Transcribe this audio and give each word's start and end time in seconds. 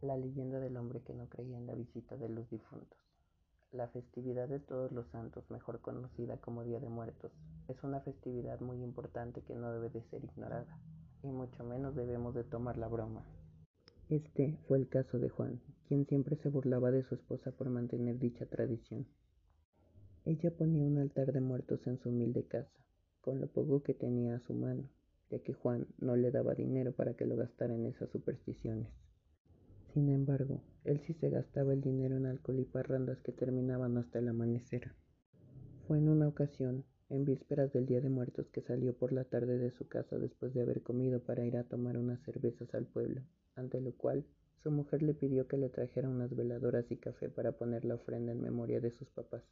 La 0.00 0.16
leyenda 0.16 0.60
del 0.60 0.76
hombre 0.76 1.00
que 1.02 1.12
no 1.12 1.28
creía 1.28 1.58
en 1.58 1.66
la 1.66 1.74
visita 1.74 2.16
de 2.16 2.28
los 2.28 2.48
difuntos. 2.50 2.96
La 3.72 3.88
festividad 3.88 4.48
de 4.48 4.60
todos 4.60 4.92
los 4.92 5.08
santos, 5.08 5.50
mejor 5.50 5.80
conocida 5.80 6.36
como 6.36 6.62
Día 6.62 6.78
de 6.78 6.88
Muertos, 6.88 7.32
es 7.66 7.82
una 7.82 7.98
festividad 8.00 8.60
muy 8.60 8.80
importante 8.80 9.42
que 9.42 9.56
no 9.56 9.72
debe 9.72 9.90
de 9.90 10.04
ser 10.04 10.22
ignorada, 10.24 10.78
y 11.24 11.26
mucho 11.26 11.64
menos 11.64 11.96
debemos 11.96 12.32
de 12.36 12.44
tomar 12.44 12.78
la 12.78 12.86
broma. 12.86 13.24
Este 14.08 14.56
fue 14.68 14.78
el 14.78 14.88
caso 14.88 15.18
de 15.18 15.30
Juan, 15.30 15.60
quien 15.88 16.06
siempre 16.06 16.36
se 16.36 16.48
burlaba 16.48 16.92
de 16.92 17.02
su 17.02 17.16
esposa 17.16 17.50
por 17.50 17.68
mantener 17.68 18.20
dicha 18.20 18.46
tradición. 18.46 19.04
Ella 20.24 20.56
ponía 20.56 20.86
un 20.86 20.98
altar 20.98 21.32
de 21.32 21.40
muertos 21.40 21.84
en 21.88 21.98
su 21.98 22.10
humilde 22.10 22.44
casa, 22.44 22.84
con 23.20 23.40
lo 23.40 23.48
poco 23.48 23.82
que 23.82 23.94
tenía 23.94 24.36
a 24.36 24.40
su 24.46 24.54
mano, 24.54 24.88
ya 25.28 25.40
que 25.40 25.54
Juan 25.54 25.88
no 25.98 26.14
le 26.14 26.30
daba 26.30 26.54
dinero 26.54 26.92
para 26.92 27.14
que 27.14 27.26
lo 27.26 27.34
gastara 27.34 27.74
en 27.74 27.84
esas 27.86 28.08
supersticiones. 28.10 28.88
Sin 29.94 30.10
embargo, 30.10 30.62
él 30.84 31.00
sí 31.00 31.14
se 31.14 31.30
gastaba 31.30 31.72
el 31.72 31.80
dinero 31.80 32.16
en 32.16 32.26
alcohol 32.26 32.60
y 32.60 32.64
parrandas 32.64 33.20
que 33.22 33.32
terminaban 33.32 33.96
hasta 33.96 34.18
el 34.18 34.28
amanecer. 34.28 34.92
Fue 35.86 35.98
en 35.98 36.08
una 36.08 36.28
ocasión, 36.28 36.84
en 37.08 37.24
vísperas 37.24 37.72
del 37.72 37.86
Día 37.86 38.00
de 38.00 38.10
Muertos, 38.10 38.50
que 38.50 38.60
salió 38.60 38.94
por 38.94 39.12
la 39.12 39.24
tarde 39.24 39.58
de 39.58 39.70
su 39.70 39.88
casa 39.88 40.18
después 40.18 40.52
de 40.52 40.60
haber 40.60 40.82
comido 40.82 41.20
para 41.20 41.44
ir 41.46 41.56
a 41.56 41.64
tomar 41.64 41.96
unas 41.96 42.20
cervezas 42.22 42.74
al 42.74 42.86
pueblo, 42.86 43.22
ante 43.54 43.80
lo 43.80 43.92
cual 43.92 44.24
su 44.62 44.70
mujer 44.70 45.02
le 45.02 45.14
pidió 45.14 45.46
que 45.48 45.56
le 45.56 45.70
trajera 45.70 46.08
unas 46.08 46.34
veladoras 46.34 46.90
y 46.90 46.96
café 46.96 47.28
para 47.28 47.52
poner 47.52 47.84
la 47.84 47.94
ofrenda 47.94 48.32
en 48.32 48.42
memoria 48.42 48.80
de 48.80 48.90
sus 48.90 49.08
papás. 49.08 49.42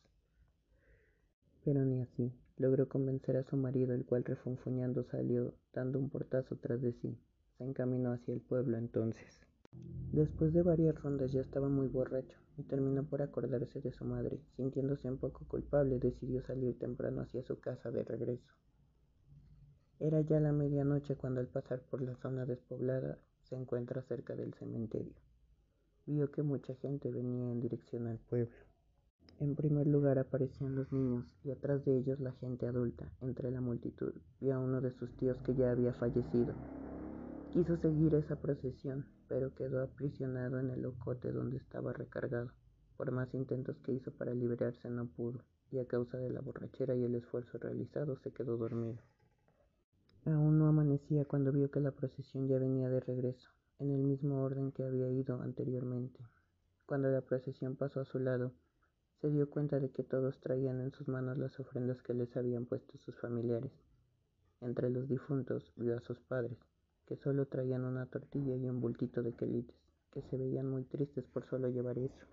Pero 1.64 1.84
ni 1.84 2.00
así 2.00 2.32
logró 2.58 2.88
convencer 2.88 3.36
a 3.36 3.42
su 3.42 3.56
marido, 3.56 3.94
el 3.94 4.04
cual 4.04 4.24
refunfuñando 4.24 5.04
salió, 5.04 5.54
dando 5.72 5.98
un 5.98 6.10
portazo 6.10 6.56
tras 6.56 6.80
de 6.80 6.92
sí. 6.92 7.18
Se 7.56 7.64
encaminó 7.64 8.12
hacia 8.12 8.34
el 8.34 8.40
pueblo 8.40 8.76
entonces. 8.76 9.46
Después 10.12 10.52
de 10.52 10.62
varias 10.62 11.00
rondas 11.02 11.32
ya 11.32 11.40
estaba 11.40 11.68
muy 11.68 11.88
borracho 11.88 12.38
y 12.56 12.62
terminó 12.62 13.04
por 13.04 13.22
acordarse 13.22 13.80
de 13.80 13.92
su 13.92 14.04
madre. 14.04 14.40
Sintiéndose 14.56 15.10
un 15.10 15.18
poco 15.18 15.46
culpable, 15.46 15.98
decidió 15.98 16.42
salir 16.42 16.78
temprano 16.78 17.22
hacia 17.22 17.42
su 17.42 17.60
casa 17.60 17.90
de 17.90 18.02
regreso. 18.02 18.50
Era 19.98 20.20
ya 20.20 20.40
la 20.40 20.52
medianoche 20.52 21.16
cuando 21.16 21.40
al 21.40 21.48
pasar 21.48 21.82
por 21.82 22.02
la 22.02 22.16
zona 22.16 22.46
despoblada 22.46 23.18
se 23.42 23.56
encuentra 23.56 24.02
cerca 24.02 24.34
del 24.34 24.54
cementerio. 24.54 25.14
Vio 26.06 26.30
que 26.30 26.42
mucha 26.42 26.74
gente 26.76 27.10
venía 27.10 27.50
en 27.50 27.60
dirección 27.60 28.06
al 28.06 28.18
pueblo. 28.18 28.56
En 29.38 29.54
primer 29.54 29.86
lugar 29.86 30.18
aparecían 30.18 30.74
los 30.74 30.90
niños 30.92 31.26
y 31.44 31.50
atrás 31.50 31.84
de 31.84 31.98
ellos 31.98 32.20
la 32.20 32.32
gente 32.32 32.66
adulta. 32.66 33.12
Entre 33.20 33.50
la 33.50 33.60
multitud 33.60 34.14
vio 34.40 34.54
a 34.54 34.58
uno 34.58 34.80
de 34.80 34.92
sus 34.92 35.14
tíos 35.16 35.36
que 35.42 35.54
ya 35.54 35.70
había 35.70 35.92
fallecido 35.92 36.54
Quiso 37.52 37.76
seguir 37.78 38.14
esa 38.14 38.36
procesión, 38.36 39.06
pero 39.28 39.54
quedó 39.54 39.82
aprisionado 39.82 40.58
en 40.58 40.70
el 40.70 40.82
locote 40.82 41.32
donde 41.32 41.56
estaba 41.56 41.92
recargado. 41.92 42.52
Por 42.96 43.12
más 43.12 43.32
intentos 43.34 43.78
que 43.80 43.92
hizo 43.92 44.10
para 44.12 44.34
liberarse 44.34 44.88
no 44.88 45.06
pudo, 45.06 45.44
y 45.70 45.78
a 45.78 45.86
causa 45.86 46.18
de 46.18 46.30
la 46.30 46.40
borrachera 46.40 46.94
y 46.94 47.04
el 47.04 47.14
esfuerzo 47.14 47.58
realizado 47.58 48.16
se 48.18 48.32
quedó 48.32 48.56
dormido. 48.56 49.02
Aún 50.24 50.58
no 50.58 50.66
amanecía 50.66 51.24
cuando 51.24 51.52
vio 51.52 51.70
que 51.70 51.80
la 51.80 51.92
procesión 51.92 52.48
ya 52.48 52.58
venía 52.58 52.88
de 52.88 53.00
regreso, 53.00 53.50
en 53.78 53.92
el 53.92 54.02
mismo 54.02 54.42
orden 54.42 54.72
que 54.72 54.84
había 54.84 55.08
ido 55.10 55.40
anteriormente. 55.40 56.18
Cuando 56.86 57.08
la 57.10 57.20
procesión 57.20 57.76
pasó 57.76 58.00
a 58.00 58.04
su 58.04 58.18
lado, 58.18 58.52
se 59.20 59.30
dio 59.30 59.48
cuenta 59.48 59.80
de 59.80 59.90
que 59.90 60.02
todos 60.02 60.40
traían 60.40 60.80
en 60.80 60.92
sus 60.92 61.08
manos 61.08 61.38
las 61.38 61.58
ofrendas 61.58 62.02
que 62.02 62.14
les 62.14 62.36
habían 62.36 62.66
puesto 62.66 62.98
sus 62.98 63.16
familiares. 63.20 63.72
Entre 64.60 64.90
los 64.90 65.08
difuntos 65.08 65.72
vio 65.76 65.96
a 65.96 66.00
sus 66.00 66.18
padres, 66.20 66.58
que 67.06 67.16
solo 67.16 67.46
traían 67.46 67.84
una 67.84 68.06
tortilla 68.06 68.56
y 68.56 68.68
un 68.68 68.80
bultito 68.80 69.22
de 69.22 69.32
quelites, 69.32 69.76
que 70.12 70.22
se 70.22 70.36
veían 70.36 70.68
muy 70.68 70.84
tristes 70.84 71.24
por 71.26 71.46
solo 71.46 71.68
llevar 71.68 71.98
eso. 71.98 72.26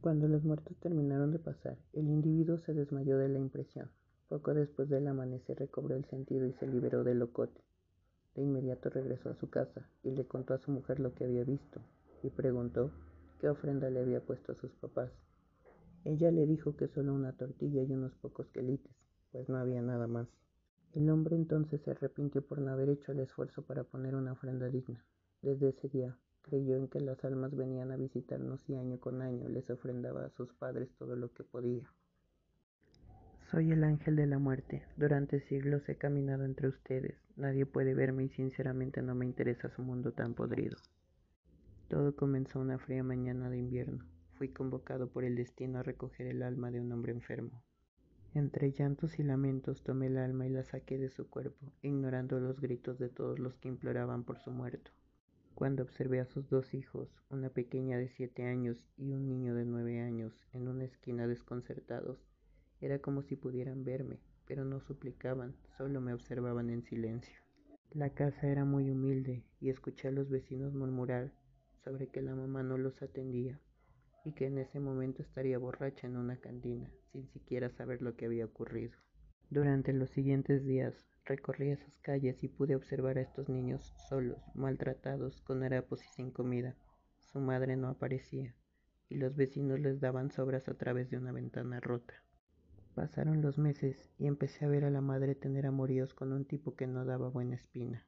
Cuando 0.00 0.26
los 0.28 0.44
muertos 0.44 0.76
terminaron 0.78 1.30
de 1.30 1.38
pasar, 1.38 1.78
el 1.92 2.08
individuo 2.08 2.58
se 2.58 2.74
desmayó 2.74 3.18
de 3.18 3.28
la 3.28 3.38
impresión. 3.38 3.90
Poco 4.28 4.54
después 4.54 4.88
del 4.88 5.06
amanecer 5.06 5.58
recobró 5.58 5.94
el 5.94 6.04
sentido 6.06 6.46
y 6.46 6.52
se 6.54 6.66
liberó 6.66 7.04
del 7.04 7.18
locote. 7.18 7.60
De 8.34 8.42
inmediato 8.42 8.88
regresó 8.88 9.30
a 9.30 9.36
su 9.36 9.50
casa 9.50 9.86
y 10.02 10.10
le 10.10 10.26
contó 10.26 10.54
a 10.54 10.58
su 10.58 10.70
mujer 10.70 11.00
lo 11.00 11.14
que 11.14 11.24
había 11.24 11.44
visto 11.44 11.82
y 12.22 12.30
preguntó 12.30 12.90
qué 13.40 13.48
ofrenda 13.48 13.90
le 13.90 14.00
había 14.00 14.24
puesto 14.24 14.52
a 14.52 14.56
sus 14.56 14.72
papás. 14.72 15.10
Ella 16.04 16.30
le 16.30 16.46
dijo 16.46 16.76
que 16.76 16.88
solo 16.88 17.14
una 17.14 17.32
tortilla 17.36 17.82
y 17.82 17.92
unos 17.92 18.12
pocos 18.14 18.48
quelites, 18.48 18.92
pues 19.30 19.48
no 19.48 19.58
había 19.58 19.82
nada 19.82 20.06
más. 20.06 20.28
El 20.94 21.08
hombre 21.08 21.36
entonces 21.36 21.80
se 21.80 21.90
arrepintió 21.90 22.42
por 22.42 22.60
no 22.60 22.70
haber 22.70 22.90
hecho 22.90 23.12
el 23.12 23.20
esfuerzo 23.20 23.62
para 23.62 23.84
poner 23.84 24.14
una 24.14 24.32
ofrenda 24.32 24.68
digna. 24.68 25.02
Desde 25.40 25.70
ese 25.70 25.88
día 25.88 26.18
creyó 26.42 26.76
en 26.76 26.88
que 26.88 27.00
las 27.00 27.24
almas 27.24 27.56
venían 27.56 27.92
a 27.92 27.96
visitarnos 27.96 28.68
y 28.68 28.74
año 28.74 29.00
con 29.00 29.22
año 29.22 29.48
les 29.48 29.70
ofrendaba 29.70 30.26
a 30.26 30.30
sus 30.30 30.52
padres 30.52 30.90
todo 30.98 31.16
lo 31.16 31.32
que 31.32 31.44
podía. 31.44 31.90
Soy 33.50 33.72
el 33.72 33.84
ángel 33.84 34.16
de 34.16 34.26
la 34.26 34.38
muerte. 34.38 34.82
Durante 34.96 35.40
siglos 35.40 35.88
he 35.88 35.96
caminado 35.96 36.44
entre 36.44 36.68
ustedes. 36.68 37.16
Nadie 37.36 37.64
puede 37.64 37.94
verme 37.94 38.24
y 38.24 38.28
sinceramente 38.28 39.00
no 39.00 39.14
me 39.14 39.24
interesa 39.24 39.70
su 39.70 39.82
mundo 39.82 40.12
tan 40.12 40.34
podrido. 40.34 40.76
Todo 41.88 42.16
comenzó 42.16 42.60
una 42.60 42.78
fría 42.78 43.02
mañana 43.02 43.48
de 43.48 43.58
invierno. 43.58 44.04
Fui 44.34 44.48
convocado 44.48 45.08
por 45.08 45.24
el 45.24 45.36
destino 45.36 45.78
a 45.78 45.82
recoger 45.82 46.26
el 46.26 46.42
alma 46.42 46.70
de 46.70 46.80
un 46.80 46.92
hombre 46.92 47.12
enfermo. 47.12 47.62
Entre 48.34 48.72
llantos 48.72 49.18
y 49.18 49.22
lamentos 49.22 49.82
tomé 49.82 50.06
el 50.06 50.16
alma 50.16 50.46
y 50.46 50.48
la 50.48 50.64
saqué 50.64 50.96
de 50.96 51.10
su 51.10 51.28
cuerpo, 51.28 51.70
ignorando 51.82 52.40
los 52.40 52.62
gritos 52.62 52.98
de 52.98 53.10
todos 53.10 53.38
los 53.38 53.58
que 53.58 53.68
imploraban 53.68 54.24
por 54.24 54.38
su 54.38 54.50
muerto. 54.50 54.90
Cuando 55.54 55.82
observé 55.82 56.18
a 56.18 56.24
sus 56.24 56.48
dos 56.48 56.72
hijos, 56.72 57.10
una 57.28 57.50
pequeña 57.50 57.98
de 57.98 58.08
siete 58.08 58.46
años 58.46 58.86
y 58.96 59.12
un 59.12 59.28
niño 59.28 59.54
de 59.54 59.66
nueve 59.66 60.00
años, 60.00 60.32
en 60.54 60.66
una 60.66 60.84
esquina 60.84 61.26
desconcertados, 61.26 62.24
era 62.80 63.00
como 63.00 63.20
si 63.20 63.36
pudieran 63.36 63.84
verme, 63.84 64.18
pero 64.46 64.64
no 64.64 64.80
suplicaban, 64.80 65.54
solo 65.76 66.00
me 66.00 66.14
observaban 66.14 66.70
en 66.70 66.82
silencio. 66.84 67.38
La 67.90 68.14
casa 68.14 68.48
era 68.48 68.64
muy 68.64 68.90
humilde 68.90 69.44
y 69.60 69.68
escuché 69.68 70.08
a 70.08 70.10
los 70.10 70.30
vecinos 70.30 70.72
murmurar 70.72 71.34
sobre 71.84 72.08
que 72.08 72.22
la 72.22 72.34
mamá 72.34 72.62
no 72.62 72.78
los 72.78 73.02
atendía 73.02 73.60
y 74.24 74.32
que 74.32 74.46
en 74.46 74.56
ese 74.56 74.80
momento 74.80 75.20
estaría 75.20 75.58
borracha 75.58 76.06
en 76.06 76.16
una 76.16 76.38
cantina, 76.38 76.90
sin 77.12 77.28
siquiera 77.28 77.70
saber 77.70 78.02
lo 78.02 78.16
que 78.16 78.24
había 78.24 78.46
ocurrido. 78.46 78.96
Durante 79.50 79.92
los 79.92 80.10
siguientes 80.10 80.64
días 80.64 81.06
recorrí 81.24 81.70
esas 81.70 81.98
calles 81.98 82.42
y 82.42 82.48
pude 82.48 82.74
observar 82.74 83.18
a 83.18 83.20
estos 83.20 83.48
niños 83.48 83.92
solos, 84.08 84.42
maltratados, 84.54 85.42
con 85.42 85.62
harapos 85.62 86.02
y 86.04 86.08
sin 86.08 86.30
comida. 86.30 86.74
Su 87.20 87.38
madre 87.38 87.76
no 87.76 87.88
aparecía, 87.88 88.54
y 89.08 89.16
los 89.16 89.36
vecinos 89.36 89.78
les 89.78 90.00
daban 90.00 90.30
sobras 90.30 90.68
a 90.68 90.74
través 90.74 91.10
de 91.10 91.18
una 91.18 91.32
ventana 91.32 91.80
rota. 91.80 92.14
Pasaron 92.94 93.40
los 93.40 93.58
meses 93.58 94.10
y 94.18 94.26
empecé 94.26 94.64
a 94.64 94.68
ver 94.68 94.84
a 94.84 94.90
la 94.90 95.00
madre 95.00 95.34
tener 95.34 95.66
amoríos 95.66 96.14
con 96.14 96.32
un 96.32 96.44
tipo 96.44 96.74
que 96.74 96.86
no 96.86 97.04
daba 97.04 97.28
buena 97.28 97.54
espina. 97.54 98.06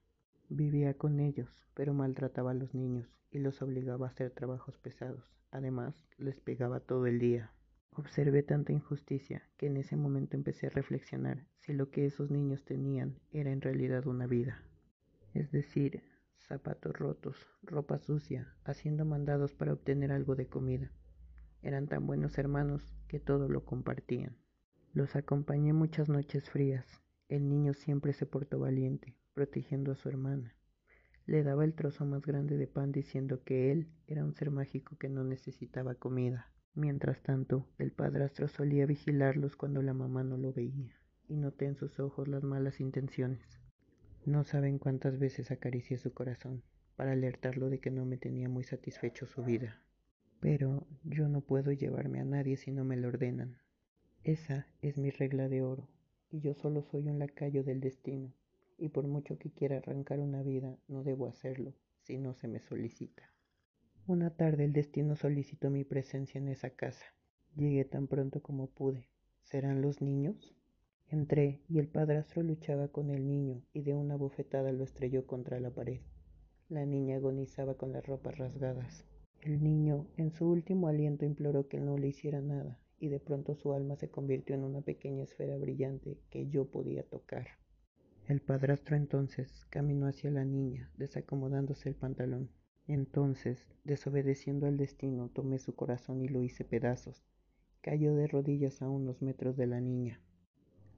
Vivía 0.49 0.95
con 0.95 1.21
ellos, 1.21 1.51
pero 1.75 1.95
maltrataba 1.95 2.51
a 2.51 2.55
los 2.55 2.75
niños 2.75 3.09
y 3.31 3.39
los 3.39 3.63
obligaba 3.63 4.07
a 4.07 4.11
hacer 4.11 4.31
trabajos 4.31 4.79
pesados. 4.79 5.25
Además, 5.51 5.95
les 6.19 6.41
pegaba 6.41 6.81
todo 6.81 7.07
el 7.07 7.19
día. 7.19 7.53
Observé 7.97 8.43
tanta 8.43 8.73
injusticia 8.73 9.49
que 9.57 9.67
en 9.67 9.77
ese 9.77 9.95
momento 9.95 10.37
empecé 10.37 10.67
a 10.67 10.71
reflexionar 10.71 11.47
si 11.61 11.73
lo 11.73 11.91
que 11.91 12.07
esos 12.07 12.29
niños 12.29 12.65
tenían 12.65 13.21
era 13.31 13.53
en 13.53 13.61
realidad 13.61 14.09
una 14.09 14.27
vida. 14.27 14.65
Es 15.33 15.53
decir, 15.53 16.03
zapatos 16.39 16.93
rotos, 16.93 17.37
ropa 17.63 17.99
sucia, 17.99 18.53
haciendo 18.65 19.05
mandados 19.05 19.55
para 19.55 19.73
obtener 19.73 20.11
algo 20.11 20.35
de 20.35 20.49
comida. 20.49 20.91
Eran 21.63 21.87
tan 21.87 22.05
buenos 22.05 22.37
hermanos 22.37 22.97
que 23.07 23.21
todo 23.21 23.49
lo 23.49 23.65
compartían. 23.65 24.37
Los 24.93 25.15
acompañé 25.15 25.73
muchas 25.73 26.09
noches 26.09 26.51
frías. 26.51 26.85
El 27.29 27.49
niño 27.49 27.75
siempre 27.75 28.13
se 28.13 28.27
portó 28.27 28.59
valiente, 28.59 29.15
protegiendo 29.35 29.93
a 29.93 29.97
su 29.97 30.09
hermana. 30.09 30.57
Le 31.27 31.45
daba 31.45 31.65
el 31.65 31.75
trozo 31.75 32.05
más 32.05 32.27
grande 32.27 32.57
de 32.57 32.67
pan 32.67 32.91
diciendo 32.91 33.45
que 33.45 33.71
él 33.71 33.89
era 34.09 34.25
un 34.25 34.35
ser 34.35 34.51
mágico 34.51 34.97
que 34.99 35.09
no 35.09 35.23
necesitaba 35.23 35.95
comida. 35.95 36.51
Mientras 36.75 37.23
tanto, 37.23 37.67
el 37.79 37.93
padrastro 37.93 38.49
solía 38.49 38.87
vigilarlos 38.87 39.57
cuando 39.57 39.83
la 39.83 39.95
mamá 39.95 40.25
no 40.25 40.37
lo 40.37 40.53
veía, 40.53 40.97
y 41.29 41.37
noté 41.37 41.67
en 41.67 41.77
sus 41.77 42.01
ojos 42.01 42.29
las 42.29 42.43
malas 42.43 42.81
intenciones. 42.81 43.61
No 44.27 44.45
saben 44.45 44.79
cuántas 44.79 45.19
veces 45.19 45.51
acaricié 45.51 45.99
su 45.99 46.13
corazón 46.13 46.63
para 46.97 47.13
alertarlo 47.13 47.71
de 47.71 47.81
que 47.81 47.91
no 47.91 48.05
me 48.05 48.17
tenía 48.17 48.49
muy 48.49 48.65
satisfecho 48.65 49.27
su 49.27 49.45
vida. 49.45 49.81
Pero 50.41 50.87
yo 51.05 51.29
no 51.29 51.41
puedo 51.41 51.73
llevarme 51.73 52.21
a 52.21 52.25
nadie 52.25 52.57
si 52.57 52.71
no 52.71 52.85
me 52.85 52.97
lo 52.97 53.09
ordenan. 53.09 53.59
Esa 54.23 54.67
es 54.83 54.99
mi 54.99 55.11
regla 55.11 55.49
de 55.49 55.63
oro, 55.63 55.89
y 56.31 56.41
yo 56.41 56.55
solo 56.55 56.83
soy 56.83 57.09
un 57.09 57.19
lacayo 57.19 57.63
del 57.63 57.81
destino 57.81 58.33
y 58.79 58.89
por 58.89 59.07
mucho 59.07 59.39
que 59.39 59.51
quiera 59.51 59.79
arrancar 59.79 60.21
una 60.21 60.43
vida, 60.43 60.77
no 60.89 61.05
debo 61.05 61.27
hacerlo 61.27 61.75
si 62.03 62.19
no 62.19 62.35
se 62.35 62.49
me 62.49 62.61
solicita. 62.61 63.34
Una 64.07 64.29
tarde 64.29 64.65
el 64.65 64.75
destino 64.75 65.17
solicitó 65.17 65.71
mi 65.71 65.83
presencia 65.83 66.39
en 66.39 66.49
esa 66.49 66.69
casa. 66.69 67.07
Llegué 67.57 67.87
tan 67.87 68.07
pronto 68.07 68.43
como 68.43 68.67
pude. 68.67 69.09
¿Serán 69.45 69.81
los 69.81 70.03
niños? 70.03 70.55
Entré 71.09 71.63
y 71.71 71.79
el 71.79 71.89
padrastro 71.89 72.43
luchaba 72.43 72.89
con 72.89 73.09
el 73.09 73.27
niño 73.27 73.63
y 73.73 73.81
de 73.81 73.95
una 73.95 74.17
bofetada 74.17 74.73
lo 74.73 74.85
estrelló 74.85 75.27
contra 75.27 75.59
la 75.59 75.71
pared. 75.71 76.03
La 76.69 76.85
niña 76.85 77.17
agonizaba 77.17 77.79
con 77.79 77.93
las 77.93 78.05
ropas 78.05 78.37
rasgadas. 78.37 79.07
El 79.41 79.63
niño, 79.63 80.07
en 80.19 80.33
su 80.33 80.51
último 80.51 80.89
aliento, 80.89 81.25
imploró 81.25 81.69
que 81.69 81.81
no 81.81 81.97
le 81.97 82.09
hiciera 82.09 82.43
nada, 82.43 82.79
y 82.99 83.09
de 83.09 83.21
pronto 83.21 83.55
su 83.55 83.73
alma 83.73 83.97
se 83.97 84.11
convirtió 84.11 84.55
en 84.55 84.65
una 84.65 84.83
pequeña 84.83 85.25
esfera 85.25 85.57
brillante 85.57 86.19
que 86.29 86.49
yo 86.51 86.67
podía 86.67 87.05
tocar. 87.05 87.47
El 88.27 88.43
padrastro 88.43 88.97
entonces 88.97 89.65
caminó 89.71 90.09
hacia 90.09 90.31
la 90.31 90.45
niña, 90.45 90.91
desacomodándose 90.99 91.89
el 91.89 91.95
pantalón. 91.95 92.51
Entonces, 92.87 93.67
desobedeciendo 93.85 94.67
al 94.67 94.77
destino, 94.77 95.31
tomé 95.31 95.59
su 95.59 95.75
corazón 95.75 96.23
y 96.23 96.29
lo 96.29 96.43
hice 96.43 96.65
pedazos. 96.65 97.25
Cayó 97.81 98.15
de 98.15 98.27
rodillas 98.27 98.83
a 98.83 98.89
unos 98.89 99.23
metros 99.23 99.57
de 99.57 99.67
la 99.67 99.81
niña. 99.81 100.21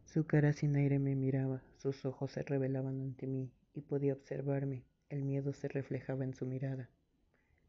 Su 0.04 0.26
cara 0.26 0.52
sin 0.52 0.76
aire 0.76 0.98
me 0.98 1.14
miraba, 1.14 1.62
sus 1.76 2.04
ojos 2.04 2.32
se 2.32 2.42
revelaban 2.42 3.00
ante 3.00 3.26
mí 3.26 3.50
y 3.74 3.82
podía 3.82 4.14
observarme. 4.14 4.84
El 5.08 5.24
miedo 5.24 5.52
se 5.52 5.68
reflejaba 5.68 6.24
en 6.24 6.34
su 6.34 6.46
mirada. 6.46 6.90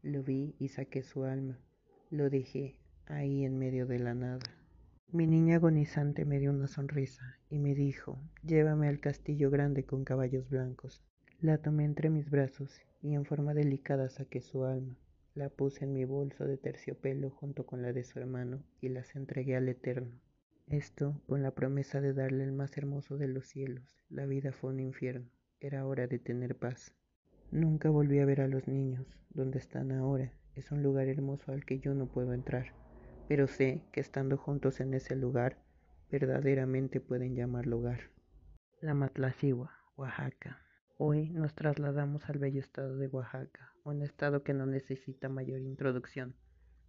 Lo 0.02 0.22
vi 0.22 0.56
y 0.58 0.68
saqué 0.68 1.02
su 1.02 1.24
alma. 1.24 1.58
Lo 2.10 2.30
dejé 2.30 2.78
ahí 3.06 3.44
en 3.44 3.58
medio 3.58 3.86
de 3.86 3.98
la 3.98 4.14
nada. 4.14 4.46
Mi 5.10 5.26
niña 5.26 5.56
agonizante 5.56 6.24
me 6.24 6.38
dio 6.38 6.50
una 6.50 6.68
sonrisa 6.68 7.38
y 7.48 7.58
me 7.58 7.74
dijo, 7.74 8.18
llévame 8.42 8.88
al 8.88 9.00
castillo 9.00 9.50
grande 9.50 9.84
con 9.84 10.04
caballos 10.04 10.48
blancos. 10.48 11.02
La 11.40 11.56
tomé 11.56 11.84
entre 11.84 12.10
mis 12.10 12.30
brazos 12.30 12.80
y 13.00 13.14
en 13.14 13.24
forma 13.24 13.54
delicada 13.54 14.10
saqué 14.10 14.40
su 14.40 14.64
alma. 14.64 14.96
La 15.36 15.50
puse 15.50 15.84
en 15.84 15.92
mi 15.92 16.04
bolso 16.04 16.44
de 16.46 16.56
terciopelo 16.56 17.30
junto 17.30 17.64
con 17.64 17.80
la 17.80 17.92
de 17.92 18.02
su 18.02 18.18
hermano 18.18 18.64
y 18.80 18.88
las 18.88 19.14
entregué 19.14 19.54
al 19.54 19.68
Eterno. 19.68 20.10
Esto 20.66 21.22
con 21.28 21.44
la 21.44 21.52
promesa 21.52 22.00
de 22.00 22.12
darle 22.12 22.42
el 22.42 22.50
más 22.50 22.76
hermoso 22.76 23.18
de 23.18 23.28
los 23.28 23.46
cielos. 23.46 24.02
La 24.10 24.26
vida 24.26 24.50
fue 24.50 24.70
un 24.70 24.80
infierno. 24.80 25.30
Era 25.60 25.86
hora 25.86 26.08
de 26.08 26.18
tener 26.18 26.56
paz. 26.56 26.92
Nunca 27.52 27.88
volví 27.88 28.18
a 28.18 28.26
ver 28.26 28.40
a 28.40 28.48
los 28.48 28.66
niños. 28.66 29.06
Donde 29.30 29.58
están 29.58 29.92
ahora 29.92 30.32
es 30.56 30.72
un 30.72 30.82
lugar 30.82 31.06
hermoso 31.06 31.52
al 31.52 31.64
que 31.64 31.78
yo 31.78 31.94
no 31.94 32.06
puedo 32.06 32.32
entrar. 32.32 32.74
Pero 33.28 33.46
sé 33.46 33.84
que 33.92 34.00
estando 34.00 34.38
juntos 34.38 34.80
en 34.80 34.92
ese 34.92 35.14
lugar, 35.14 35.62
verdaderamente 36.10 37.00
pueden 37.00 37.36
llamarlo 37.36 37.78
hogar. 37.78 38.10
La 38.80 38.94
Matlacigua, 38.94 39.70
Oaxaca. 39.94 40.64
Hoy 41.00 41.30
nos 41.30 41.54
trasladamos 41.54 42.28
al 42.28 42.40
bello 42.40 42.58
estado 42.58 42.96
de 42.96 43.06
Oaxaca, 43.06 43.72
un 43.84 44.02
estado 44.02 44.42
que 44.42 44.52
no 44.52 44.66
necesita 44.66 45.28
mayor 45.28 45.60
introducción, 45.60 46.34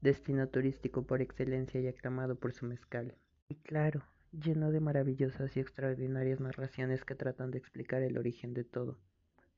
destino 0.02 0.48
turístico 0.48 1.06
por 1.06 1.22
excelencia 1.22 1.80
y 1.80 1.88
aclamado 1.88 2.34
por 2.34 2.52
su 2.52 2.66
mezcal. 2.66 3.14
Y 3.50 3.58
claro, 3.58 4.02
lleno 4.32 4.72
de 4.72 4.80
maravillosas 4.80 5.56
y 5.56 5.60
extraordinarias 5.60 6.40
narraciones 6.40 7.06
que 7.06 7.14
tratan 7.14 7.52
de 7.52 7.60
explicar 7.60 8.02
el 8.02 8.18
origen 8.18 8.56
de 8.56 8.64
todo, 8.64 8.98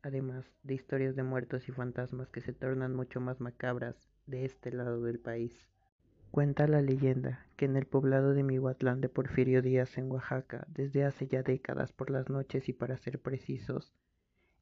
además 0.02 0.46
de 0.64 0.74
historias 0.74 1.16
de 1.16 1.24
muertos 1.24 1.70
y 1.70 1.72
fantasmas 1.72 2.30
que 2.30 2.42
se 2.42 2.52
tornan 2.52 2.94
mucho 2.94 3.22
más 3.22 3.40
macabras 3.40 3.96
de 4.28 4.44
este 4.44 4.74
lado 4.74 5.02
del 5.02 5.20
país. 5.20 5.70
Cuenta 6.30 6.68
la 6.68 6.82
leyenda 6.82 7.46
que 7.56 7.64
en 7.64 7.78
el 7.78 7.86
poblado 7.86 8.34
de 8.34 8.44
Mihuatlán 8.44 9.00
de 9.00 9.08
Porfirio 9.08 9.62
Díaz 9.62 9.98
en 9.98 10.12
Oaxaca, 10.12 10.68
desde 10.68 11.06
hace 11.06 11.30
ya 11.30 11.42
décadas 11.42 11.94
por 11.94 12.10
las 12.10 12.30
noches 12.30 12.68
y 12.68 12.74
para 12.74 12.98
ser 12.98 13.22
precisos, 13.22 13.94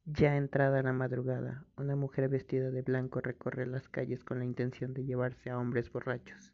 ya 0.06 0.36
entrada 0.36 0.82
la 0.82 0.92
madrugada, 0.92 1.64
una 1.76 1.94
mujer 1.94 2.28
vestida 2.28 2.70
de 2.70 2.82
blanco 2.82 3.20
recorre 3.20 3.66
las 3.66 3.88
calles 3.88 4.24
con 4.24 4.38
la 4.38 4.44
intención 4.44 4.94
de 4.94 5.04
llevarse 5.04 5.50
a 5.50 5.58
hombres 5.58 5.92
borrachos. 5.92 6.52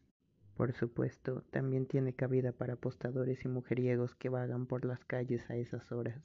Por 0.56 0.72
supuesto, 0.72 1.42
también 1.50 1.86
tiene 1.86 2.14
cabida 2.14 2.52
para 2.52 2.74
apostadores 2.74 3.44
y 3.44 3.48
mujeriegos 3.48 4.14
que 4.14 4.28
vagan 4.28 4.66
por 4.66 4.84
las 4.84 5.04
calles 5.04 5.48
a 5.50 5.56
esas 5.56 5.92
horas. 5.92 6.22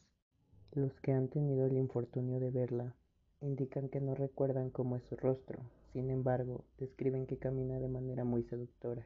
Los 0.71 1.00
que 1.01 1.12
han 1.12 1.27
tenido 1.27 1.65
el 1.65 1.77
infortunio 1.77 2.39
de 2.39 2.50
verla 2.50 2.95
indican 3.41 3.89
que 3.89 4.00
no 4.00 4.15
recuerdan 4.15 4.69
cómo 4.69 4.95
es 4.95 5.03
su 5.03 5.17
rostro, 5.17 5.59
sin 5.91 6.09
embargo, 6.09 6.63
describen 6.77 7.27
que 7.27 7.38
camina 7.38 7.79
de 7.79 7.89
manera 7.89 8.24
muy 8.24 8.44
seductora. 8.44 9.06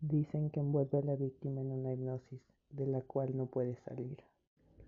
Dicen 0.00 0.50
que 0.50 0.58
envuelve 0.58 0.98
a 0.98 1.02
la 1.02 1.14
víctima 1.14 1.60
en 1.60 1.70
una 1.70 1.92
hipnosis 1.92 2.40
de 2.70 2.86
la 2.86 3.02
cual 3.02 3.36
no 3.36 3.46
puede 3.46 3.76
salir. 3.84 4.24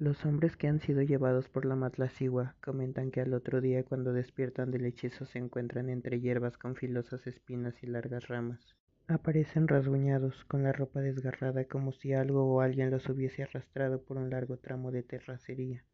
Los 0.01 0.27
hombres 0.27 0.57
que 0.57 0.67
han 0.67 0.81
sido 0.81 1.03
llevados 1.03 1.49
por 1.49 1.65
la 1.65 1.77
matlacigua 1.77 2.57
comentan 2.61 3.13
que 3.13 3.21
al 3.21 3.33
otro 3.33 3.61
día 3.61 3.85
cuando 3.85 4.13
despiertan 4.13 4.73
del 4.73 4.87
hechizo 4.87 5.25
se 5.25 5.39
encuentran 5.39 5.89
entre 5.89 6.21
hierbas 6.21 6.59
con 6.59 6.75
filosas 6.75 7.25
espinas 7.29 7.81
y 7.81 7.87
largas 7.87 8.27
ramas. 8.27 8.75
Aparecen 9.07 9.69
rasguñados, 9.69 10.45
con 10.47 10.65
la 10.65 10.73
ropa 10.73 11.01
desgarrada, 11.01 11.67
como 11.67 11.93
si 11.93 12.13
algo 12.13 12.45
o 12.45 12.61
alguien 12.61 12.91
los 12.91 13.09
hubiese 13.09 13.45
arrastrado 13.45 14.03
por 14.03 14.17
un 14.17 14.31
largo 14.31 14.57
tramo 14.57 14.91
de 14.91 15.05
terracería, 15.05 15.85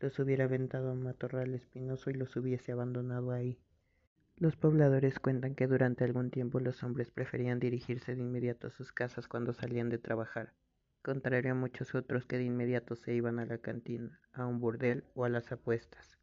los 0.00 0.18
hubiera 0.18 0.46
aventado 0.46 0.88
a 0.88 0.92
un 0.92 1.04
matorral 1.04 1.54
espinoso 1.54 2.10
y 2.10 2.14
los 2.14 2.34
hubiese 2.36 2.72
abandonado 2.72 3.30
ahí. 3.30 3.60
Los 4.36 4.56
pobladores 4.56 5.20
cuentan 5.20 5.54
que 5.54 5.68
durante 5.68 6.02
algún 6.02 6.30
tiempo 6.30 6.58
los 6.58 6.82
hombres 6.82 7.12
preferían 7.12 7.60
dirigirse 7.60 8.16
de 8.16 8.22
inmediato 8.22 8.66
a 8.66 8.70
sus 8.70 8.92
casas 8.92 9.28
cuando 9.28 9.54
salían 9.54 9.90
de 9.90 9.98
trabajar, 9.98 10.54
contrario 11.04 11.52
a 11.52 11.54
muchos 11.54 11.94
otros 11.94 12.24
que 12.24 12.38
de 12.38 12.44
inmediato 12.44 12.96
se 12.96 13.12
iban 13.12 13.38
a 13.38 13.44
la 13.44 13.58
cantina, 13.58 14.18
a 14.32 14.46
un 14.46 14.58
burdel 14.58 15.04
o 15.14 15.26
a 15.26 15.28
las 15.28 15.52
apuestas. 15.52 16.16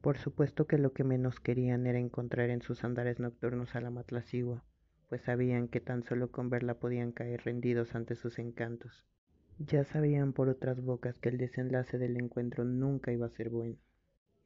Por 0.00 0.18
supuesto 0.18 0.68
que 0.68 0.78
lo 0.78 0.92
que 0.92 1.02
menos 1.02 1.40
querían 1.40 1.84
era 1.88 1.98
encontrar 1.98 2.50
en 2.50 2.62
sus 2.62 2.84
andares 2.84 3.18
nocturnos 3.18 3.74
a 3.74 3.80
la 3.80 3.90
matlacigua, 3.90 4.62
pues 5.08 5.22
sabían 5.22 5.66
que 5.66 5.80
tan 5.80 6.04
solo 6.04 6.30
con 6.30 6.48
verla 6.48 6.78
podían 6.78 7.10
caer 7.10 7.42
rendidos 7.44 7.96
ante 7.96 8.14
sus 8.14 8.38
encantos. 8.38 9.04
Ya 9.58 9.82
sabían 9.82 10.32
por 10.32 10.48
otras 10.48 10.80
bocas 10.80 11.18
que 11.18 11.30
el 11.30 11.36
desenlace 11.36 11.98
del 11.98 12.16
encuentro 12.16 12.62
nunca 12.64 13.10
iba 13.10 13.26
a 13.26 13.30
ser 13.30 13.50
bueno. 13.50 13.78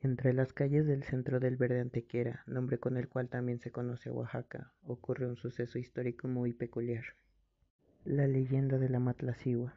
Entre 0.00 0.32
las 0.32 0.54
calles 0.54 0.86
del 0.86 1.02
centro 1.02 1.40
del 1.40 1.56
Verde 1.56 1.80
Antequera, 1.80 2.42
nombre 2.46 2.78
con 2.78 2.96
el 2.96 3.08
cual 3.08 3.28
también 3.28 3.60
se 3.60 3.70
conoce 3.70 4.10
Oaxaca, 4.10 4.72
ocurre 4.82 5.26
un 5.26 5.36
suceso 5.36 5.78
histórico 5.78 6.26
muy 6.26 6.54
peculiar. 6.54 7.04
La 8.10 8.26
leyenda 8.26 8.78
de 8.78 8.88
la 8.88 9.00
Matlacigua. 9.00 9.74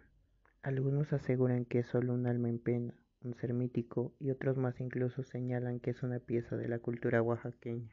Algunos 0.62 1.12
aseguran 1.12 1.66
que 1.66 1.80
es 1.80 1.88
solo 1.88 2.14
un 2.14 2.28
alma 2.28 2.48
en 2.48 2.60
pena, 2.60 2.94
un 3.26 3.36
ser 3.36 3.54
mítico, 3.54 4.14
y 4.22 4.30
otros 4.30 4.56
más 4.56 4.80
incluso 4.80 5.24
señalan 5.24 5.82
que 5.82 5.90
es 5.90 6.02
una 6.02 6.20
pieza 6.20 6.56
de 6.56 6.70
la 6.70 6.80
cultura 6.80 7.22
oaxaqueña. 7.22 7.92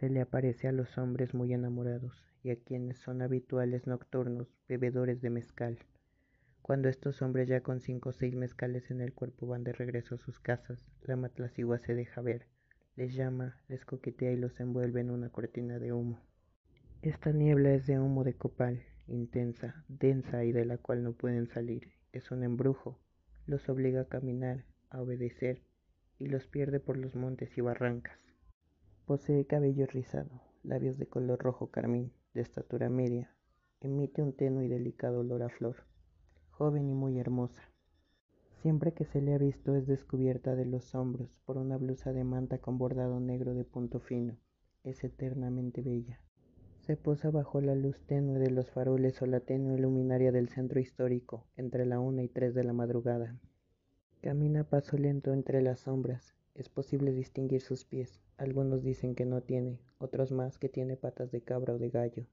Se 0.00 0.08
le 0.08 0.22
aparece 0.22 0.68
a 0.68 0.72
los 0.72 0.96
hombres 0.96 1.34
muy 1.34 1.52
enamorados 1.52 2.24
y 2.42 2.48
a 2.48 2.56
quienes 2.56 2.96
son 2.96 3.20
habituales 3.20 3.86
nocturnos, 3.86 4.48
bebedores 4.70 5.20
de 5.20 5.28
mezcal. 5.28 5.78
Cuando 6.62 6.88
estos 6.88 7.20
hombres 7.20 7.46
ya 7.48 7.60
con 7.60 7.80
cinco 7.80 8.08
o 8.08 8.12
seis 8.12 8.34
mezcales 8.34 8.90
en 8.90 9.02
el 9.02 9.12
cuerpo 9.12 9.46
van 9.46 9.64
de 9.64 9.74
regreso 9.74 10.14
a 10.14 10.18
sus 10.18 10.40
casas, 10.40 10.78
la 11.02 11.16
matlacigua 11.16 11.78
se 11.78 11.94
deja 11.94 12.22
ver, 12.22 12.46
les 12.96 13.14
llama, 13.14 13.60
les 13.68 13.84
coquetea 13.84 14.32
y 14.32 14.38
los 14.38 14.58
envuelve 14.60 15.02
en 15.02 15.10
una 15.10 15.28
cortina 15.28 15.78
de 15.78 15.92
humo. 15.92 16.22
Esta 17.02 17.32
niebla 17.32 17.74
es 17.74 17.86
de 17.86 18.00
humo 18.00 18.24
de 18.24 18.32
copal, 18.32 18.82
intensa, 19.06 19.84
densa 19.88 20.44
y 20.44 20.52
de 20.52 20.64
la 20.64 20.78
cual 20.78 21.02
no 21.02 21.12
pueden 21.12 21.46
salir. 21.46 21.92
Es 22.12 22.30
un 22.30 22.42
embrujo, 22.42 22.98
los 23.46 23.68
obliga 23.68 24.02
a 24.02 24.08
caminar, 24.08 24.64
a 24.90 25.02
obedecer 25.02 25.62
y 26.18 26.26
los 26.26 26.46
pierde 26.46 26.80
por 26.80 26.96
los 26.96 27.14
montes 27.14 27.56
y 27.58 27.60
barrancas. 27.60 28.18
Posee 29.04 29.46
cabello 29.46 29.86
rizado, 29.86 30.40
labios 30.62 30.96
de 30.98 31.06
color 31.06 31.38
rojo 31.38 31.70
carmín, 31.70 32.12
de 32.32 32.40
estatura 32.40 32.88
media. 32.88 33.30
Emite 33.80 34.22
un 34.22 34.32
tenue 34.32 34.64
y 34.64 34.68
delicado 34.68 35.20
olor 35.20 35.42
a 35.42 35.50
flor, 35.50 35.84
joven 36.50 36.88
y 36.88 36.94
muy 36.94 37.18
hermosa. 37.18 37.70
Siempre 38.62 38.94
que 38.94 39.04
se 39.04 39.20
le 39.20 39.34
ha 39.34 39.38
visto 39.38 39.76
es 39.76 39.86
descubierta 39.86 40.56
de 40.56 40.64
los 40.64 40.94
hombros 40.94 41.36
por 41.44 41.58
una 41.58 41.76
blusa 41.76 42.14
de 42.14 42.24
manta 42.24 42.58
con 42.58 42.78
bordado 42.78 43.20
negro 43.20 43.52
de 43.52 43.64
punto 43.64 44.00
fino. 44.00 44.38
Es 44.84 45.04
eternamente 45.04 45.82
bella. 45.82 46.18
Se 46.84 46.98
posa 46.98 47.30
bajo 47.30 47.62
la 47.62 47.74
luz 47.74 47.98
tenue 48.04 48.38
de 48.38 48.50
los 48.50 48.70
faroles 48.70 49.22
o 49.22 49.26
la 49.26 49.40
tenue 49.40 49.78
luminaria 49.78 50.32
del 50.32 50.50
centro 50.50 50.80
histórico 50.80 51.46
entre 51.56 51.86
la 51.86 51.98
una 51.98 52.22
y 52.22 52.28
tres 52.28 52.52
de 52.52 52.62
la 52.62 52.74
madrugada. 52.74 53.38
Camina 54.20 54.60
a 54.60 54.64
paso 54.64 54.98
lento 54.98 55.32
entre 55.32 55.62
las 55.62 55.80
sombras. 55.80 56.34
Es 56.54 56.68
posible 56.68 57.14
distinguir 57.14 57.62
sus 57.62 57.86
pies. 57.86 58.20
Algunos 58.36 58.82
dicen 58.82 59.14
que 59.14 59.24
no 59.24 59.40
tiene, 59.40 59.80
otros 59.96 60.30
más 60.30 60.58
que 60.58 60.68
tiene 60.68 60.98
patas 60.98 61.32
de 61.32 61.40
cabra 61.40 61.72
o 61.72 61.78
de 61.78 61.88
gallo. 61.88 62.26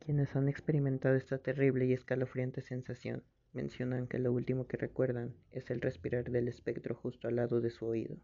Quienes 0.00 0.34
han 0.34 0.48
experimentado 0.48 1.14
esta 1.14 1.38
terrible 1.38 1.86
y 1.86 1.92
escalofriante 1.92 2.62
sensación 2.62 3.22
mencionan 3.52 4.08
que 4.08 4.18
lo 4.18 4.32
último 4.32 4.66
que 4.66 4.76
recuerdan 4.76 5.36
es 5.52 5.70
el 5.70 5.80
respirar 5.80 6.32
del 6.32 6.48
espectro 6.48 6.96
justo 6.96 7.28
al 7.28 7.36
lado 7.36 7.60
de 7.60 7.70
su 7.70 7.86
oído. 7.86 8.16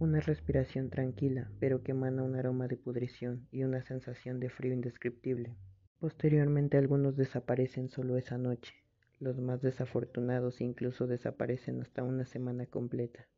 Una 0.00 0.18
respiración 0.18 0.90
tranquila, 0.90 1.48
pero 1.60 1.84
que 1.84 1.92
emana 1.92 2.24
un 2.24 2.34
aroma 2.34 2.66
de 2.66 2.76
pudrición 2.76 3.46
y 3.52 3.62
una 3.62 3.80
sensación 3.82 4.40
de 4.40 4.50
frío 4.50 4.72
indescriptible. 4.72 5.54
Posteriormente 6.00 6.76
algunos 6.76 7.16
desaparecen 7.16 7.88
solo 7.88 8.16
esa 8.16 8.36
noche. 8.36 8.74
Los 9.20 9.38
más 9.38 9.62
desafortunados 9.62 10.60
incluso 10.60 11.06
desaparecen 11.06 11.80
hasta 11.80 12.02
una 12.02 12.26
semana 12.26 12.66
completa. 12.66 13.28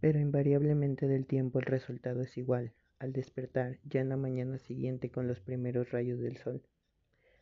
Pero 0.00 0.20
invariablemente 0.20 1.08
del 1.08 1.26
tiempo 1.26 1.58
el 1.58 1.66
resultado 1.66 2.22
es 2.22 2.38
igual. 2.38 2.72
Al 3.00 3.12
despertar, 3.12 3.78
ya 3.84 4.00
en 4.00 4.08
la 4.08 4.16
mañana 4.16 4.58
siguiente 4.58 5.10
con 5.10 5.26
los 5.26 5.40
primeros 5.40 5.90
rayos 5.90 6.20
del 6.20 6.36
sol, 6.36 6.62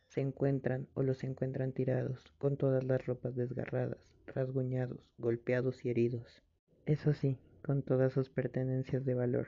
se 0.07 0.21
encuentran 0.21 0.87
o 0.95 1.03
los 1.03 1.23
encuentran 1.23 1.71
tirados, 1.71 2.33
con 2.39 2.57
todas 2.57 2.83
las 2.83 3.05
ropas 3.05 3.35
desgarradas, 3.35 3.99
rasguñados, 4.27 4.99
golpeados 5.17 5.85
y 5.85 5.89
heridos. 5.89 6.41
Eso 6.85 7.13
sí, 7.13 7.37
con 7.65 7.81
todas 7.81 8.13
sus 8.13 8.29
pertenencias 8.29 9.05
de 9.05 9.15
valor, 9.15 9.47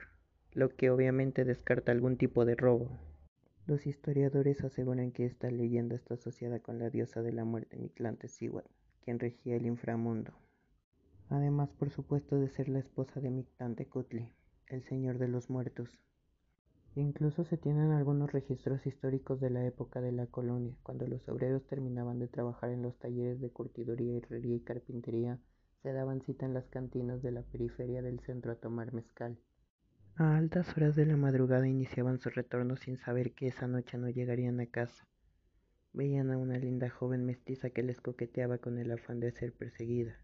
lo 0.52 0.74
que 0.74 0.90
obviamente 0.90 1.44
descarta 1.44 1.92
algún 1.92 2.16
tipo 2.16 2.44
de 2.44 2.56
robo. 2.56 2.98
Los 3.64 3.86
historiadores 3.86 4.64
aseguran 4.64 5.12
que 5.12 5.24
esta 5.24 5.48
leyenda 5.52 5.94
está 5.94 6.14
asociada 6.14 6.58
con 6.58 6.80
la 6.80 6.90
diosa 6.90 7.22
de 7.22 7.32
la 7.32 7.44
muerte 7.44 7.76
Mictlantecíhuatl, 7.76 8.68
quien 9.04 9.20
regía 9.20 9.54
el 9.54 9.66
inframundo. 9.66 10.32
Además, 11.28 11.70
por 11.78 11.90
supuesto, 11.90 12.40
de 12.40 12.48
ser 12.48 12.68
la 12.68 12.80
esposa 12.80 13.20
de 13.20 13.30
Mictlantecutli, 13.30 14.32
el 14.66 14.82
señor 14.82 15.18
de 15.18 15.28
los 15.28 15.48
muertos. 15.48 15.96
Incluso 16.96 17.44
se 17.44 17.56
tienen 17.56 17.92
algunos 17.92 18.32
registros 18.32 18.84
históricos 18.84 19.38
de 19.38 19.50
la 19.50 19.64
época 19.64 20.00
de 20.00 20.10
la 20.10 20.26
colonia, 20.26 20.74
cuando 20.82 21.06
los 21.06 21.28
obreros 21.28 21.64
terminaban 21.68 22.18
de 22.18 22.26
trabajar 22.26 22.70
en 22.70 22.82
los 22.82 22.98
talleres 22.98 23.40
de 23.40 23.50
curtiduría, 23.50 24.16
herrería 24.16 24.56
y 24.56 24.60
carpintería, 24.60 25.38
se 25.82 25.92
daban 25.92 26.20
cita 26.22 26.46
en 26.46 26.54
las 26.54 26.68
cantinas 26.68 27.22
de 27.22 27.32
la 27.32 27.42
periferia 27.42 28.02
del 28.02 28.20
centro 28.20 28.52
a 28.52 28.56
tomar 28.56 28.92
mezcal. 28.92 29.38
A 30.16 30.36
altas 30.36 30.76
horas 30.76 30.96
de 30.96 31.06
la 31.06 31.16
madrugada 31.16 31.68
iniciaban 31.68 32.18
su 32.18 32.30
retorno 32.30 32.76
sin 32.76 32.96
saber 32.98 33.34
que 33.34 33.46
esa 33.46 33.68
noche 33.68 33.98
no 33.98 34.08
llegarían 34.08 34.58
a 34.58 34.66
casa. 34.66 35.06
Veían 35.92 36.30
a 36.32 36.36
una 36.36 36.58
linda 36.58 36.90
joven 36.90 37.24
mestiza 37.24 37.70
que 37.70 37.82
les 37.82 38.00
coqueteaba 38.00 38.58
con 38.58 38.78
el 38.78 38.90
afán 38.90 39.20
de 39.20 39.30
ser 39.30 39.52
perseguida. 39.52 40.18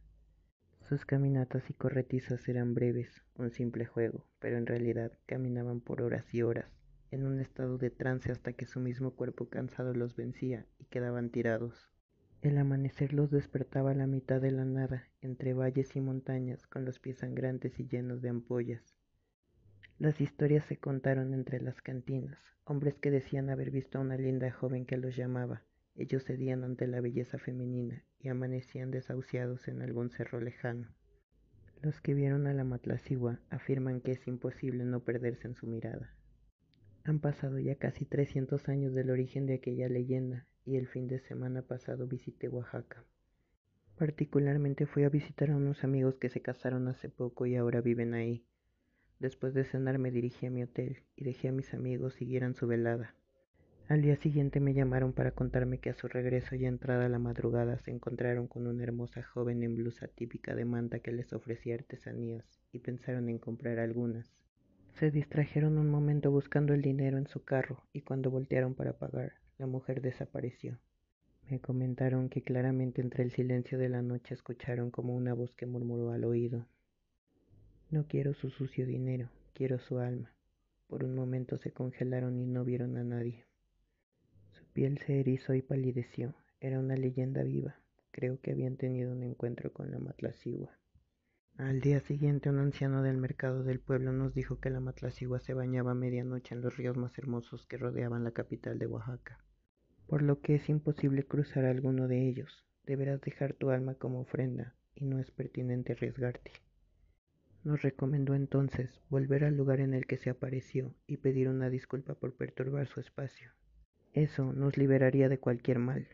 Sus 0.89 1.07
caminatas 1.07 1.71
y 1.71 1.75
corretizas 1.75 2.47
eran 2.49 2.75
breves, 2.75 3.23
un 3.37 3.51
simple 3.51 3.87
juego, 3.87 4.27
pero 4.39 4.59
en 4.59 4.67
realidad 4.67 5.13
caminaban 5.27 5.81
por 5.81 6.03
horas 6.03 6.35
y 6.35 6.43
horas, 6.43 6.71
en 7.11 7.25
un 7.25 7.41
estado 7.41 7.79
de 7.79 7.91
trance 7.91 8.31
hasta 8.31 8.53
que 8.53 8.67
su 8.67 8.81
mismo 8.81 9.13
cuerpo 9.13 9.49
cansado 9.49 9.95
los 9.95 10.17
vencía 10.17 10.67
y 10.79 10.85
quedaban 10.87 11.31
tirados. 11.31 11.94
El 12.45 12.59
amanecer 12.59 13.15
los 13.15 13.31
despertaba 13.31 13.93
a 13.93 13.95
la 13.95 14.07
mitad 14.07 14.39
de 14.39 14.51
la 14.51 14.67
nada, 14.67 15.09
entre 15.23 15.55
valles 15.55 15.97
y 15.97 16.03
montañas, 16.03 16.67
con 16.67 16.85
los 16.85 16.99
pies 16.99 17.17
sangrantes 17.21 17.81
y 17.81 17.87
llenos 17.89 18.21
de 18.21 18.29
ampollas. 18.29 18.99
Las 19.99 20.21
historias 20.21 20.67
se 20.67 20.77
contaron 20.77 21.33
entre 21.33 21.59
las 21.63 21.81
cantinas, 21.81 22.39
hombres 22.65 22.99
que 22.99 23.11
decían 23.11 23.49
haber 23.49 23.71
visto 23.71 23.97
a 23.97 24.03
una 24.03 24.19
linda 24.19 24.51
joven 24.53 24.85
que 24.85 24.99
los 24.99 25.17
llamaba. 25.17 25.63
Ellos 25.95 26.27
cedían 26.27 26.65
ante 26.65 26.87
la 26.87 27.01
belleza 27.01 27.39
femenina 27.39 28.05
y 28.21 28.29
amanecían 28.29 28.91
desahuciados 28.91 29.67
en 29.67 29.81
algún 29.81 30.11
cerro 30.11 30.39
lejano. 30.39 30.95
Los 31.81 32.03
que 32.03 32.13
vieron 32.13 32.47
a 32.47 32.53
la 32.53 32.65
matlacigua 32.65 33.41
afirman 33.49 34.03
que 34.03 34.13
es 34.13 34.29
imposible 34.29 34.85
no 34.85 35.03
perderse 35.03 35.49
en 35.49 35.55
su 35.55 35.67
mirada. 35.67 36.15
Han 37.05 37.21
pasado 37.21 37.59
ya 37.59 37.77
casi 37.77 38.05
300 38.05 38.69
años 38.69 38.93
del 38.93 39.09
origen 39.09 39.47
de 39.47 39.55
aquella 39.55 39.89
leyenda 39.89 40.47
y 40.65 40.77
el 40.77 40.87
fin 40.87 41.09
de 41.09 41.19
semana 41.19 41.63
pasado 41.63 42.07
visité 42.07 42.49
Oaxaca. 42.49 43.05
Particularmente 43.97 44.87
fui 44.87 45.05
a 45.05 45.09
visitar 45.09 45.51
a 45.51 45.57
unos 45.57 45.85
amigos 45.85 46.17
que 46.17 46.29
se 46.29 46.43
casaron 46.43 46.89
hace 46.89 47.09
poco 47.09 47.47
y 47.47 47.55
ahora 47.55 47.81
viven 47.81 48.15
ahí. 48.15 48.45
Después 49.21 49.55
de 49.55 49.65
cenar 49.65 49.99
me 49.99 50.11
dirigí 50.11 50.47
a 50.47 50.51
mi 50.51 50.63
hotel 50.63 50.99
y 51.17 51.25
dejé 51.25 51.49
a 51.49 51.53
mis 51.53 51.73
amigos 51.75 52.15
siguieran 52.15 52.55
su 52.55 52.67
velada. 52.67 53.15
Al 53.87 54.01
día 54.01 54.17
siguiente 54.17 54.61
me 54.61 54.73
llamaron 54.73 55.13
para 55.13 55.33
contarme 55.33 55.79
que 55.79 55.91
a 55.91 55.95
su 55.95 56.09
regreso 56.09 56.55
y 56.55 56.65
entrada 56.65 57.09
la 57.09 57.19
madrugada 57.19 57.79
se 57.79 57.91
encontraron 57.91 58.49
con 58.49 58.67
una 58.67 58.83
hermosa 58.83 59.23
joven 59.23 59.63
en 59.63 59.77
blusa 59.77 60.09
típica 60.09 60.55
de 60.55 60.65
manta 60.65 61.01
que 61.01 61.13
les 61.13 61.33
ofrecía 61.35 61.75
artesanías 61.75 62.45
y 62.73 62.79
pensaron 62.79 63.29
en 63.29 63.39
comprar 63.39 63.79
algunas. 63.79 64.33
Se 64.95 65.11
distrajeron 65.11 65.77
un 65.77 65.91
momento 65.91 66.31
buscando 66.31 66.73
el 66.73 66.81
dinero 66.81 67.19
en 67.19 67.27
su 67.27 67.45
carro 67.45 67.85
y 67.93 68.01
cuando 68.01 68.31
voltearon 68.31 68.75
para 68.75 68.99
pagar, 68.99 69.35
la 69.59 69.67
mujer 69.67 70.01
desapareció. 70.01 70.79
Me 71.51 71.61
comentaron 71.61 72.29
que 72.29 72.43
claramente 72.43 73.03
entre 73.03 73.23
el 73.23 73.31
silencio 73.31 73.79
de 73.79 73.89
la 73.89 74.03
noche 74.03 74.35
escucharon 74.35 74.91
como 74.91 75.15
una 75.15 75.35
voz 75.35 75.55
que 75.55 75.67
murmuró 75.67 76.11
al 76.11 76.25
oído. 76.25 76.67
No 77.91 78.07
quiero 78.09 78.35
su 78.35 78.51
sucio 78.51 78.87
dinero, 78.87 79.29
quiero 79.53 79.79
su 79.79 79.99
alma. 79.99 80.33
Por 80.87 81.05
un 81.05 81.15
momento 81.15 81.59
se 81.59 81.71
congelaron 81.71 82.39
y 82.39 82.47
no 82.47 82.65
vieron 82.65 82.97
a 82.97 83.05
nadie. 83.05 83.45
Su 84.53 84.65
piel 84.73 84.99
se 84.99 85.21
erizó 85.21 85.55
y 85.55 85.63
palideció. 85.63 86.35
Era 86.61 86.81
una 86.81 86.97
leyenda 86.97 87.43
viva. 87.43 87.77
Creo 88.11 88.41
que 88.41 88.53
habían 88.53 88.77
tenido 88.77 89.13
un 89.13 89.23
encuentro 89.23 89.73
con 89.73 89.91
la 89.91 89.99
matlacigua. 89.99 90.79
Al 91.57 91.81
día 91.81 92.01
siguiente 92.01 92.51
un 92.51 92.59
anciano 92.59 93.05
del 93.05 93.17
mercado 93.17 93.63
del 93.63 93.79
pueblo 93.79 94.13
nos 94.13 94.35
dijo 94.35 94.59
que 94.59 94.71
la 94.71 94.81
matlacigua 94.81 95.39
se 95.39 95.55
bañaba 95.55 95.93
a 95.93 95.95
medianoche 95.95 96.53
en 96.53 96.61
los 96.61 96.77
ríos 96.77 96.97
más 96.97 97.17
hermosos 97.17 97.65
que 97.67 97.77
rodeaban 97.77 98.25
la 98.25 98.33
capital 98.33 98.77
de 98.77 98.89
Oaxaca, 98.89 99.39
por 100.09 100.23
lo 100.23 100.41
que 100.41 100.57
es 100.57 100.69
imposible 100.69 101.25
cruzar 101.25 101.65
alguno 101.65 102.09
de 102.09 102.29
ellos. 102.29 102.67
Deberás 102.83 103.21
dejar 103.21 103.55
tu 103.55 103.71
alma 103.71 103.95
como 103.95 104.21
ofrenda 104.21 104.75
y 104.97 105.05
no 105.05 105.21
es 105.21 105.31
pertinente 105.31 105.93
arriesgarte. 105.93 106.51
Nos 107.63 107.83
recomendó 107.83 108.35
entonces 108.35 109.01
volver 109.09 109.45
al 109.45 109.57
lugar 109.57 109.79
en 109.79 109.95
el 109.95 110.07
que 110.07 110.17
se 110.17 110.31
apareció 110.31 110.93
y 111.07 111.19
pedir 111.19 111.49
una 111.49 111.71
disculpa 111.71 112.15
por 112.15 112.35
perturbar 112.35 112.89
su 112.89 112.99
espacio. 112.99 113.53
Eso 114.13 114.53
nos 114.53 114.77
liberaría 114.77 115.29
de 115.29 115.39
cualquier 115.39 115.79
mal. 115.79 116.09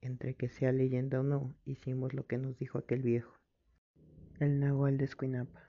Entre 0.00 0.34
que 0.34 0.48
sea 0.48 0.70
leyenda 0.70 1.18
o 1.18 1.24
no, 1.24 1.52
hicimos 1.64 2.14
lo 2.14 2.28
que 2.28 2.38
nos 2.38 2.56
dijo 2.58 2.78
aquel 2.78 3.02
viejo. 3.02 3.37
El 4.40 4.60
nahual 4.60 4.98
de 4.98 5.04
Escuinapa. 5.04 5.68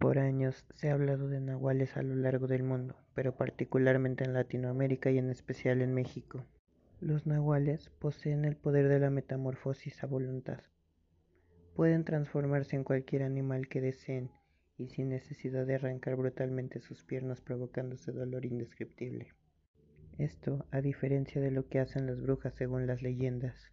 Por 0.00 0.18
años 0.18 0.66
se 0.74 0.90
ha 0.90 0.94
hablado 0.94 1.28
de 1.28 1.40
nahuales 1.40 1.96
a 1.96 2.02
lo 2.02 2.16
largo 2.16 2.48
del 2.48 2.64
mundo, 2.64 2.96
pero 3.14 3.36
particularmente 3.36 4.24
en 4.24 4.32
Latinoamérica 4.32 5.12
y 5.12 5.18
en 5.18 5.30
especial 5.30 5.80
en 5.80 5.94
México. 5.94 6.44
Los 7.00 7.28
nahuales 7.28 7.90
poseen 8.00 8.44
el 8.44 8.56
poder 8.56 8.88
de 8.88 8.98
la 8.98 9.10
metamorfosis 9.10 10.02
a 10.02 10.08
voluntad. 10.08 10.62
Pueden 11.76 12.02
transformarse 12.02 12.74
en 12.74 12.82
cualquier 12.82 13.22
animal 13.22 13.68
que 13.68 13.80
deseen 13.80 14.32
y 14.78 14.88
sin 14.88 15.10
necesidad 15.10 15.64
de 15.64 15.76
arrancar 15.76 16.16
brutalmente 16.16 16.80
sus 16.80 17.04
piernas 17.04 17.40
provocándose 17.40 18.10
dolor 18.10 18.46
indescriptible. 18.46 19.28
Esto 20.18 20.66
a 20.72 20.80
diferencia 20.80 21.40
de 21.40 21.52
lo 21.52 21.68
que 21.68 21.78
hacen 21.78 22.06
las 22.06 22.20
brujas 22.20 22.52
según 22.56 22.88
las 22.88 23.00
leyendas. 23.00 23.70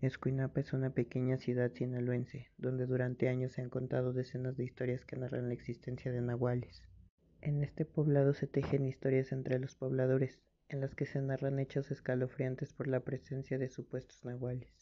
Escuinapa 0.00 0.60
es 0.60 0.72
una 0.72 0.90
pequeña 0.90 1.36
ciudad 1.36 1.72
sinaloense, 1.72 2.50
donde 2.58 2.86
durante 2.86 3.28
años 3.28 3.52
se 3.52 3.62
han 3.62 3.70
contado 3.70 4.12
decenas 4.12 4.56
de 4.56 4.64
historias 4.64 5.04
que 5.04 5.16
narran 5.16 5.48
la 5.48 5.54
existencia 5.54 6.12
de 6.12 6.20
nahuales. 6.20 6.82
En 7.40 7.62
este 7.62 7.84
poblado 7.84 8.34
se 8.34 8.46
tejen 8.46 8.86
historias 8.86 9.32
entre 9.32 9.58
los 9.58 9.74
pobladores, 9.74 10.40
en 10.68 10.80
las 10.80 10.94
que 10.94 11.06
se 11.06 11.20
narran 11.20 11.58
hechos 11.58 11.90
escalofriantes 11.90 12.72
por 12.72 12.86
la 12.86 13.00
presencia 13.00 13.58
de 13.58 13.68
supuestos 13.68 14.24
nahuales 14.24 14.72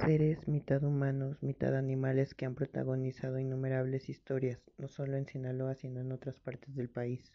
seres 0.00 0.48
mitad 0.48 0.82
humanos, 0.82 1.42
mitad 1.42 1.76
animales 1.76 2.34
que 2.34 2.46
han 2.46 2.54
protagonizado 2.54 3.38
innumerables 3.38 4.08
historias, 4.08 4.58
no 4.78 4.88
solo 4.88 5.18
en 5.18 5.26
Sinaloa, 5.26 5.74
sino 5.74 6.00
en 6.00 6.12
otras 6.12 6.38
partes 6.40 6.74
del 6.74 6.88
país. 6.88 7.30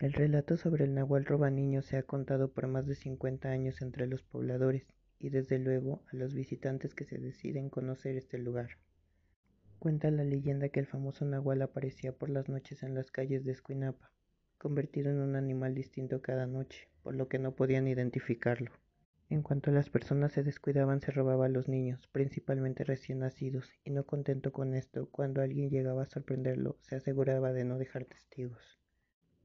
El 0.00 0.12
relato 0.12 0.56
sobre 0.56 0.84
el 0.84 0.94
Nahual 0.94 1.24
Robaniño 1.24 1.82
se 1.82 1.96
ha 1.96 2.02
contado 2.02 2.50
por 2.50 2.66
más 2.66 2.86
de 2.86 2.96
50 2.96 3.50
años 3.50 3.82
entre 3.82 4.08
los 4.08 4.22
pobladores 4.22 4.84
y 5.20 5.28
desde 5.28 5.58
luego 5.58 6.02
a 6.10 6.16
los 6.16 6.34
visitantes 6.34 6.94
que 6.94 7.04
se 7.04 7.18
deciden 7.18 7.68
conocer 7.68 8.16
este 8.16 8.38
lugar. 8.38 8.70
Cuenta 9.78 10.10
la 10.10 10.24
leyenda 10.24 10.70
que 10.70 10.80
el 10.80 10.86
famoso 10.86 11.24
Nahual 11.24 11.62
aparecía 11.62 12.12
por 12.12 12.30
las 12.30 12.48
noches 12.48 12.82
en 12.82 12.94
las 12.94 13.10
calles 13.10 13.44
de 13.44 13.52
Escuinapa, 13.52 14.10
convertido 14.58 15.10
en 15.10 15.18
un 15.18 15.36
animal 15.36 15.74
distinto 15.74 16.20
cada 16.20 16.46
noche, 16.46 16.88
por 17.02 17.14
lo 17.14 17.28
que 17.28 17.38
no 17.38 17.54
podían 17.54 17.86
identificarlo. 17.86 18.72
En 19.30 19.42
cuanto 19.42 19.70
las 19.70 19.88
personas 19.88 20.32
se 20.32 20.42
descuidaban 20.42 21.00
se 21.00 21.12
robaba 21.12 21.46
a 21.46 21.48
los 21.48 21.68
niños, 21.68 22.08
principalmente 22.08 22.82
recién 22.82 23.20
nacidos, 23.20 23.72
y 23.84 23.90
no 23.90 24.04
contento 24.04 24.52
con 24.52 24.74
esto, 24.74 25.08
cuando 25.08 25.40
alguien 25.40 25.70
llegaba 25.70 26.02
a 26.02 26.06
sorprenderlo, 26.06 26.78
se 26.82 26.96
aseguraba 26.96 27.52
de 27.52 27.64
no 27.64 27.78
dejar 27.78 28.06
testigos. 28.06 28.80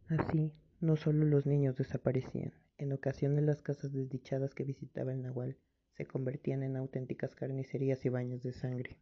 Así, 0.07 0.51
no 0.81 0.95
solo 0.95 1.23
los 1.25 1.45
niños 1.45 1.75
desaparecían, 1.75 2.53
en 2.77 2.91
ocasiones 2.91 3.43
las 3.43 3.61
casas 3.61 3.93
desdichadas 3.93 4.53
que 4.53 4.63
visitaba 4.63 5.13
el 5.13 5.21
Nahual 5.21 5.57
se 5.93 6.05
convertían 6.05 6.63
en 6.63 6.75
auténticas 6.75 7.35
carnicerías 7.35 8.05
y 8.05 8.09
baños 8.09 8.43
de 8.43 8.51
sangre. 8.51 8.97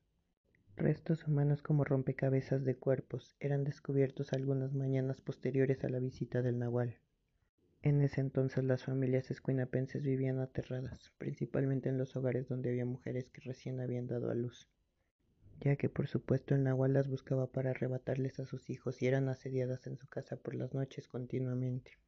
Restos 0.75 1.27
humanos 1.27 1.61
como 1.61 1.83
rompecabezas 1.83 2.65
de 2.65 2.75
cuerpos 2.75 3.35
eran 3.39 3.63
descubiertos 3.63 4.33
algunas 4.33 4.73
mañanas 4.73 5.21
posteriores 5.21 5.83
a 5.83 5.89
la 5.89 5.99
visita 5.99 6.41
del 6.41 6.59
Nahual. 6.59 6.97
En 7.81 8.01
ese 8.01 8.21
entonces 8.21 8.63
las 8.63 8.85
familias 8.85 9.29
escuinapenses 9.29 10.03
vivían 10.03 10.39
aterradas, 10.39 11.11
principalmente 11.17 11.89
en 11.89 11.97
los 11.97 12.15
hogares 12.15 12.47
donde 12.47 12.69
había 12.69 12.85
mujeres 12.85 13.29
que 13.29 13.41
recién 13.41 13.81
habían 13.81 14.07
dado 14.07 14.31
a 14.31 14.35
luz, 14.35 14.69
ya 15.59 15.75
que 15.75 15.89
por 15.89 16.07
supuesto 16.07 16.55
el 16.55 16.63
nahual 16.63 16.93
las 16.93 17.09
buscaba 17.09 17.47
para 17.47 17.71
arrebatarles 17.71 18.39
a 18.39 18.45
sus 18.45 18.69
hijos 18.69 19.01
y 19.01 19.07
eran 19.07 19.27
asediadas 19.27 19.85
en 19.87 19.97
su 19.97 20.07
casa 20.07 20.37
por 20.37 20.55
las 20.55 20.73
noches 20.73 21.07
continuamente. 21.07 22.02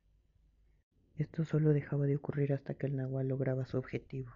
Esto 1.17 1.45
solo 1.45 1.73
dejaba 1.73 2.05
de 2.05 2.15
ocurrir 2.15 2.53
hasta 2.53 2.73
que 2.73 2.87
el 2.87 2.95
nahual 2.95 3.27
lograba 3.27 3.65
su 3.65 3.77
objetivo. 3.77 4.31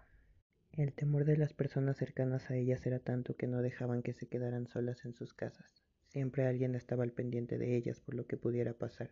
El 0.72 0.94
temor 0.94 1.26
de 1.26 1.38
las 1.38 1.54
personas 1.54 1.98
cercanas 1.98 2.50
a 2.50 2.56
ellas 2.56 2.86
era 2.86 3.00
tanto 3.00 3.36
que 3.36 3.48
no 3.48 3.62
dejaban 3.62 4.02
que 4.02 4.14
se 4.14 4.28
quedaran 4.28 4.68
solas 4.68 5.04
en 5.06 5.14
sus 5.14 5.34
casas. 5.34 5.84
Siempre 6.08 6.48
alguien 6.48 6.76
estaba 6.76 7.04
al 7.04 7.12
pendiente 7.12 7.58
de 7.58 7.76
ellas 7.76 8.00
por 8.00 8.16
lo 8.16 8.28
que 8.28 8.38
pudiera 8.38 8.74
pasar 8.74 9.12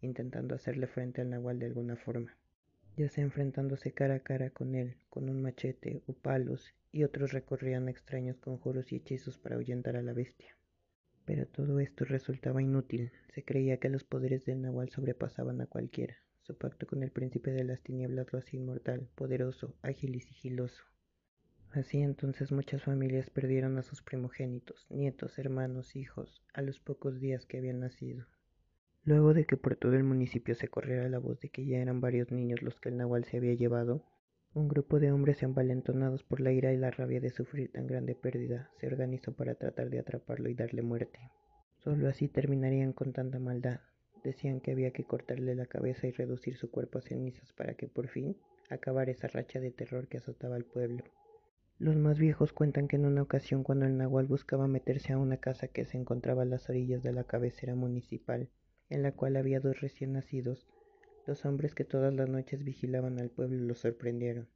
intentando 0.00 0.54
hacerle 0.54 0.86
frente 0.86 1.20
al 1.20 1.30
nahual 1.30 1.58
de 1.58 1.66
alguna 1.66 1.96
forma, 1.96 2.36
ya 2.96 3.08
sea 3.08 3.24
enfrentándose 3.24 3.92
cara 3.92 4.16
a 4.16 4.20
cara 4.20 4.50
con 4.50 4.74
él, 4.74 4.96
con 5.08 5.28
un 5.28 5.42
machete 5.42 6.02
o 6.06 6.12
palos, 6.12 6.74
y 6.92 7.04
otros 7.04 7.32
recorrían 7.32 7.88
extraños 7.88 8.38
conjuros 8.38 8.92
y 8.92 8.96
hechizos 8.96 9.38
para 9.38 9.56
ahuyentar 9.56 9.96
a 9.96 10.02
la 10.02 10.12
bestia. 10.12 10.56
Pero 11.24 11.46
todo 11.46 11.80
esto 11.80 12.04
resultaba 12.04 12.62
inútil. 12.62 13.10
Se 13.34 13.44
creía 13.44 13.78
que 13.78 13.88
los 13.88 14.04
poderes 14.04 14.44
del 14.44 14.62
Nahual 14.62 14.90
sobrepasaban 14.90 15.60
a 15.60 15.66
cualquiera. 15.66 16.16
Su 16.46 16.56
pacto 16.56 16.86
con 16.86 17.02
el 17.02 17.10
príncipe 17.10 17.50
de 17.50 17.64
las 17.64 17.82
tinieblas 17.82 18.32
lo 18.32 18.38
hacía 18.38 18.60
inmortal, 18.60 19.08
poderoso, 19.16 19.74
ágil 19.82 20.14
y 20.14 20.20
sigiloso. 20.20 20.84
Así 21.72 22.00
entonces 22.00 22.52
muchas 22.52 22.84
familias 22.84 23.30
perdieron 23.30 23.78
a 23.78 23.82
sus 23.82 24.00
primogénitos, 24.00 24.86
nietos, 24.88 25.40
hermanos, 25.40 25.96
hijos, 25.96 26.44
a 26.54 26.62
los 26.62 26.78
pocos 26.78 27.18
días 27.18 27.46
que 27.46 27.58
habían 27.58 27.80
nacido. 27.80 28.26
Luego 29.02 29.34
de 29.34 29.44
que 29.44 29.56
por 29.56 29.74
todo 29.74 29.94
el 29.94 30.04
municipio 30.04 30.54
se 30.54 30.68
corriera 30.68 31.08
la 31.08 31.18
voz 31.18 31.40
de 31.40 31.48
que 31.48 31.66
ya 31.66 31.78
eran 31.78 32.00
varios 32.00 32.30
niños 32.30 32.62
los 32.62 32.78
que 32.78 32.90
el 32.90 32.96
Nahual 32.96 33.24
se 33.24 33.38
había 33.38 33.54
llevado, 33.54 34.04
un 34.54 34.68
grupo 34.68 35.00
de 35.00 35.10
hombres 35.10 35.42
envalentonados 35.42 36.22
por 36.22 36.38
la 36.38 36.52
ira 36.52 36.72
y 36.72 36.76
la 36.76 36.92
rabia 36.92 37.20
de 37.20 37.30
sufrir 37.30 37.72
tan 37.72 37.88
grande 37.88 38.14
pérdida 38.14 38.70
se 38.78 38.86
organizó 38.86 39.32
para 39.32 39.56
tratar 39.56 39.90
de 39.90 39.98
atraparlo 39.98 40.48
y 40.48 40.54
darle 40.54 40.82
muerte. 40.82 41.18
Solo 41.78 42.08
así 42.08 42.28
terminarían 42.28 42.92
con 42.92 43.12
tanta 43.12 43.40
maldad. 43.40 43.80
Decían 44.26 44.58
que 44.58 44.72
había 44.72 44.90
que 44.90 45.04
cortarle 45.04 45.54
la 45.54 45.66
cabeza 45.66 46.08
y 46.08 46.10
reducir 46.10 46.56
su 46.56 46.68
cuerpo 46.68 46.98
a 46.98 47.00
cenizas 47.00 47.52
para 47.52 47.74
que 47.74 47.86
por 47.86 48.08
fin 48.08 48.36
acabara 48.68 49.12
esa 49.12 49.28
racha 49.28 49.60
de 49.60 49.70
terror 49.70 50.08
que 50.08 50.16
azotaba 50.16 50.56
al 50.56 50.64
pueblo. 50.64 51.04
Los 51.78 51.94
más 51.94 52.18
viejos 52.18 52.52
cuentan 52.52 52.88
que 52.88 52.96
en 52.96 53.06
una 53.06 53.22
ocasión 53.22 53.62
cuando 53.62 53.86
el 53.86 53.96
nahual 53.96 54.26
buscaba 54.26 54.66
meterse 54.66 55.12
a 55.12 55.18
una 55.18 55.36
casa 55.36 55.68
que 55.68 55.84
se 55.84 55.96
encontraba 55.96 56.42
a 56.42 56.44
las 56.44 56.68
orillas 56.68 57.04
de 57.04 57.12
la 57.12 57.22
cabecera 57.22 57.76
municipal, 57.76 58.48
en 58.90 59.04
la 59.04 59.12
cual 59.12 59.36
había 59.36 59.60
dos 59.60 59.80
recién 59.80 60.14
nacidos, 60.14 60.66
los 61.24 61.44
hombres 61.44 61.76
que 61.76 61.84
todas 61.84 62.12
las 62.12 62.28
noches 62.28 62.64
vigilaban 62.64 63.20
al 63.20 63.30
pueblo 63.30 63.62
lo 63.62 63.76
sorprendieron. 63.76 64.48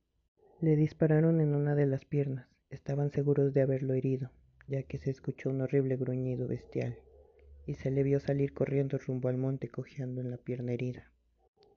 Le 0.60 0.74
dispararon 0.74 1.40
en 1.40 1.54
una 1.54 1.76
de 1.76 1.86
las 1.86 2.04
piernas. 2.04 2.48
Estaban 2.70 3.12
seguros 3.12 3.54
de 3.54 3.62
haberlo 3.62 3.94
herido, 3.94 4.32
ya 4.66 4.82
que 4.82 4.98
se 4.98 5.10
escuchó 5.10 5.50
un 5.50 5.60
horrible 5.60 5.96
gruñido 5.96 6.48
bestial, 6.48 6.98
y 7.66 7.74
se 7.74 7.90
le 7.90 8.02
vio 8.02 8.20
salir 8.20 8.52
corriendo 8.52 8.98
rumbo 8.98 9.28
al 9.28 9.36
monte 9.36 9.68
cojeando 9.68 10.20
en 10.20 10.30
la 10.30 10.36
pierna 10.36 10.72
herida. 10.72 11.10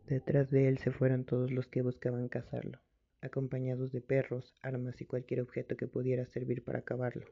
Detrás 0.08 0.50
de 0.50 0.68
él 0.68 0.78
se 0.80 0.92
fueron 0.92 1.24
todos 1.24 1.52
los 1.52 1.68
que 1.68 1.82
buscaban 1.82 2.28
cazarlo, 2.28 2.80
acompañados 3.22 3.92
de 3.92 4.02
perros, 4.02 4.56
armas 4.62 5.00
y 5.02 5.06
cualquier 5.06 5.42
objeto 5.42 5.78
que 5.78 5.88
pudiera 5.88 6.26
servir 6.26 6.64
para 6.64 6.80
acabarlo. 6.80 7.26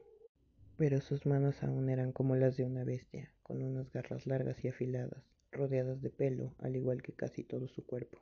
Pero 0.78 1.00
sus 1.00 1.26
manos 1.26 1.62
aún 1.62 1.90
eran 1.90 2.12
como 2.12 2.34
las 2.34 2.56
de 2.56 2.64
una 2.64 2.84
bestia, 2.84 3.30
con 3.42 3.62
unas 3.62 3.92
garras 3.92 4.26
largas 4.26 4.64
y 4.64 4.68
afiladas, 4.68 5.22
rodeadas 5.50 6.00
de 6.00 6.10
pelo, 6.10 6.54
al 6.58 6.76
igual 6.76 7.02
que 7.02 7.12
casi 7.12 7.44
todo 7.44 7.68
su 7.68 7.84
cuerpo. 7.84 8.18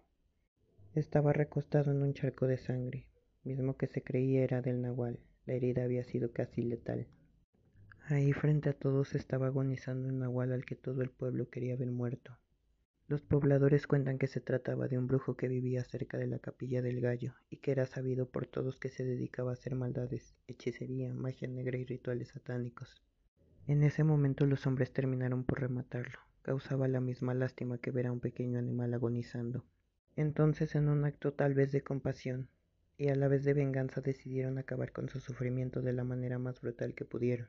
Estaba 0.94 1.32
recostado 1.32 1.92
en 1.92 2.02
un 2.02 2.12
charco 2.14 2.48
de 2.48 2.58
sangre, 2.58 3.06
mismo 3.44 3.76
que 3.76 3.86
se 3.86 4.02
creía 4.02 4.42
era 4.42 4.60
del 4.60 4.82
nahual. 4.82 5.20
La 5.46 5.54
herida 5.54 5.84
había 5.84 6.02
sido 6.02 6.32
casi 6.32 6.62
letal. 6.62 7.06
Ahí 8.10 8.32
frente 8.32 8.70
a 8.70 8.72
todos 8.72 9.14
estaba 9.14 9.46
agonizando 9.46 10.08
un 10.08 10.18
nahual 10.18 10.52
al 10.52 10.64
que 10.64 10.74
todo 10.74 11.00
el 11.00 11.10
pueblo 11.10 11.48
quería 11.48 11.76
ver 11.76 11.92
muerto. 11.92 12.36
Los 13.06 13.22
pobladores 13.22 13.86
cuentan 13.86 14.18
que 14.18 14.26
se 14.26 14.40
trataba 14.40 14.88
de 14.88 14.98
un 14.98 15.06
brujo 15.06 15.36
que 15.36 15.46
vivía 15.46 15.84
cerca 15.84 16.18
de 16.18 16.26
la 16.26 16.40
capilla 16.40 16.82
del 16.82 17.00
gallo 17.00 17.34
y 17.50 17.58
que 17.58 17.70
era 17.70 17.86
sabido 17.86 18.28
por 18.28 18.48
todos 18.48 18.80
que 18.80 18.88
se 18.88 19.04
dedicaba 19.04 19.50
a 19.50 19.54
hacer 19.54 19.76
maldades, 19.76 20.34
hechicería, 20.48 21.14
magia 21.14 21.46
negra 21.46 21.78
y 21.78 21.84
rituales 21.84 22.30
satánicos. 22.30 23.00
En 23.68 23.84
ese 23.84 24.02
momento 24.02 24.44
los 24.44 24.66
hombres 24.66 24.92
terminaron 24.92 25.44
por 25.44 25.60
rematarlo, 25.60 26.18
causaba 26.42 26.88
la 26.88 27.00
misma 27.00 27.34
lástima 27.34 27.78
que 27.78 27.92
ver 27.92 28.08
a 28.08 28.12
un 28.12 28.18
pequeño 28.18 28.58
animal 28.58 28.92
agonizando. 28.92 29.64
Entonces, 30.16 30.74
en 30.74 30.88
un 30.88 31.04
acto 31.04 31.32
tal 31.32 31.54
vez 31.54 31.70
de 31.70 31.82
compasión 31.82 32.48
y 32.98 33.08
a 33.08 33.14
la 33.14 33.28
vez 33.28 33.44
de 33.44 33.54
venganza, 33.54 34.00
decidieron 34.00 34.58
acabar 34.58 34.90
con 34.90 35.08
su 35.08 35.20
sufrimiento 35.20 35.80
de 35.80 35.92
la 35.92 36.02
manera 36.02 36.40
más 36.40 36.60
brutal 36.60 36.94
que 36.94 37.04
pudieron. 37.04 37.46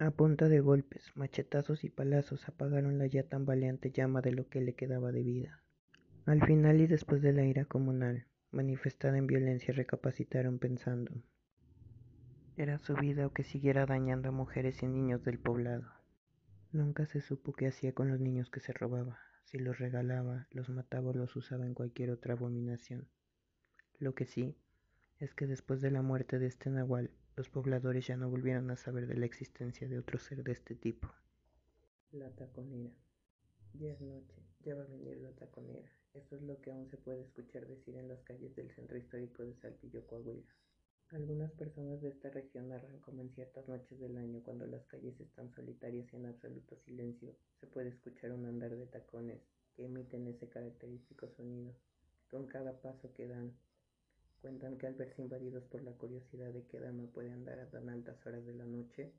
A 0.00 0.10
punta 0.10 0.48
de 0.48 0.58
golpes, 0.58 1.12
machetazos 1.14 1.84
y 1.84 1.88
palazos 1.88 2.48
apagaron 2.48 2.98
la 2.98 3.06
ya 3.06 3.22
tan 3.22 3.46
valiente 3.46 3.92
llama 3.92 4.22
de 4.22 4.32
lo 4.32 4.48
que 4.48 4.60
le 4.60 4.74
quedaba 4.74 5.12
de 5.12 5.22
vida. 5.22 5.62
Al 6.26 6.44
final 6.44 6.80
y 6.80 6.88
después 6.88 7.22
de 7.22 7.32
la 7.32 7.44
ira 7.44 7.64
comunal, 7.64 8.26
manifestada 8.50 9.18
en 9.18 9.28
violencia, 9.28 9.72
recapacitaron 9.72 10.58
pensando. 10.58 11.12
Era 12.56 12.78
su 12.78 12.94
vida 12.94 13.26
o 13.26 13.32
que 13.32 13.44
siguiera 13.44 13.86
dañando 13.86 14.30
a 14.30 14.32
mujeres 14.32 14.82
y 14.82 14.88
niños 14.88 15.22
del 15.22 15.38
poblado. 15.38 15.92
Nunca 16.72 17.06
se 17.06 17.20
supo 17.20 17.52
qué 17.52 17.68
hacía 17.68 17.92
con 17.92 18.08
los 18.08 18.18
niños 18.18 18.50
que 18.50 18.58
se 18.58 18.72
robaba, 18.72 19.20
si 19.44 19.58
los 19.58 19.78
regalaba, 19.78 20.48
los 20.50 20.68
mataba 20.70 21.10
o 21.10 21.14
los 21.14 21.36
usaba 21.36 21.66
en 21.66 21.74
cualquier 21.74 22.10
otra 22.10 22.34
abominación. 22.34 23.06
Lo 24.00 24.16
que 24.16 24.24
sí 24.24 24.56
es 25.20 25.34
que 25.34 25.46
después 25.46 25.80
de 25.80 25.92
la 25.92 26.02
muerte 26.02 26.40
de 26.40 26.46
este 26.46 26.68
nahual, 26.68 27.12
los 27.36 27.48
pobladores 27.48 28.06
ya 28.06 28.16
no 28.16 28.30
volvieron 28.30 28.70
a 28.70 28.76
saber 28.76 29.06
de 29.06 29.16
la 29.16 29.26
existencia 29.26 29.88
de 29.88 29.98
otro 29.98 30.18
ser 30.18 30.44
de 30.44 30.52
este 30.52 30.74
tipo. 30.74 31.12
La 32.12 32.30
taconera. 32.30 32.92
Ya 33.74 33.90
es 33.90 34.00
noche, 34.00 34.40
ya 34.64 34.76
va 34.76 34.84
a 34.84 34.86
venir 34.86 35.16
la 35.18 35.32
taconera. 35.32 35.90
Eso 36.12 36.36
es 36.36 36.42
lo 36.42 36.60
que 36.60 36.70
aún 36.70 36.88
se 36.88 36.96
puede 36.96 37.22
escuchar 37.22 37.66
decir 37.66 37.96
en 37.96 38.06
las 38.06 38.22
calles 38.22 38.54
del 38.54 38.70
centro 38.70 38.96
histórico 38.96 39.42
de 39.42 39.54
Saltillo, 39.54 40.06
Coahuila. 40.06 40.54
Algunas 41.10 41.50
personas 41.52 42.00
de 42.00 42.08
esta 42.08 42.30
región 42.30 42.68
narran 42.68 43.00
como 43.00 43.20
en 43.20 43.30
ciertas 43.30 43.68
noches 43.68 43.98
del 43.98 44.16
año, 44.16 44.42
cuando 44.44 44.66
las 44.66 44.84
calles 44.86 45.18
están 45.20 45.50
solitarias 45.50 46.12
y 46.12 46.16
en 46.16 46.26
absoluto 46.26 46.76
silencio, 46.76 47.34
se 47.60 47.66
puede 47.66 47.88
escuchar 47.88 48.32
un 48.32 48.46
andar 48.46 48.76
de 48.76 48.86
tacones 48.86 49.40
que 49.74 49.84
emiten 49.84 50.28
ese 50.28 50.48
característico 50.48 51.28
sonido. 51.28 51.74
Con 52.28 52.46
cada 52.46 52.80
paso 52.80 53.12
que 53.12 53.26
dan, 53.26 53.52
cuentan 54.44 54.76
que 54.76 54.86
al 54.86 54.92
verse 54.92 55.22
invadidos 55.22 55.64
por 55.64 55.82
la 55.82 55.92
curiosidad 55.92 56.52
de 56.52 56.66
qué 56.66 56.78
dama 56.78 57.06
puede 57.14 57.32
andar 57.32 57.58
a 57.60 57.70
tan 57.70 57.88
altas 57.88 58.26
horas 58.26 58.44
de 58.44 58.52
la 58.52 58.66
noche, 58.66 59.10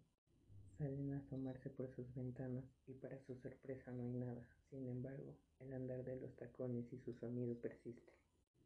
salen 0.77 1.13
a 1.13 1.17
asomarse 1.17 1.71
por 1.71 1.89
sus 1.95 2.13
ventanas 2.13 2.63
y 2.85 2.93
para 2.93 3.17
su 3.25 3.35
sorpresa 3.37 3.91
no 3.91 4.03
hay 4.03 4.13
nada. 4.13 4.47
Sin 4.69 4.87
embargo, 4.87 5.35
el 5.61 5.73
andar 5.73 6.03
de 6.03 6.17
los 6.17 6.35
tacones 6.35 6.93
y 6.93 6.99
su 6.99 7.15
sonido 7.15 7.59
persiste. 7.59 8.13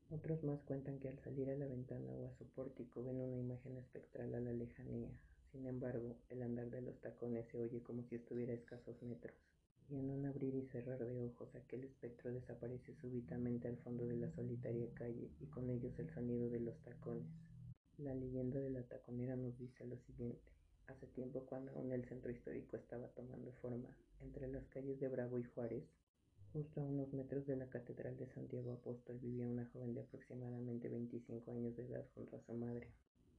Otros 0.09 0.43
más 0.43 0.61
cuentan 0.63 0.99
que 0.99 1.07
al 1.07 1.19
salir 1.19 1.49
a 1.49 1.55
la 1.55 1.65
ventana 1.65 2.13
o 2.13 2.25
a 2.25 2.37
su 2.37 2.45
pórtico 2.49 3.05
ven 3.05 3.21
una 3.21 3.37
imagen 3.37 3.77
espectral 3.77 4.35
a 4.35 4.41
la 4.41 4.51
lejanía. 4.51 5.11
Sin 5.53 5.65
embargo, 5.65 6.17
el 6.27 6.41
andar 6.43 6.69
de 6.69 6.81
los 6.81 6.99
tacones 6.99 7.47
se 7.47 7.57
oye 7.57 7.81
como 7.83 8.03
si 8.03 8.15
estuviera 8.15 8.51
a 8.51 8.57
escasos 8.57 9.01
metros. 9.01 9.48
Y 9.89 9.97
en 9.97 10.10
un 10.12 10.25
abrir 10.25 10.56
y 10.56 10.67
cerrar 10.67 11.04
de 11.04 11.19
ojos 11.19 11.54
aquel 11.56 11.84
espectro 11.84 12.32
desaparece 12.32 12.93
súbitamente 12.95 13.67
al 13.67 13.78
fondo 13.78 14.06
de 14.06 14.17
la 14.17 14.32
solitaria 14.32 14.93
calle 14.93 15.32
y 15.39 15.47
con 15.47 15.69
ellos 15.69 15.97
el 15.97 16.10
sonido 16.13 16.49
de 16.49 16.60
los 16.60 16.80
tacones. 16.84 17.28
La 17.97 18.13
leyenda 18.13 18.60
de 18.60 18.69
la 18.69 18.84
taconera 18.84 19.36
nos 19.36 19.58
dice 19.58 19.86
lo 19.86 19.97
siguiente. 19.97 20.54
Hace 20.88 21.08
tiempo 21.08 21.45
cuando 21.45 21.71
aún 21.71 21.91
el 21.91 22.06
centro 22.06 22.32
histórico 22.32 22.78
estaba 22.78 23.08
tomando 23.10 23.52
forma, 23.62 23.89
entre 24.21 24.47
las 24.47 24.65
calles 24.67 24.99
de 24.99 25.08
Bravo 25.08 25.39
y 25.39 25.43
Juárez, 25.43 25.84
Justo 26.52 26.82
a 26.82 26.84
unos 26.84 27.13
metros 27.13 27.45
de 27.45 27.56
la 27.56 27.69
Catedral 27.69 28.17
de 28.17 28.25
Santiago 28.25 28.71
Apóstol 28.71 29.19
vivía 29.19 29.47
una 29.47 29.67
joven 29.67 29.93
de 29.93 30.02
aproximadamente 30.02 30.89
25 30.89 31.52
años 31.52 31.75
de 31.75 31.84
edad 31.84 32.04
junto 32.15 32.38
a 32.38 32.41
su 32.41 32.54
madre, 32.54 32.88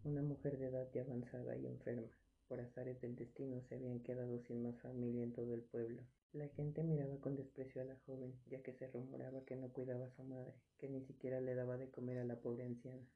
una 0.05 0.23
mujer 0.23 0.59
de 0.59 0.69
edad 0.69 0.89
ya 0.95 1.03
avanzada 1.03 1.57
y 1.57 1.67
enferma. 1.67 2.07
Por 2.47 2.61
azares 2.61 3.01
del 3.01 3.17
destino 3.17 3.63
se 3.63 3.75
habían 3.75 3.99
quedado 3.99 4.39
sin 4.45 4.63
más 4.63 4.79
familia 4.81 5.25
en 5.25 5.33
todo 5.33 5.55
el 5.55 5.63
pueblo. 5.63 6.03
La 6.33 6.49
gente 6.49 6.83
miraba 6.83 7.21
con 7.21 7.35
desprecio 7.35 7.83
a 7.83 7.85
la 7.85 7.97
joven, 8.07 8.35
ya 8.47 8.63
que 8.63 8.73
se 8.73 8.87
rumoraba 8.87 9.45
que 9.45 9.57
no 9.57 9.73
cuidaba 9.73 10.07
a 10.07 10.15
su 10.17 10.23
madre, 10.23 10.55
que 10.79 10.89
ni 10.89 11.03
siquiera 11.03 11.41
le 11.41 11.55
daba 11.55 11.77
de 11.77 11.91
comer 11.91 12.19
a 12.19 12.25
la 12.25 12.41
pobre 12.41 12.65
anciana. 12.65 13.07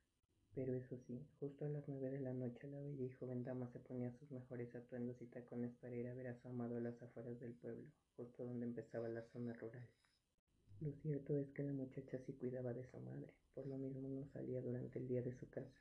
Pero 0.54 0.74
eso 0.74 0.96
sí, 1.06 1.26
justo 1.40 1.64
a 1.64 1.68
las 1.68 1.86
nueve 1.88 2.10
de 2.10 2.20
la 2.20 2.32
noche 2.32 2.68
la 2.68 2.80
bella 2.80 3.04
y 3.04 3.10
joven 3.10 3.42
dama 3.42 3.68
se 3.72 3.80
ponía 3.80 4.12
sus 4.12 4.30
mejores 4.30 4.74
atuendos 4.74 5.20
y 5.20 5.26
tacones 5.26 5.72
para 5.80 5.94
ir 5.94 6.06
a 6.08 6.14
ver 6.14 6.28
a 6.28 6.40
su 6.40 6.48
amado 6.48 6.76
a 6.76 6.80
las 6.80 7.00
afueras 7.02 7.38
del 7.40 7.54
pueblo 7.54 7.90
justo 8.16 8.44
donde 8.44 8.66
empezaba 8.66 9.08
la 9.08 9.22
zona 9.32 9.52
rural. 9.54 9.88
Lo 10.80 10.92
cierto 10.92 11.36
es 11.38 11.50
que 11.50 11.62
la 11.62 11.72
muchacha 11.72 12.18
sí 12.18 12.32
cuidaba 12.34 12.72
de 12.72 12.84
su 12.86 12.98
madre, 13.00 13.32
por 13.54 13.66
lo 13.66 13.78
mismo 13.78 14.08
no 14.08 14.26
salía 14.26 14.60
durante 14.60 14.98
el 14.98 15.08
día 15.08 15.22
de 15.22 15.32
su 15.32 15.48
casa. 15.48 15.80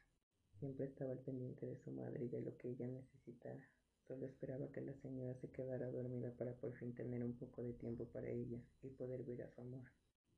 Siempre 0.60 0.86
estaba 0.86 1.12
al 1.12 1.20
pendiente 1.20 1.66
de 1.66 1.78
su 1.78 1.92
madre 1.92 2.24
y 2.24 2.28
de 2.30 2.42
lo 2.42 2.56
que 2.58 2.70
ella 2.70 2.88
necesitara. 2.88 3.68
Solo 4.08 4.26
esperaba 4.26 4.72
que 4.72 4.82
la 4.82 4.94
señora 5.02 5.34
se 5.36 5.50
quedara 5.50 5.90
dormida 5.90 6.32
para 6.32 6.54
por 6.54 6.74
fin 6.74 6.94
tener 6.94 7.24
un 7.24 7.34
poco 7.34 7.64
de 7.64 7.74
tiempo 7.74 8.06
para 8.06 8.30
ella 8.30 8.60
y 8.82 8.90
poder 8.90 9.24
ver 9.24 9.44
a 9.44 9.50
su 9.50 9.62
amor. 9.62 9.90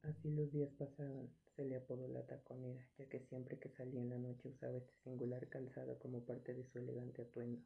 Así 0.04 0.30
los 0.30 0.52
días 0.52 0.72
pasaban, 0.78 1.30
se 1.56 1.66
le 1.66 1.76
apodó 1.76 2.08
la 2.08 2.28
taconera, 2.28 2.88
ya 2.98 3.10
que 3.10 3.22
siempre 3.22 3.58
que 3.58 3.70
salía 3.70 4.02
en 4.02 4.10
la 4.10 4.20
noche 4.20 4.50
usaba 4.50 4.78
este 4.78 4.94
singular 5.04 5.50
calzado 5.50 5.98
como 5.98 6.24
parte 6.26 6.54
de 6.54 6.64
su 6.64 6.78
elegante 6.78 7.24
atuendo. 7.24 7.62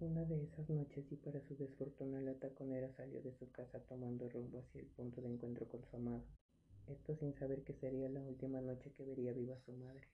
Una 0.00 0.24
de 0.24 0.42
esas 0.42 0.68
noches 0.68 1.10
y 1.10 1.16
para 1.16 1.40
su 1.40 1.56
desfortuna 1.56 2.20
la 2.20 2.34
taconera 2.34 2.92
salió 2.96 3.22
de 3.22 3.32
su 3.38 3.50
casa 3.52 3.80
tomando 3.80 4.28
rumbo 4.28 4.58
hacia 4.58 4.80
el 4.80 4.88
punto 4.88 5.22
de 5.22 5.28
encuentro 5.28 5.66
con 5.68 5.82
su 5.84 5.96
amado, 5.96 6.24
esto 6.88 7.14
sin 7.16 7.32
saber 7.34 7.62
que 7.62 7.74
sería 7.74 8.08
la 8.08 8.20
última 8.20 8.60
noche 8.60 8.92
que 8.92 9.04
vería 9.04 9.32
viva 9.32 9.54
a 9.54 9.60
su 9.60 9.72
madre. 9.72 10.08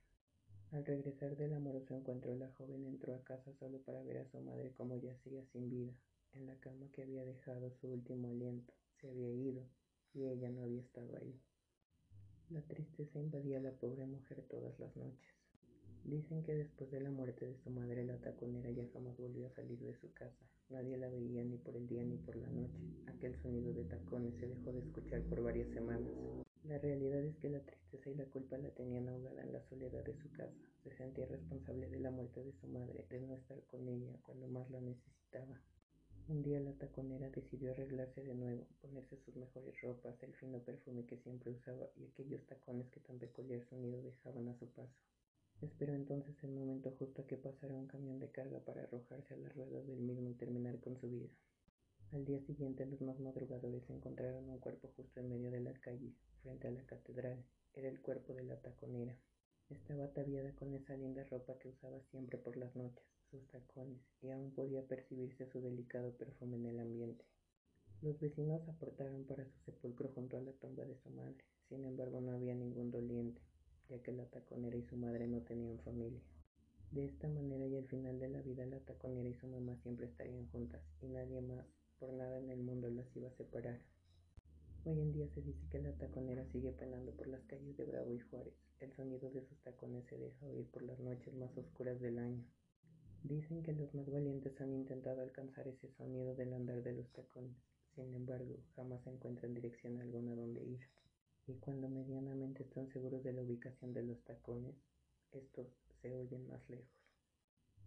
Al 0.71 0.85
regresar 0.85 1.35
del 1.35 1.55
amoroso 1.55 1.95
encuentro 1.95 2.35
la 2.35 2.51
joven 2.53 2.85
entró 2.85 3.15
a 3.15 3.25
casa 3.25 3.55
solo 3.55 3.81
para 3.83 4.03
ver 4.03 4.19
a 4.19 4.31
su 4.31 4.39
madre 4.41 4.71
como 4.75 4.97
yacía 4.97 5.43
sin 5.47 5.71
vida, 5.71 5.95
en 6.35 6.47
la 6.47 6.57
cama 6.61 6.91
que 6.93 7.03
había 7.03 7.25
dejado 7.25 7.71
su 7.81 7.89
último 7.89 8.29
aliento, 8.29 8.75
se 9.01 9.09
había 9.09 9.31
ido 9.31 9.63
y 10.13 10.27
ella 10.27 10.51
no 10.51 10.63
había 10.63 10.83
estado 10.83 11.17
ahí. 11.17 11.41
La 12.51 12.61
tristeza 12.61 13.19
invadía 13.19 13.59
a 13.59 13.63
la 13.63 13.73
pobre 13.73 14.05
mujer 14.05 14.43
todas 14.51 14.79
las 14.79 14.95
noches. 14.95 15.35
Dicen 16.05 16.43
que 16.43 16.55
después 16.55 16.91
de 16.91 17.01
la 17.01 17.11
muerte 17.11 17.47
de 17.47 17.57
su 17.57 17.71
madre 17.71 18.05
la 18.05 18.19
taconera 18.19 18.71
ya 18.71 18.87
jamás 18.93 19.17
volvió 19.17 19.47
a 19.47 19.55
salir 19.55 19.79
de 19.79 19.95
su 19.95 20.13
casa. 20.13 20.47
Nadie 20.69 20.99
la 20.99 21.09
veía 21.09 21.45
ni 21.45 21.57
por 21.57 21.77
el 21.77 21.87
día 21.87 22.05
ni 22.05 22.19
por 22.19 22.37
la 22.37 22.49
noche. 22.49 22.79
Aquel 23.07 23.35
sonido 23.41 23.73
de 23.73 23.85
tacones 23.85 24.35
se 24.39 24.47
dejó 24.47 24.73
de 24.73 24.81
escuchar 24.81 25.23
por 25.23 25.43
varias 25.43 25.69
semanas. 25.71 26.13
La 26.69 26.77
realidad 26.77 27.25
es 27.25 27.35
que 27.39 27.49
la 27.49 27.65
tristeza 27.65 28.11
y 28.11 28.15
la 28.15 28.27
culpa 28.27 28.59
la 28.59 28.69
tenían 28.69 29.09
ahogada 29.09 29.41
en 29.43 29.55
la 29.55 29.63
soledad 29.71 30.05
de 30.05 30.15
su 30.19 30.31
casa. 30.33 30.53
Se 30.85 30.95
sentía 30.95 31.25
responsable 31.25 31.89
de 31.89 31.99
la 31.99 32.11
muerte 32.11 32.45
de 32.45 32.53
su 32.61 32.69
madre, 32.69 33.07
de 33.09 33.21
no 33.23 33.35
estar 33.37 33.59
con 33.69 33.89
ella 33.89 34.15
cuando 34.23 34.49
más 34.49 34.69
la 34.71 34.83
necesitaba. 34.83 35.59
Un 36.29 36.43
día 36.43 36.61
la 36.61 36.75
taconera 36.75 37.31
decidió 37.31 37.71
arreglarse 37.71 38.23
de 38.23 38.35
nuevo, 38.35 38.67
ponerse 38.83 39.17
sus 39.17 39.35
mejores 39.37 39.81
ropas, 39.81 40.23
el 40.23 40.35
fino 40.35 40.59
perfume 40.59 41.07
que 41.07 41.17
siempre 41.17 41.53
usaba 41.53 41.89
y 41.97 42.05
aquellos 42.05 42.45
tacones 42.45 42.91
que 42.91 43.01
tan 43.01 43.19
peculiar 43.19 43.65
sonido 43.71 44.03
dejaban 44.03 44.49
a 44.49 44.59
su 44.59 44.69
paso. 44.69 45.01
Esperó 45.63 45.95
entonces 45.95 46.37
el 46.45 46.51
momento 46.51 46.91
justo 46.99 47.23
a 47.23 47.27
que 47.27 47.39
pasara 47.39 47.77
un 47.77 47.87
camión 47.87 48.19
de 48.19 48.31
carga 48.31 48.61
para 48.61 48.83
arrojarse 48.83 49.33
a 49.33 49.39
las 49.39 49.57
ruedas 49.57 49.87
del 49.87 50.01
mismo 50.01 50.29
y 50.29 50.35
terminar 50.35 50.79
con 50.81 51.01
su 51.01 51.09
vida. 51.09 51.31
Al 52.13 52.27
día 52.27 52.41
siguiente 52.41 52.85
los 52.85 53.01
más 53.01 53.19
madrugadores 53.21 53.89
encontraron 53.89 54.51
un 54.51 54.59
cuerpo 54.59 54.93
justo 54.97 55.21
en 55.21 55.31
medio 55.31 55.51
de 55.51 55.61
la 55.61 55.73
calle, 55.73 56.13
frente 56.43 56.69
a 56.69 56.71
la 56.71 56.85
catedral. 56.87 57.45
Era 57.75 57.89
el 57.89 58.01
cuerpo 58.01 58.35
de 58.35 58.45
la 58.45 58.61
taconera. 58.61 59.17
Estaba 59.69 60.05
ataviada 60.05 60.55
con 60.55 60.75
esa 60.75 60.97
linda 60.97 61.25
ropa 61.25 61.59
que 61.59 61.69
usaba 61.69 62.01
siempre 62.11 62.39
por 62.39 62.57
las 62.57 62.75
noches, 62.75 63.05
sus 63.31 63.47
tacones, 63.49 64.01
y 64.23 64.31
aún 64.31 64.53
podía 64.53 64.87
percibirse 64.87 65.47
su 65.47 65.61
delicado 65.61 66.17
perfume 66.17 66.57
en 66.57 66.67
el 66.67 66.81
ambiente. 66.81 67.25
Los 68.01 68.19
vecinos 68.19 68.67
aportaron 68.69 69.25
para 69.25 69.45
su 69.45 69.59
sepulcro 69.65 70.11
junto 70.15 70.37
a 70.37 70.41
la 70.41 70.53
tumba 70.53 70.85
de 70.85 70.97
su 70.97 71.11
madre. 71.11 71.45
Sin 71.69 71.85
embargo, 71.85 72.21
no 72.21 72.33
había 72.33 72.55
ningún 72.55 72.91
doliente 72.91 73.43
ya 73.89 74.03
que 74.03 74.13
la 74.13 74.27
taconera 74.27 74.77
y 74.77 74.83
su 74.85 74.97
madre 74.97 75.27
no 75.27 75.41
tenían 75.43 75.79
familia. 75.81 76.21
De 76.91 77.05
esta 77.05 77.29
manera 77.29 77.67
y 77.67 77.77
al 77.77 77.87
final 77.87 78.19
de 78.19 78.29
la 78.29 78.43
vida 78.43 78.67
la 78.67 78.81
taconera 78.81 79.29
y 79.29 79.35
su 79.35 79.47
mamá 79.47 79.77
siempre 79.83 80.07
estarían 80.07 80.47
juntas 80.51 80.83
y 81.01 81.09
nadie 81.09 81.41
más, 81.41 81.67
por 81.99 82.13
nada 82.13 82.39
en 82.39 82.51
el 82.51 82.61
mundo, 82.61 82.89
las 82.91 83.15
iba 83.17 83.29
a 83.29 83.37
separar. 83.37 83.81
Hoy 84.89 85.01
en 85.01 85.13
día 85.13 85.29
se 85.35 85.43
dice 85.43 85.69
que 85.69 85.83
la 85.83 85.93
taconera 85.93 86.47
sigue 86.47 86.73
penando 86.73 87.13
por 87.13 87.29
las 87.29 87.43
calles 87.43 87.77
de 87.77 87.85
Bravo 87.85 88.15
y 88.15 88.21
Juárez. 88.21 88.55
El 88.81 88.91
sonido 88.95 89.31
de 89.31 89.45
sus 89.45 89.61
tacones 89.61 90.07
se 90.07 90.17
deja 90.17 90.47
oír 90.47 90.67
por 90.71 90.81
las 90.81 90.99
noches 90.99 91.35
más 91.35 91.55
oscuras 91.59 92.01
del 92.01 92.19
año. 92.19 92.43
Dicen 93.23 93.63
que 93.63 93.75
los 93.75 93.95
más 93.95 94.09
valientes 94.11 94.59
han 94.63 94.73
intentado 94.73 95.21
alcanzar 95.21 95.69
ese 95.69 95.91
sonido 95.91 96.35
del 96.35 96.55
andar 96.55 96.83
de 96.83 96.95
los 96.95 97.07
tacones. 97.13 97.55
Sin 97.95 98.15
embargo, 98.15 98.57
jamás 98.77 99.07
encuentran 99.07 99.53
dirección 99.53 99.99
alguna 99.99 100.35
donde 100.35 100.65
ir 100.65 100.81
y 101.47 101.57
cuando 101.57 101.91
medianamente 101.91 102.63
están 102.63 102.89
seguros 102.89 103.23
de 103.23 103.35
la 103.35 103.43
ubicación 103.43 103.93
de 103.93 104.05
los 104.05 104.25
tacones, 104.25 104.75
estos 105.33 105.67
se 106.01 106.15
oyen 106.15 106.49
más 106.49 106.67
lejos. 106.71 106.89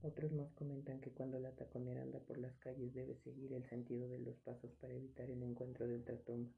Otros 0.03 0.31
más 0.33 0.51
comentan 0.51 1.01
que 1.01 1.09
cuando 1.09 1.39
la 1.39 1.55
taconera 1.55 2.03
anda 2.03 2.19
por 2.19 2.37
las 2.37 2.55
calles 2.57 2.93
debe 2.93 3.15
seguir 3.23 3.53
el 3.53 3.67
sentido 3.67 4.07
de 4.07 4.19
los 4.19 4.37
pasos 4.41 4.71
para 4.79 4.93
evitar 4.93 5.31
el 5.31 5.41
encuentro 5.41 5.87
de 5.87 5.95
ultratumba. 5.95 6.51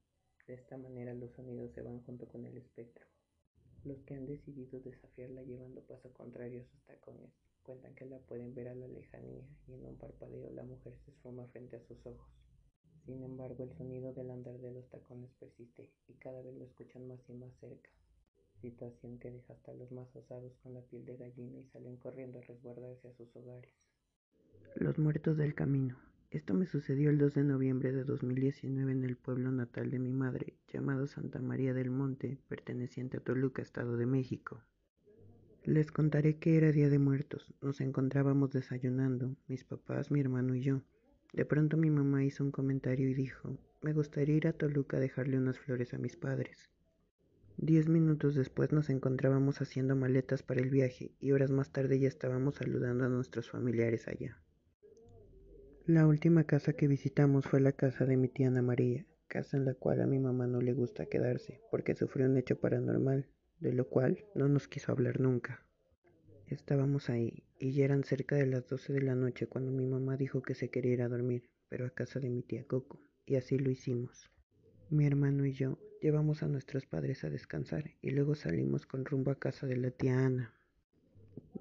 De 0.47 0.56
esta 0.56 0.77
manera 0.77 1.13
los 1.13 1.32
sonidos 1.32 1.71
se 1.71 1.82
van 1.82 2.01
junto 2.03 2.27
con 2.27 2.45
el 2.45 2.58
espectro. 2.58 3.06
Los 3.86 4.01
que 4.03 4.15
han 4.15 4.25
decidido 4.25 4.79
desafiarla 4.79 5.41
llevando 5.43 5.82
paso 5.82 6.12
contrario 6.13 6.62
a 6.62 6.65
sus 6.65 6.82
tacones 6.84 7.32
cuentan 7.63 7.95
que 7.95 8.06
la 8.06 8.19
pueden 8.19 8.53
ver 8.53 8.67
a 8.67 8.75
la 8.75 8.88
lejanía 8.88 9.43
y 9.67 9.73
en 9.73 9.86
un 9.86 9.97
parpadeo 9.97 10.51
la 10.51 10.63
mujer 10.63 10.97
se 11.06 11.12
esfuma 11.12 11.47
frente 11.47 11.77
a 11.77 11.88
sus 11.88 12.06
ojos. 12.06 12.29
Sin 13.06 13.23
embargo, 13.23 13.63
el 13.63 13.73
sonido 13.77 14.13
del 14.13 14.32
andar 14.32 14.58
de 14.60 14.71
los 14.71 14.89
tacones 14.89 15.32
persiste 15.39 15.89
y 16.08 16.13
cada 16.15 16.41
vez 16.41 16.56
lo 16.56 16.65
escuchan 16.65 17.08
más 17.08 17.19
y 17.29 17.34
más 17.34 17.53
cerca, 17.60 17.89
situación 18.62 19.19
que 19.19 19.32
deja 19.32 19.53
hasta 19.53 19.73
los 19.73 19.91
más 19.91 20.13
osados 20.15 20.53
con 20.62 20.73
la 20.73 20.82
piel 20.82 21.06
de 21.06 21.17
gallina 21.17 21.60
y 21.60 21.65
salen 21.67 21.97
corriendo 21.97 22.39
a 22.39 22.43
resguardarse 22.43 23.08
a 23.08 23.13
sus 23.13 23.36
hogares. 23.36 23.73
Los 24.75 24.97
muertos 24.97 25.38
del 25.38 25.56
camino. 25.56 25.97
Esto 26.34 26.56
me 26.56 26.65
sucedió 26.65 27.12
el 27.12 27.19
2 27.19 27.36
de 27.36 27.43
noviembre 27.43 27.91
de 27.91 28.04
2019 28.04 28.91
en 28.91 29.04
el 29.04 29.17
pueblo 29.17 29.52
natal 29.52 29.91
de 29.91 30.00
mi 30.00 30.12
madre, 30.12 30.56
llamado 30.67 31.06
Santa 31.06 31.39
María 31.39 31.76
del 31.76 31.91
Monte, 31.91 32.39
perteneciente 32.48 33.17
a 33.17 33.19
Toluca, 33.19 33.62
Estado 33.62 33.98
de 33.98 34.08
México. 34.08 34.60
Les 35.63 35.91
contaré 35.91 36.38
que 36.38 36.58
era 36.58 36.72
Día 36.72 36.89
de 36.89 36.98
Muertos. 36.98 37.54
Nos 37.62 37.82
encontrábamos 37.82 38.50
desayunando, 38.50 39.36
mis 39.48 39.63
papás, 39.63 40.10
mi 40.10 40.22
hermano 40.22 40.56
y 40.56 40.63
yo. 40.63 40.82
De 41.34 41.46
pronto 41.46 41.78
mi 41.78 41.91
mamá 41.91 42.24
hizo 42.24 42.43
un 42.43 42.50
comentario 42.50 43.08
y 43.08 43.13
dijo, 43.13 43.60
me 43.84 43.93
gustaría 43.93 44.36
ir 44.36 44.48
a 44.48 44.54
Toluca 44.54 44.98
a 44.98 45.02
dejarle 45.02 45.38
unas 45.38 45.60
flores 45.60 45.93
a 45.93 46.00
mis 46.00 46.17
padres. 46.17 46.67
Diez 47.58 47.88
minutos 47.88 48.34
después 48.34 48.72
nos 48.72 48.89
encontrábamos 48.89 49.62
haciendo 49.62 49.96
maletas 49.96 50.41
para 50.41 50.62
el 50.62 50.72
viaje 50.72 51.12
y 51.19 51.32
horas 51.34 51.52
más 51.52 51.72
tarde 51.72 52.00
ya 52.00 52.08
estábamos 52.08 52.56
saludando 52.56 53.06
a 53.06 53.10
nuestros 53.10 53.52
familiares 53.52 54.08
allá. 54.08 54.41
La 55.86 56.08
última 56.08 56.46
casa 56.46 56.72
que 56.72 56.88
visitamos 56.88 57.46
fue 57.46 57.60
la 57.60 57.74
casa 57.74 58.06
de 58.06 58.15
mi 58.15 58.30
tía 58.30 58.48
Ana 58.48 58.62
María, 58.62 59.06
casa 59.28 59.58
en 59.58 59.65
la 59.65 59.74
cual 59.74 60.00
a 60.00 60.08
mi 60.08 60.17
mamá 60.17 60.48
no 60.48 60.62
le 60.62 60.72
gusta 60.72 61.08
quedarse 61.08 61.60
porque 61.72 61.93
sufrió 61.93 62.26
un 62.26 62.38
hecho 62.38 62.58
paranormal, 62.58 63.28
de 63.60 63.74
lo 63.74 63.89
cual 63.89 64.24
no 64.34 64.48
nos 64.48 64.69
quiso 64.69 64.93
hablar 64.93 65.19
nunca. 65.19 65.65
Estábamos 66.48 67.10
ahí 67.10 67.43
y 67.60 67.74
ya 67.74 67.84
eran 67.84 68.06
cerca 68.06 68.38
de 68.38 68.46
las 68.46 68.65
doce 68.65 68.93
de 68.93 69.02
la 69.02 69.13
noche 69.13 69.48
cuando 69.48 69.72
mi 69.72 69.86
mamá 69.86 70.15
dijo 70.15 70.41
que 70.41 70.56
se 70.56 70.69
quería 70.69 70.93
ir 70.93 71.02
a 71.02 71.10
dormir, 71.10 71.50
pero 71.67 71.86
a 71.86 71.89
casa 71.89 72.22
de 72.22 72.30
mi 72.30 72.43
tía 72.43 72.63
Coco, 72.63 73.02
y 73.26 73.36
así 73.36 73.60
lo 73.60 73.69
hicimos. 73.69 74.32
Mi 74.89 75.06
hermano 75.06 75.46
y 75.46 75.52
yo 75.52 75.78
llevamos 76.02 76.43
a 76.43 76.48
nuestros 76.48 76.86
padres 76.86 77.26
a 77.26 77.30
descansar 77.30 77.91
y 78.02 78.12
luego 78.12 78.36
salimos 78.36 78.86
con 78.86 79.04
rumbo 79.04 79.32
a 79.32 79.36
casa 79.39 79.67
de 79.67 79.76
la 79.76 79.91
tía 79.91 80.17
Ana. 80.17 80.54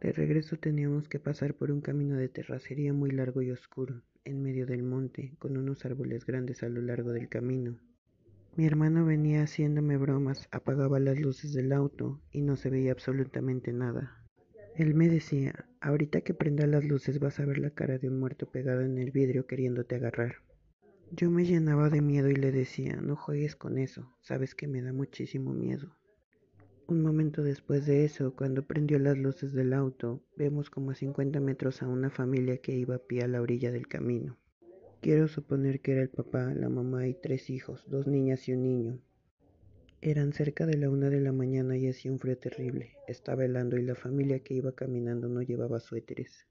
De 0.00 0.12
regreso 0.12 0.58
teníamos 0.58 1.08
que 1.08 1.18
pasar 1.18 1.54
por 1.54 1.72
un 1.72 1.80
camino 1.80 2.16
de 2.16 2.28
terracería 2.28 2.92
muy 2.92 3.10
largo 3.10 3.42
y 3.42 3.50
oscuro, 3.50 4.02
en 4.24 4.42
medio 4.42 4.66
del 4.66 4.82
monte, 4.82 5.34
con 5.38 5.56
unos 5.56 5.84
árboles 5.84 6.26
grandes 6.26 6.62
a 6.62 6.68
lo 6.68 6.82
largo 6.82 7.12
del 7.12 7.28
camino. 7.28 7.78
Mi 8.54 8.66
hermano 8.66 9.06
venía 9.06 9.42
haciéndome 9.42 9.96
bromas, 9.96 10.48
apagaba 10.50 10.98
las 10.98 11.18
luces 11.18 11.54
del 11.54 11.72
auto 11.72 12.20
y 12.30 12.42
no 12.42 12.56
se 12.56 12.68
veía 12.68 12.92
absolutamente 12.92 13.72
nada. 13.72 14.22
Él 14.74 14.94
me 14.94 15.08
decía, 15.08 15.66
ahorita 15.80 16.20
que 16.20 16.34
prenda 16.34 16.66
las 16.66 16.84
luces 16.84 17.18
vas 17.18 17.40
a 17.40 17.44
ver 17.44 17.58
la 17.58 17.70
cara 17.70 17.98
de 17.98 18.08
un 18.08 18.18
muerto 18.18 18.50
pegado 18.50 18.82
en 18.82 18.98
el 18.98 19.10
vidrio 19.10 19.46
queriéndote 19.46 19.96
agarrar. 19.96 20.36
Yo 21.10 21.30
me 21.30 21.44
llenaba 21.44 21.90
de 21.90 22.00
miedo 22.00 22.30
y 22.30 22.36
le 22.36 22.52
decía, 22.52 22.96
no 22.96 23.16
juegues 23.16 23.56
con 23.56 23.78
eso, 23.78 24.14
sabes 24.20 24.54
que 24.54 24.66
me 24.66 24.82
da 24.82 24.92
muchísimo 24.92 25.52
miedo. 25.52 25.96
Un 26.88 27.00
momento 27.00 27.42
después 27.42 27.86
de 27.86 28.04
eso, 28.04 28.34
cuando 28.34 28.66
prendió 28.66 28.98
las 28.98 29.16
luces 29.16 29.52
del 29.52 29.72
auto, 29.72 30.20
vemos 30.36 30.68
como 30.68 30.90
a 30.90 30.94
50 30.94 31.38
metros 31.38 31.80
a 31.80 31.88
una 31.88 32.10
familia 32.10 32.58
que 32.58 32.76
iba 32.76 32.96
a 32.96 32.98
pie 32.98 33.22
a 33.22 33.28
la 33.28 33.40
orilla 33.40 33.70
del 33.70 33.86
camino. 33.86 34.36
Quiero 35.00 35.28
suponer 35.28 35.80
que 35.80 35.92
era 35.92 36.02
el 36.02 36.10
papá, 36.10 36.52
la 36.54 36.68
mamá 36.68 37.06
y 37.06 37.14
tres 37.14 37.50
hijos, 37.50 37.84
dos 37.88 38.06
niñas 38.06 38.48
y 38.48 38.52
un 38.52 38.62
niño. 38.62 38.98
Eran 40.00 40.32
cerca 40.32 40.66
de 40.66 40.76
la 40.76 40.90
una 40.90 41.08
de 41.08 41.20
la 41.20 41.32
mañana 41.32 41.76
y 41.76 41.88
hacía 41.88 42.10
un 42.10 42.18
frío 42.18 42.36
terrible. 42.36 42.96
Estaba 43.06 43.44
helando 43.44 43.76
y 43.76 43.82
la 43.82 43.94
familia 43.94 44.40
que 44.40 44.54
iba 44.54 44.72
caminando 44.72 45.28
no 45.28 45.40
llevaba 45.42 45.78
suéteres. 45.78 46.46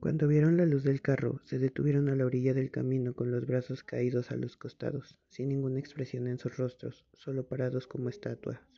Cuando 0.00 0.26
vieron 0.28 0.56
la 0.56 0.66
luz 0.66 0.82
del 0.82 1.00
carro, 1.00 1.40
se 1.44 1.58
detuvieron 1.58 2.08
a 2.08 2.16
la 2.16 2.26
orilla 2.26 2.52
del 2.52 2.70
camino 2.70 3.14
con 3.14 3.30
los 3.30 3.46
brazos 3.46 3.84
caídos 3.84 4.32
a 4.32 4.36
los 4.36 4.56
costados, 4.56 5.18
sin 5.28 5.48
ninguna 5.48 5.78
expresión 5.78 6.26
en 6.26 6.38
sus 6.38 6.56
rostros, 6.56 7.06
solo 7.12 7.46
parados 7.46 7.86
como 7.86 8.08
estatuas. 8.08 8.73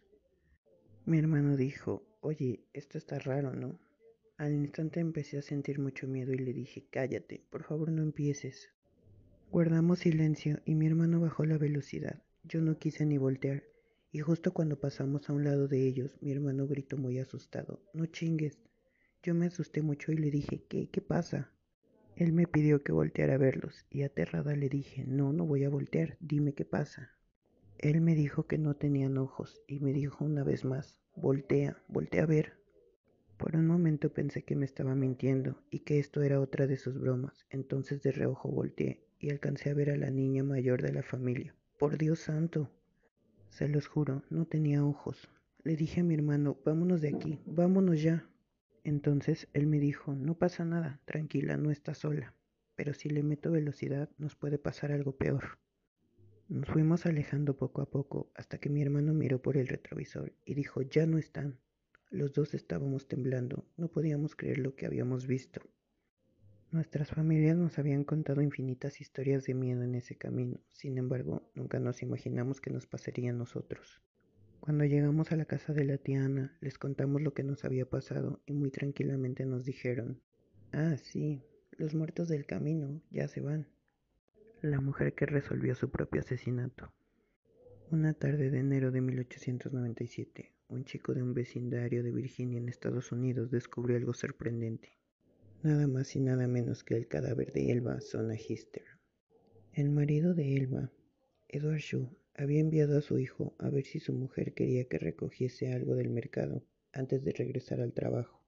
Mi 1.06 1.18
hermano 1.18 1.56
dijo, 1.56 2.04
Oye, 2.20 2.64
esto 2.72 2.98
está 2.98 3.20
raro, 3.20 3.54
¿no? 3.54 3.78
Al 4.38 4.52
instante 4.52 4.98
empecé 4.98 5.38
a 5.38 5.42
sentir 5.42 5.78
mucho 5.78 6.08
miedo 6.08 6.32
y 6.32 6.38
le 6.38 6.52
dije, 6.52 6.88
Cállate, 6.90 7.44
por 7.48 7.62
favor 7.62 7.92
no 7.92 8.02
empieces. 8.02 8.70
Guardamos 9.52 10.00
silencio 10.00 10.60
y 10.64 10.74
mi 10.74 10.88
hermano 10.88 11.20
bajó 11.20 11.46
la 11.46 11.58
velocidad. 11.58 12.24
Yo 12.42 12.60
no 12.60 12.80
quise 12.80 13.06
ni 13.06 13.18
voltear 13.18 13.62
y 14.10 14.18
justo 14.18 14.52
cuando 14.52 14.80
pasamos 14.80 15.30
a 15.30 15.32
un 15.32 15.44
lado 15.44 15.68
de 15.68 15.86
ellos, 15.86 16.16
mi 16.20 16.32
hermano 16.32 16.66
gritó 16.66 16.96
muy 16.96 17.20
asustado, 17.20 17.80
no 17.92 18.06
chingues. 18.06 18.58
Yo 19.22 19.32
me 19.32 19.46
asusté 19.46 19.82
mucho 19.82 20.10
y 20.10 20.16
le 20.16 20.32
dije, 20.32 20.64
¿qué? 20.68 20.88
¿Qué 20.90 21.00
pasa? 21.00 21.52
Él 22.16 22.32
me 22.32 22.48
pidió 22.48 22.82
que 22.82 22.90
volteara 22.90 23.34
a 23.34 23.38
verlos 23.38 23.86
y 23.90 24.02
aterrada 24.02 24.56
le 24.56 24.68
dije, 24.68 25.04
no, 25.06 25.32
no 25.32 25.46
voy 25.46 25.62
a 25.62 25.70
voltear, 25.70 26.16
dime 26.18 26.52
qué 26.52 26.64
pasa. 26.64 27.12
Él 27.78 28.00
me 28.00 28.14
dijo 28.14 28.46
que 28.46 28.56
no 28.56 28.74
tenían 28.74 29.18
ojos 29.18 29.60
y 29.66 29.80
me 29.80 29.92
dijo 29.92 30.24
una 30.24 30.44
vez 30.44 30.64
más, 30.64 31.00
voltea, 31.14 31.76
voltea 31.88 32.22
a 32.22 32.26
ver. 32.26 32.54
Por 33.36 33.54
un 33.54 33.66
momento 33.66 34.14
pensé 34.14 34.44
que 34.44 34.56
me 34.56 34.64
estaba 34.64 34.94
mintiendo 34.94 35.62
y 35.70 35.80
que 35.80 35.98
esto 35.98 36.22
era 36.22 36.40
otra 36.40 36.66
de 36.66 36.78
sus 36.78 36.98
bromas, 36.98 37.44
entonces 37.50 38.02
de 38.02 38.12
reojo 38.12 38.48
volteé 38.48 39.04
y 39.18 39.28
alcancé 39.28 39.70
a 39.70 39.74
ver 39.74 39.90
a 39.90 39.96
la 39.96 40.10
niña 40.10 40.42
mayor 40.42 40.80
de 40.80 40.92
la 40.92 41.02
familia. 41.02 41.54
Por 41.78 41.98
Dios 41.98 42.20
santo, 42.20 42.70
se 43.50 43.68
los 43.68 43.88
juro, 43.88 44.22
no 44.30 44.46
tenía 44.46 44.82
ojos. 44.82 45.28
Le 45.62 45.76
dije 45.76 46.00
a 46.00 46.04
mi 46.04 46.14
hermano, 46.14 46.56
vámonos 46.64 47.02
de 47.02 47.08
aquí, 47.08 47.40
vámonos 47.44 48.02
ya. 48.02 48.26
Entonces 48.84 49.48
él 49.52 49.66
me 49.66 49.80
dijo, 49.80 50.14
no 50.14 50.38
pasa 50.38 50.64
nada, 50.64 51.00
tranquila, 51.04 51.58
no 51.58 51.70
está 51.70 51.92
sola. 51.92 52.34
Pero 52.74 52.94
si 52.94 53.10
le 53.10 53.22
meto 53.22 53.50
velocidad 53.50 54.08
nos 54.16 54.34
puede 54.34 54.58
pasar 54.58 54.92
algo 54.92 55.16
peor. 55.16 55.58
Nos 56.48 56.68
fuimos 56.68 57.06
alejando 57.06 57.56
poco 57.56 57.82
a 57.82 57.90
poco 57.90 58.30
hasta 58.36 58.58
que 58.58 58.68
mi 58.68 58.80
hermano 58.80 59.12
miró 59.12 59.42
por 59.42 59.56
el 59.56 59.66
retrovisor 59.66 60.32
y 60.44 60.54
dijo, 60.54 60.80
ya 60.80 61.04
no 61.04 61.18
están. 61.18 61.58
Los 62.08 62.34
dos 62.34 62.54
estábamos 62.54 63.08
temblando, 63.08 63.66
no 63.76 63.88
podíamos 63.88 64.36
creer 64.36 64.58
lo 64.58 64.76
que 64.76 64.86
habíamos 64.86 65.26
visto. 65.26 65.60
Nuestras 66.70 67.10
familias 67.10 67.56
nos 67.56 67.80
habían 67.80 68.04
contado 68.04 68.42
infinitas 68.42 69.00
historias 69.00 69.44
de 69.44 69.54
miedo 69.54 69.82
en 69.82 69.96
ese 69.96 70.16
camino, 70.16 70.60
sin 70.70 70.98
embargo, 70.98 71.50
nunca 71.56 71.80
nos 71.80 72.00
imaginamos 72.02 72.60
que 72.60 72.70
nos 72.70 72.86
pasaría 72.86 73.30
a 73.30 73.34
nosotros. 73.34 74.00
Cuando 74.60 74.84
llegamos 74.84 75.32
a 75.32 75.36
la 75.36 75.46
casa 75.46 75.72
de 75.72 75.84
la 75.84 75.98
tía 75.98 76.24
Ana, 76.24 76.56
les 76.60 76.78
contamos 76.78 77.22
lo 77.22 77.34
que 77.34 77.42
nos 77.42 77.64
había 77.64 77.90
pasado 77.90 78.40
y 78.46 78.52
muy 78.52 78.70
tranquilamente 78.70 79.46
nos 79.46 79.64
dijeron, 79.64 80.22
Ah, 80.70 80.96
sí, 80.96 81.42
los 81.72 81.94
muertos 81.94 82.28
del 82.28 82.46
camino 82.46 83.02
ya 83.10 83.26
se 83.26 83.40
van. 83.40 83.66
La 84.62 84.80
mujer 84.80 85.12
que 85.12 85.26
resolvió 85.26 85.74
su 85.74 85.90
propio 85.90 86.22
asesinato. 86.22 86.90
Una 87.90 88.14
tarde 88.14 88.50
de 88.50 88.60
enero 88.60 88.90
de 88.90 89.02
1897, 89.02 90.54
un 90.68 90.86
chico 90.86 91.12
de 91.12 91.22
un 91.22 91.34
vecindario 91.34 92.02
de 92.02 92.10
Virginia 92.10 92.58
en 92.58 92.70
Estados 92.70 93.12
Unidos 93.12 93.50
descubrió 93.50 93.98
algo 93.98 94.14
sorprendente. 94.14 94.96
Nada 95.62 95.86
más 95.86 96.16
y 96.16 96.20
nada 96.20 96.48
menos 96.48 96.84
que 96.84 96.96
el 96.96 97.06
cadáver 97.06 97.52
de 97.52 97.70
Elba 97.70 98.00
Sona 98.00 98.34
Hister. 98.34 98.84
El 99.74 99.90
marido 99.90 100.32
de 100.32 100.56
Elba, 100.56 100.90
Edward 101.48 101.80
Shue, 101.80 102.08
había 102.34 102.60
enviado 102.60 102.96
a 102.96 103.02
su 103.02 103.18
hijo 103.18 103.54
a 103.58 103.68
ver 103.68 103.84
si 103.84 104.00
su 104.00 104.14
mujer 104.14 104.54
quería 104.54 104.88
que 104.88 104.98
recogiese 104.98 105.74
algo 105.74 105.94
del 105.96 106.08
mercado 106.08 106.64
antes 106.92 107.22
de 107.22 107.32
regresar 107.32 107.82
al 107.82 107.92
trabajo. 107.92 108.42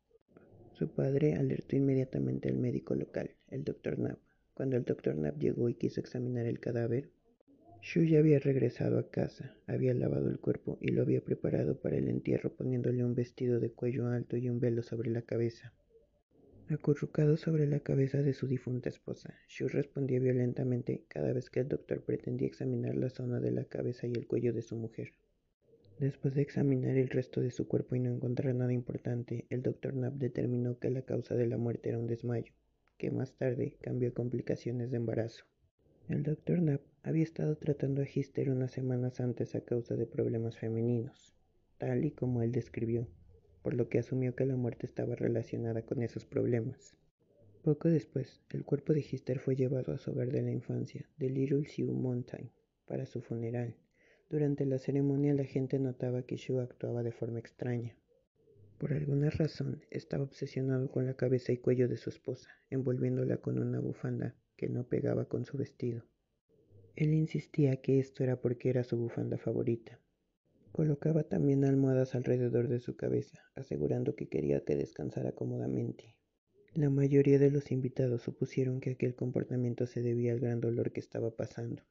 Su 0.73 0.89
padre 0.89 1.35
alertó 1.35 1.77
inmediatamente 1.77 2.49
al 2.49 2.57
médico 2.57 2.95
local, 2.95 3.37
el 3.49 3.63
Dr. 3.63 3.97
Knapp. 3.97 4.28
Cuando 4.59 4.77
el 4.77 4.83
Dr. 4.83 5.15
Knapp 5.15 5.39
llegó 5.39 5.69
y 5.69 5.75
quiso 5.75 6.01
examinar 6.01 6.47
el 6.47 6.59
cadáver, 6.59 7.11
Shu 7.81 8.03
ya 8.03 8.19
había 8.19 8.41
regresado 8.41 8.99
a 8.99 9.09
casa, 9.09 9.55
había 9.69 9.95
lavado 9.95 10.29
el 10.29 10.41
cuerpo 10.41 10.79
y 10.81 10.89
lo 10.89 11.03
había 11.03 11.21
preparado 11.21 11.79
para 11.79 11.97
el 11.97 12.09
entierro 12.09 12.53
poniéndole 12.57 13.05
un 13.05 13.15
vestido 13.15 13.61
de 13.61 13.71
cuello 13.71 14.09
alto 14.09 14.37
y 14.37 14.49
un 14.49 14.59
velo 14.59 14.83
sobre 14.83 15.13
la 15.13 15.23
cabeza. 15.23 15.73
Acurrucado 16.69 17.37
sobre 17.37 17.69
la 17.69 17.79
cabeza 17.79 18.21
de 18.21 18.33
su 18.33 18.49
difunta 18.49 18.89
esposa, 18.89 19.33
Shu 19.49 19.69
respondía 19.69 20.19
violentamente 20.19 21.05
cada 21.07 21.33
vez 21.33 21.51
que 21.51 21.61
el 21.61 21.69
doctor 21.69 22.03
pretendía 22.03 22.49
examinar 22.49 22.97
la 22.97 23.11
zona 23.11 23.39
de 23.39 23.53
la 23.53 23.63
cabeza 23.63 24.09
y 24.09 24.13
el 24.15 24.27
cuello 24.27 24.53
de 24.53 24.63
su 24.63 24.75
mujer. 24.75 25.13
Después 26.01 26.35
de 26.35 26.43
examinar 26.43 26.97
el 26.97 27.11
resto 27.11 27.41
de 27.41 27.53
su 27.53 27.69
cuerpo 27.69 27.95
y 27.95 28.01
no 28.01 28.11
encontrar 28.11 28.57
nada 28.57 28.73
importante, 28.73 29.47
el 29.51 29.63
doctor 29.63 29.93
Knapp 29.93 30.15
determinó 30.15 30.81
que 30.81 30.91
la 30.91 31.03
causa 31.03 31.37
de 31.37 31.47
la 31.47 31.59
muerte 31.59 31.91
era 31.91 32.01
un 32.01 32.09
desmayo, 32.09 32.53
que 32.99 33.11
más 33.11 33.33
tarde 33.33 33.79
cambió 33.81 34.13
complicaciones 34.13 34.91
de 34.91 34.99
embarazo. 34.99 35.45
El 36.09 36.23
doctor 36.23 36.59
Knapp 36.59 36.83
había 37.03 37.23
estado 37.23 37.57
tratando 37.57 38.03
a 38.03 38.07
Hister 38.13 38.51
unas 38.51 38.73
semanas 38.73 39.21
antes 39.21 39.55
a 39.55 39.61
causa 39.61 39.95
de 39.95 40.07
problemas 40.07 40.59
femeninos, 40.59 41.35
tal 41.79 42.05
y 42.05 42.11
como 42.11 42.43
él 42.43 42.53
describió, 42.53 43.09
por 43.63 43.75
lo 43.75 43.89
que 43.89 43.99
asumió 43.99 44.35
que 44.35 44.45
la 44.45 44.57
muerte 44.57 44.87
estaba 44.87 45.15
relacionada 45.15 45.83
con 45.83 46.03
esos 46.03 46.27
problemas. 46.27 46.97
Poco 47.63 47.89
después, 47.89 48.41
el 48.51 48.65
cuerpo 48.65 48.93
de 48.93 49.01
Hister 49.01 49.39
fue 49.39 49.55
llevado 49.55 49.93
a 49.93 49.99
su 49.99 50.11
hogar 50.11 50.31
de 50.31 50.43
la 50.43 50.51
infancia, 50.51 51.09
de 51.19 51.29
Little 51.29 51.67
Sioux 51.67 51.93
Mountain, 51.93 52.51
para 52.87 53.07
su 53.07 53.21
funeral. 53.21 53.77
Durante 54.31 54.67
la 54.67 54.79
ceremonia 54.79 55.35
la 55.35 55.45
gente 55.45 55.79
notaba 55.79 56.23
que 56.23 56.37
Shu 56.37 56.61
actuaba 56.61 57.03
de 57.03 57.13
forma 57.13 57.39
extraña. 57.39 57.97
Por 58.79 58.93
alguna 58.93 59.29
razón, 59.31 59.85
estaba 59.91 60.23
obsesionado 60.23 60.89
con 60.89 61.05
la 61.05 61.15
cabeza 61.15 61.51
y 61.51 61.59
cuello 61.59 61.89
de 61.89 61.97
su 61.97 62.11
esposa, 62.11 62.49
envolviéndola 62.71 63.39
con 63.39 63.59
una 63.59 63.81
bufanda 63.81 64.37
que 64.57 64.69
no 64.69 64.87
pegaba 64.87 65.25
con 65.25 65.45
su 65.45 65.59
vestido. 65.59 66.05
Él 66.95 67.13
insistía 67.13 67.81
que 67.81 67.99
esto 67.99 68.23
era 68.23 68.41
porque 68.41 68.71
era 68.71 68.85
su 68.85 68.97
bufanda 68.97 69.37
favorita. 69.37 70.01
Colocaba 70.71 71.25
también 71.25 71.65
almohadas 71.65 72.15
alrededor 72.15 72.69
de 72.69 72.79
su 72.79 72.95
cabeza, 72.95 73.43
asegurando 73.57 74.15
que 74.15 74.29
quería 74.29 74.65
que 74.65 74.77
descansara 74.77 75.33
cómodamente. 75.33 76.15
La 76.75 76.89
mayoría 76.89 77.41
de 77.41 77.51
los 77.51 77.73
invitados 77.73 78.23
supusieron 78.23 78.81
que 78.81 78.91
aquel 78.91 79.17
comportamiento 79.17 79.87
se 79.87 80.03
debía 80.03 80.31
al 80.31 80.39
gran 80.39 80.61
dolor 80.61 80.93
que 80.93 81.01
estaba 81.01 81.35
pasando. 81.35 81.83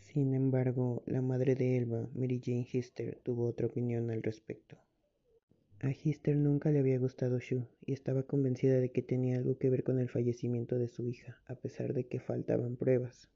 Sin 0.00 0.32
embargo, 0.32 1.02
la 1.04 1.20
madre 1.20 1.54
de 1.54 1.76
Elba, 1.76 2.08
Mary 2.14 2.40
Jane 2.42 2.66
Hister, 2.72 3.20
tuvo 3.22 3.46
otra 3.46 3.66
opinión 3.66 4.10
al 4.10 4.22
respecto. 4.22 4.78
A 5.80 5.92
nunca 6.34 6.70
le 6.70 6.78
había 6.78 6.98
gustado 6.98 7.38
Shu 7.38 7.66
y 7.84 7.92
estaba 7.92 8.22
convencida 8.22 8.80
de 8.80 8.90
que 8.90 9.02
tenía 9.02 9.36
algo 9.36 9.58
que 9.58 9.68
ver 9.68 9.84
con 9.84 9.98
el 9.98 10.08
fallecimiento 10.08 10.78
de 10.78 10.88
su 10.88 11.06
hija, 11.06 11.38
a 11.46 11.54
pesar 11.54 11.92
de 11.92 12.06
que 12.06 12.18
faltaban 12.18 12.76
pruebas. 12.76 13.28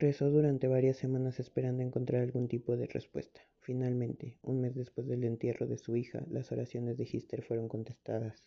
Rezó 0.00 0.30
durante 0.30 0.66
varias 0.66 0.96
semanas 0.96 1.38
esperando 1.38 1.82
encontrar 1.82 2.22
algún 2.22 2.48
tipo 2.48 2.76
de 2.76 2.86
respuesta. 2.86 3.42
Finalmente, 3.60 4.36
un 4.42 4.60
mes 4.60 4.74
después 4.74 5.06
del 5.06 5.22
entierro 5.22 5.68
de 5.68 5.78
su 5.78 5.94
hija, 5.94 6.26
las 6.28 6.50
oraciones 6.50 6.96
de 6.96 7.08
Hister 7.10 7.42
fueron 7.42 7.68
contestadas. 7.68 8.44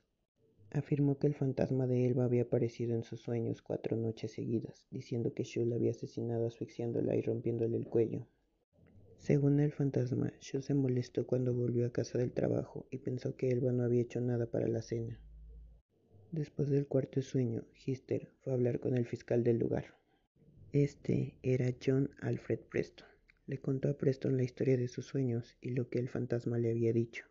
Afirmó 0.72 1.18
que 1.18 1.28
el 1.28 1.34
fantasma 1.34 1.88
de 1.88 2.06
Elba 2.06 2.26
había 2.26 2.42
aparecido 2.42 2.94
en 2.94 3.04
sus 3.04 3.22
sueños 3.22 3.62
cuatro 3.62 3.96
noches 3.96 4.34
seguidas, 4.34 4.86
diciendo 4.92 5.34
que 5.34 5.44
Shu 5.44 5.66
la 5.66 5.76
había 5.76 5.92
asesinado 5.92 6.46
asfixiándola 6.46 7.16
y 7.16 7.22
rompiéndole 7.22 7.78
el 7.78 7.88
cuello. 7.88 8.28
Según 9.24 9.62
el 9.62 9.72
fantasma, 9.72 10.34
Shu 10.42 10.62
se 10.62 10.74
molestó 10.74 11.26
cuando 11.26 11.54
volvió 11.54 11.86
a 11.86 11.94
casa 11.94 12.18
del 12.18 12.34
trabajo 12.34 12.88
y 12.92 12.98
pensó 12.98 13.38
que 13.38 13.52
Elba 13.52 13.72
no 13.72 13.84
había 13.84 14.02
hecho 14.02 14.20
nada 14.20 14.48
para 14.48 14.68
la 14.68 14.82
cena. 14.82 15.18
Después 16.34 16.70
del 16.70 16.88
cuarto 16.88 17.22
sueño, 17.22 17.64
Hister 17.86 18.28
fue 18.42 18.52
a 18.52 18.56
hablar 18.58 18.82
con 18.82 18.98
el 18.98 19.06
fiscal 19.06 19.46
del 19.46 19.60
lugar. 19.60 19.96
Este 20.74 21.36
era 21.42 21.74
John 21.82 22.10
Alfred 22.20 22.60
Preston. 22.70 23.08
Le 23.48 23.62
contó 23.62 23.88
a 23.88 23.98
Preston 23.98 24.36
la 24.36 24.44
historia 24.44 24.76
de 24.76 24.90
sus 24.90 25.06
sueños 25.06 25.56
y 25.62 25.70
lo 25.70 25.88
que 25.88 26.00
el 26.00 26.10
fantasma 26.10 26.58
le 26.58 26.72
había 26.72 26.92
dicho. 26.92 27.24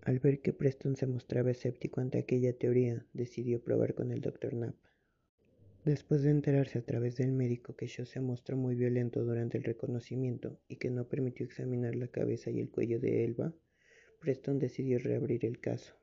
Al 0.00 0.20
ver 0.20 0.40
que 0.40 0.54
Preston 0.54 0.96
se 0.96 1.06
mostraba 1.06 1.50
escéptico 1.50 2.00
ante 2.00 2.16
aquella 2.16 2.56
teoría, 2.56 3.06
decidió 3.12 3.62
probar 3.62 3.94
con 3.94 4.10
el 4.10 4.22
Dr. 4.22 4.52
Knapp. 4.52 4.76
Después 5.84 6.22
de 6.22 6.30
enterarse 6.30 6.78
a 6.78 6.82
través 6.82 7.16
del 7.16 7.32
médico 7.32 7.76
que 7.76 7.86
Shaw 7.86 8.06
se 8.06 8.18
mostró 8.18 8.56
muy 8.56 8.74
violento 8.74 9.22
durante 9.22 9.58
el 9.58 9.64
reconocimiento 9.64 10.58
y 10.66 10.76
que 10.76 10.90
no 10.90 11.08
permitió 11.08 11.44
examinar 11.44 11.94
la 11.94 12.08
cabeza 12.08 12.50
y 12.50 12.58
el 12.58 12.70
cuello 12.70 12.98
de 13.00 13.22
Elba, 13.22 13.52
Preston 14.18 14.58
decidió 14.58 14.98
reabrir 14.98 15.44
el 15.44 15.60
caso. 15.60 15.94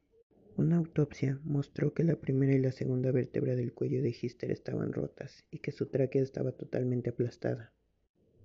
Una 0.56 0.78
autopsia 0.78 1.40
mostró 1.44 1.96
que 1.96 2.04
la 2.04 2.22
primera 2.22 2.54
y 2.54 2.60
la 2.60 2.72
segunda 2.72 3.12
vértebra 3.12 3.56
del 3.56 3.74
cuello 3.74 4.04
de 4.04 4.10
Hister 4.10 4.52
estaban 4.52 4.94
rotas 4.94 5.46
y 5.50 5.58
que 5.58 5.72
su 5.72 5.88
tráquea 5.88 6.22
estaba 6.22 6.52
totalmente 6.52 7.10
aplastada. 7.10 7.74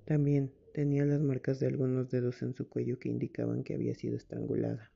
También 0.06 0.52
tenía 0.72 1.04
las 1.04 1.20
marcas 1.20 1.60
de 1.60 1.66
algunos 1.66 2.10
dedos 2.10 2.40
en 2.40 2.54
su 2.54 2.66
cuello 2.70 2.98
que 2.98 3.10
indicaban 3.10 3.62
que 3.62 3.74
había 3.74 3.94
sido 3.94 4.16
estrangulada. 4.16 4.90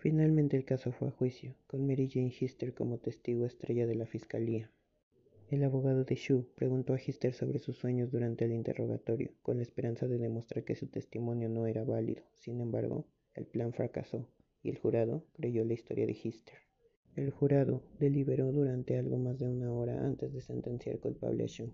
Finalmente 0.00 0.56
el 0.56 0.64
caso 0.64 0.90
fue 0.90 1.06
a 1.06 1.12
juicio, 1.12 1.54
con 1.68 1.86
Mary 1.86 2.08
Jane 2.10 2.34
Hister 2.36 2.74
como 2.74 2.98
testigo 2.98 3.46
estrella 3.46 3.86
de 3.86 3.94
la 3.94 4.06
fiscalía. 4.06 4.72
El 5.48 5.62
abogado 5.62 6.02
de 6.02 6.16
Shu 6.16 6.44
preguntó 6.56 6.92
a 6.92 7.00
Hister 7.00 7.32
sobre 7.32 7.60
sus 7.60 7.76
sueños 7.76 8.10
durante 8.10 8.46
el 8.46 8.52
interrogatorio, 8.52 9.30
con 9.42 9.58
la 9.58 9.62
esperanza 9.62 10.08
de 10.08 10.18
demostrar 10.18 10.64
que 10.64 10.74
su 10.74 10.88
testimonio 10.88 11.48
no 11.48 11.68
era 11.68 11.84
válido. 11.84 12.24
Sin 12.34 12.60
embargo, 12.60 13.06
el 13.32 13.46
plan 13.46 13.72
fracasó 13.72 14.28
y 14.64 14.70
el 14.70 14.78
jurado 14.78 15.22
creyó 15.34 15.64
la 15.64 15.74
historia 15.74 16.04
de 16.04 16.18
Hister. 16.20 16.58
El 17.14 17.30
jurado 17.30 17.84
deliberó 18.00 18.50
durante 18.50 18.98
algo 18.98 19.18
más 19.18 19.38
de 19.38 19.46
una 19.46 19.72
hora 19.72 20.04
antes 20.04 20.32
de 20.32 20.40
sentenciar 20.40 20.98
culpable 20.98 21.44
a 21.44 21.46
Shu, 21.46 21.72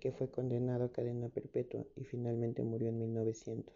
que 0.00 0.12
fue 0.12 0.30
condenado 0.30 0.84
a 0.84 0.92
cadena 0.92 1.30
perpetua 1.30 1.86
y 1.96 2.04
finalmente 2.04 2.62
murió 2.62 2.90
en 2.90 2.98
1900. 2.98 3.74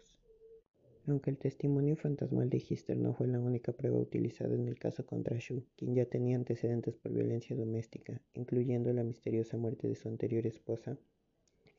Aunque 1.07 1.31
el 1.31 1.37
testimonio 1.37 1.95
fantasmal 1.95 2.49
de 2.49 2.57
Hister 2.57 2.97
no 2.97 3.13
fue 3.13 3.27
la 3.27 3.39
única 3.39 3.71
prueba 3.71 3.97
utilizada 3.97 4.53
en 4.53 4.67
el 4.67 4.77
caso 4.77 5.05
contra 5.05 5.37
Shu, 5.39 5.63
quien 5.75 5.95
ya 5.95 6.05
tenía 6.05 6.35
antecedentes 6.35 6.95
por 6.95 7.13
violencia 7.13 7.55
doméstica, 7.55 8.21
incluyendo 8.33 8.93
la 8.93 9.03
misteriosa 9.03 9.57
muerte 9.57 9.87
de 9.87 9.95
su 9.95 10.07
anterior 10.07 10.45
esposa, 10.45 10.97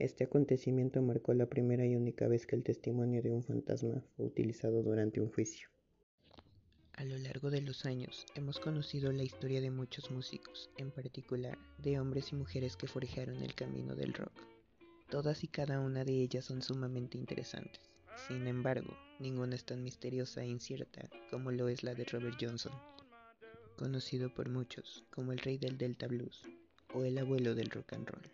este 0.01 0.25
acontecimiento 0.25 1.03
marcó 1.03 1.35
la 1.35 1.45
primera 1.45 1.85
y 1.85 1.95
única 1.95 2.27
vez 2.27 2.47
que 2.47 2.57
el 2.57 2.63
testimonio 2.63 3.21
de 3.21 3.33
un 3.33 3.43
fantasma 3.43 4.03
fue 4.17 4.25
utilizado 4.25 4.83
durante 4.83 5.21
un 5.21 5.31
juicio. 5.31 5.69
A 6.95 7.05
lo 7.05 7.19
largo 7.19 7.51
de 7.51 7.61
los 7.61 7.85
años 7.85 8.25
hemos 8.35 8.59
conocido 8.59 9.13
la 9.13 9.25
historia 9.25 9.61
de 9.61 9.71
muchos 9.71 10.11
músicos, 10.11 10.71
en 10.79 10.91
particular 10.91 11.59
de 11.77 12.01
hombres 12.01 12.33
y 12.33 12.37
mujeres 12.37 12.77
que 12.77 12.87
forjaron 12.87 13.43
el 13.43 13.55
camino 13.55 13.95
del 13.95 14.15
rock. 14.15 14.33
Todas 15.11 15.45
y 15.45 15.49
cada 15.49 15.81
una 15.81 16.03
de 16.03 16.15
ellas 16.15 16.47
son 16.47 16.63
sumamente 16.63 17.19
interesantes. 17.19 17.90
Sin 18.29 18.47
embargo, 18.47 18.97
ninguna 19.19 19.55
es 19.55 19.65
tan 19.65 19.83
misteriosa 19.83 20.43
e 20.43 20.49
incierta 20.49 21.09
como 21.31 21.51
lo 21.51 21.69
es 21.69 21.83
la 21.83 21.95
de 21.95 22.05
Robert 22.05 22.37
Johnson, 22.41 22.73
conocido 23.77 24.33
por 24.33 24.49
muchos 24.49 25.05
como 25.11 25.33
el 25.33 25.39
rey 25.39 25.59
del 25.59 25.79
Delta 25.79 26.07
Blues 26.07 26.43
o 26.95 27.05
el 27.05 27.19
abuelo 27.19 27.55
del 27.55 27.71
rock 27.71 27.93
and 27.95 28.09
roll. 28.09 28.31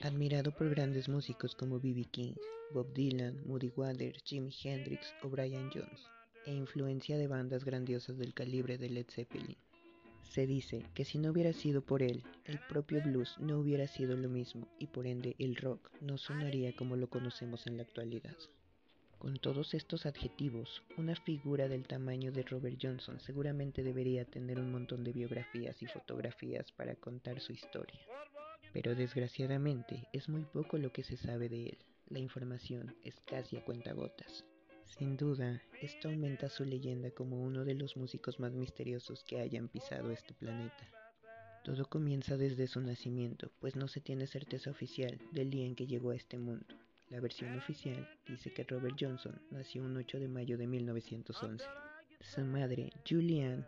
Admirado 0.00 0.50
por 0.50 0.68
grandes 0.68 1.08
músicos 1.08 1.54
como 1.54 1.78
B.B. 1.78 2.04
King, 2.10 2.34
Bob 2.72 2.92
Dylan, 2.92 3.40
Moody 3.46 3.72
Waters, 3.76 4.22
Jimi 4.24 4.52
Hendrix 4.62 5.14
o 5.22 5.28
Brian 5.28 5.70
Jones, 5.72 6.00
e 6.44 6.52
influencia 6.52 7.16
de 7.16 7.28
bandas 7.28 7.64
grandiosas 7.64 8.18
del 8.18 8.34
calibre 8.34 8.78
de 8.78 8.90
Led 8.90 9.06
Zeppelin. 9.08 9.56
Se 10.22 10.46
dice 10.46 10.84
que 10.94 11.04
si 11.04 11.18
no 11.18 11.30
hubiera 11.30 11.52
sido 11.52 11.82
por 11.82 12.02
él, 12.02 12.22
el 12.46 12.58
propio 12.68 13.02
blues 13.02 13.36
no 13.38 13.58
hubiera 13.58 13.86
sido 13.86 14.16
lo 14.16 14.28
mismo 14.28 14.66
y 14.78 14.86
por 14.86 15.06
ende 15.06 15.36
el 15.38 15.56
rock 15.56 15.90
no 16.00 16.18
sonaría 16.18 16.74
como 16.74 16.96
lo 16.96 17.08
conocemos 17.08 17.66
en 17.66 17.76
la 17.76 17.82
actualidad. 17.82 18.36
Con 19.22 19.36
todos 19.36 19.72
estos 19.74 20.04
adjetivos, 20.04 20.82
una 20.98 21.14
figura 21.14 21.68
del 21.68 21.86
tamaño 21.86 22.32
de 22.32 22.42
Robert 22.42 22.76
Johnson 22.82 23.20
seguramente 23.20 23.84
debería 23.84 24.24
tener 24.24 24.58
un 24.58 24.72
montón 24.72 25.04
de 25.04 25.12
biografías 25.12 25.80
y 25.80 25.86
fotografías 25.86 26.72
para 26.72 26.96
contar 26.96 27.38
su 27.38 27.52
historia. 27.52 28.00
Pero 28.72 28.96
desgraciadamente 28.96 30.08
es 30.12 30.28
muy 30.28 30.42
poco 30.42 30.76
lo 30.76 30.90
que 30.92 31.04
se 31.04 31.16
sabe 31.16 31.48
de 31.48 31.66
él. 31.66 31.78
La 32.08 32.18
información 32.18 32.96
es 33.04 33.20
casi 33.20 33.56
a 33.56 33.64
cuentagotas. 33.64 34.44
Sin 34.86 35.16
duda, 35.16 35.62
esto 35.80 36.08
aumenta 36.08 36.48
su 36.48 36.64
leyenda 36.64 37.12
como 37.12 37.40
uno 37.40 37.64
de 37.64 37.74
los 37.74 37.96
músicos 37.96 38.40
más 38.40 38.54
misteriosos 38.54 39.22
que 39.22 39.38
hayan 39.38 39.68
pisado 39.68 40.10
este 40.10 40.34
planeta. 40.34 40.90
Todo 41.62 41.88
comienza 41.88 42.36
desde 42.36 42.66
su 42.66 42.80
nacimiento, 42.80 43.52
pues 43.60 43.76
no 43.76 43.86
se 43.86 44.00
tiene 44.00 44.26
certeza 44.26 44.72
oficial 44.72 45.20
del 45.30 45.50
día 45.50 45.64
en 45.64 45.76
que 45.76 45.86
llegó 45.86 46.10
a 46.10 46.16
este 46.16 46.38
mundo. 46.38 46.81
La 47.12 47.20
versión 47.20 47.54
oficial 47.58 48.08
dice 48.26 48.54
que 48.54 48.64
Robert 48.64 48.96
Johnson 48.98 49.38
nació 49.50 49.82
un 49.82 49.94
8 49.98 50.18
de 50.18 50.28
mayo 50.28 50.56
de 50.56 50.66
1911. 50.66 51.62
Su 52.22 52.40
madre, 52.40 52.90
Julianne, 53.06 53.66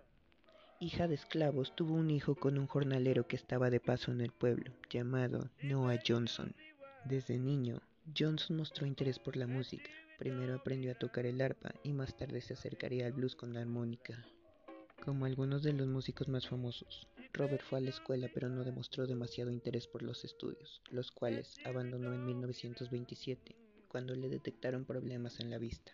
hija 0.80 1.08
de 1.08 1.16
esclavos, 1.16 1.76
tuvo 1.76 1.92
un 1.92 2.10
hijo 2.10 2.36
con 2.36 2.56
un 2.56 2.66
jornalero 2.66 3.28
que 3.28 3.36
estaba 3.36 3.68
de 3.68 3.80
paso 3.80 4.12
en 4.12 4.22
el 4.22 4.32
pueblo, 4.32 4.72
llamado 4.88 5.50
Noah 5.62 5.98
Johnson. 6.08 6.54
Desde 7.04 7.38
niño, 7.38 7.82
Johnson 8.18 8.56
mostró 8.56 8.86
interés 8.86 9.18
por 9.18 9.36
la 9.36 9.46
música. 9.46 9.90
Primero 10.18 10.54
aprendió 10.54 10.92
a 10.92 10.98
tocar 10.98 11.26
el 11.26 11.42
arpa 11.42 11.74
y 11.82 11.92
más 11.92 12.16
tarde 12.16 12.40
se 12.40 12.54
acercaría 12.54 13.04
al 13.04 13.12
blues 13.12 13.36
con 13.36 13.52
la 13.52 13.60
armónica. 13.60 14.24
Como 15.04 15.26
algunos 15.26 15.62
de 15.62 15.74
los 15.74 15.86
músicos 15.86 16.28
más 16.28 16.48
famosos, 16.48 17.06
Robert 17.36 17.64
fue 17.64 17.78
a 17.78 17.82
la 17.82 17.90
escuela 17.90 18.30
pero 18.32 18.48
no 18.48 18.62
demostró 18.62 19.08
demasiado 19.08 19.50
interés 19.50 19.88
por 19.88 20.02
los 20.02 20.24
estudios, 20.24 20.80
los 20.92 21.10
cuales 21.10 21.56
abandonó 21.64 22.14
en 22.14 22.24
1927, 22.24 23.56
cuando 23.88 24.14
le 24.14 24.28
detectaron 24.28 24.84
problemas 24.84 25.40
en 25.40 25.50
la 25.50 25.58
vista. 25.58 25.92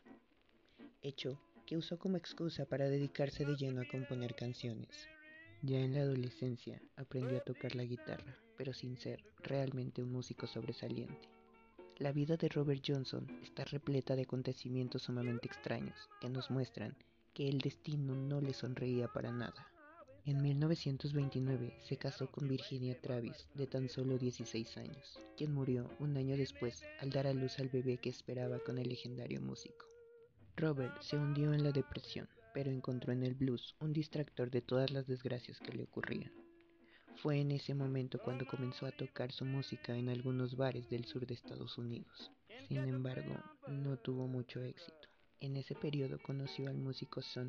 Hecho 1.00 1.40
que 1.64 1.79
usó 1.79 1.98
como 1.98 2.18
excusa 2.18 2.66
para 2.66 2.90
dedicarse 2.90 3.46
de 3.46 3.57
lleno 3.57 3.81
a 3.81 3.88
componer 3.88 4.35
canciones. 4.35 5.09
Ya 5.62 5.79
en 5.79 5.94
la 5.94 6.03
adolescencia 6.03 6.83
aprendió 6.96 7.38
a 7.38 7.44
tocar 7.44 7.74
la 7.74 7.85
guitarra, 7.85 8.37
pero 8.59 8.74
sin 8.74 8.98
ser 8.98 9.24
realmente 9.38 10.03
un 10.03 10.12
músico 10.12 10.46
sobresaliente. 10.46 11.31
La 11.96 12.12
vida 12.12 12.37
de 12.37 12.50
Robert 12.50 12.83
Johnson 12.87 13.26
está 13.42 13.64
repleta 13.64 14.14
de 14.14 14.22
acontecimientos 14.22 15.03
sumamente 15.03 15.48
extraños 15.48 16.11
que 16.20 16.29
nos 16.29 16.50
muestran 16.50 16.94
que 17.33 17.48
el 17.48 17.59
destino 17.59 18.14
no 18.14 18.42
le 18.42 18.53
sonreía 18.53 19.09
para 19.09 19.33
nada. 19.33 19.70
En 20.27 20.43
1929 20.43 21.79
se 21.81 21.97
casó 21.97 22.31
con 22.31 22.47
Virginia 22.47 23.01
Travis, 23.01 23.49
de 23.55 23.67
tan 23.67 23.89
solo 23.89 24.19
16 24.19 24.77
años, 24.77 25.19
quien 25.37 25.55
murió 25.55 25.91
un 25.99 26.17
año 26.17 26.37
después 26.37 26.83
al 27.01 27.11
dar 27.11 27.27
a 27.27 27.33
luz 27.33 27.59
al 27.59 27.71
bebé 27.71 27.97
que 27.97 28.11
esperaba 28.11 28.59
con 28.59 28.79
el 28.79 28.91
legendario 28.91 29.41
músico. 29.41 29.87
Robert 30.57 31.01
se 31.01 31.17
hundió 31.17 31.55
en 31.55 31.65
la 31.65 31.73
depresión, 31.73 32.29
pero 32.53 32.71
encontró 32.71 33.13
en 33.13 33.23
el 33.23 33.35
blues 33.35 33.75
un 33.81 33.95
distractor 33.95 34.51
de 34.51 34.61
todas 34.61 34.91
las 34.91 35.07
desgracias 35.07 35.59
que 35.59 35.73
le 35.73 35.85
ocurrían. 35.85 36.31
Fue 37.17 37.39
en 37.39 37.51
ese 37.51 37.75
momento 37.75 38.19
cuando 38.23 38.47
comenzó 38.47 38.85
a 38.85 38.93
tocar 38.93 39.33
su 39.33 39.47
música 39.47 39.97
en 39.97 40.11
algunos 40.11 40.55
bares 40.55 40.91
del 40.91 41.07
sur 41.07 41.27
de 41.27 41.35
Estados 41.35 41.79
Unidos. 41.79 42.31
Sin 42.69 42.79
embargo, 42.79 43.37
no 43.69 43.97
tuvo 43.97 44.27
mucho 44.27 44.63
éxito. 44.63 45.09
En 45.41 45.57
ese 45.57 45.75
periodo 45.75 46.19
conoció 46.23 46.69
al 46.69 46.77
músico 46.77 47.23
Son 47.23 47.49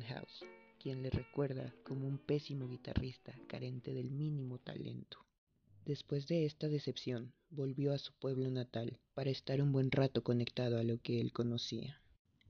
quien 0.82 1.00
le 1.00 1.10
recuerda 1.10 1.72
como 1.84 2.08
un 2.08 2.18
pésimo 2.18 2.66
guitarrista 2.66 3.32
carente 3.46 3.94
del 3.94 4.10
mínimo 4.10 4.58
talento. 4.58 5.24
Después 5.84 6.26
de 6.26 6.44
esta 6.44 6.66
decepción, 6.66 7.32
volvió 7.50 7.92
a 7.92 7.98
su 7.98 8.12
pueblo 8.14 8.50
natal 8.50 8.98
para 9.14 9.30
estar 9.30 9.62
un 9.62 9.70
buen 9.70 9.92
rato 9.92 10.24
conectado 10.24 10.78
a 10.78 10.82
lo 10.82 11.00
que 11.00 11.20
él 11.20 11.32
conocía. 11.32 12.02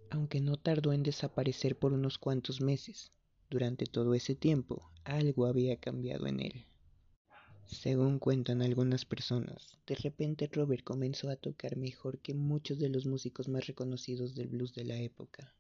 Aunque 0.09 0.41
no 0.41 0.57
tardó 0.57 0.95
en 0.95 1.03
desaparecer 1.03 1.79
por 1.79 1.93
unos 1.93 2.17
cuantos 2.17 2.63
meses, 2.63 3.13
durante 3.51 3.85
todo 3.85 4.15
ese 4.15 4.35
tiempo 4.35 4.91
algo 5.05 5.45
había 5.45 5.77
cambiado 5.77 6.27
en 6.27 6.41
él. 6.41 6.65
Según 7.67 8.19
cuentan 8.19 8.63
algunas 8.63 9.05
personas, 9.05 9.77
de 9.87 9.95
repente 9.97 10.49
Robert 10.51 10.85
comenzó 10.85 11.29
a 11.29 11.37
tocar 11.37 11.77
mejor 11.77 12.19
que 12.21 12.33
muchos 12.33 12.79
de 12.79 12.89
los 12.89 13.05
músicos 13.05 13.49
más 13.49 13.67
reconocidos 13.67 14.35
del 14.35 14.49
blues 14.49 14.73
de 14.73 14.85
la 14.85 14.97
época. 14.97 15.55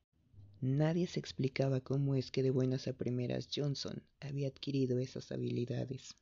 Nadie 0.62 1.09
se 1.09 1.18
explicaba 1.18 1.81
cómo 1.81 2.14
es 2.14 2.31
que 2.31 2.44
de 2.44 2.53
buenas 2.53 2.87
a 2.87 2.92
primeras 2.92 3.48
Johnson 3.53 4.01
había 4.20 4.46
adquirido 4.46 5.01
esas 5.01 5.33
habilidades. 5.33 6.14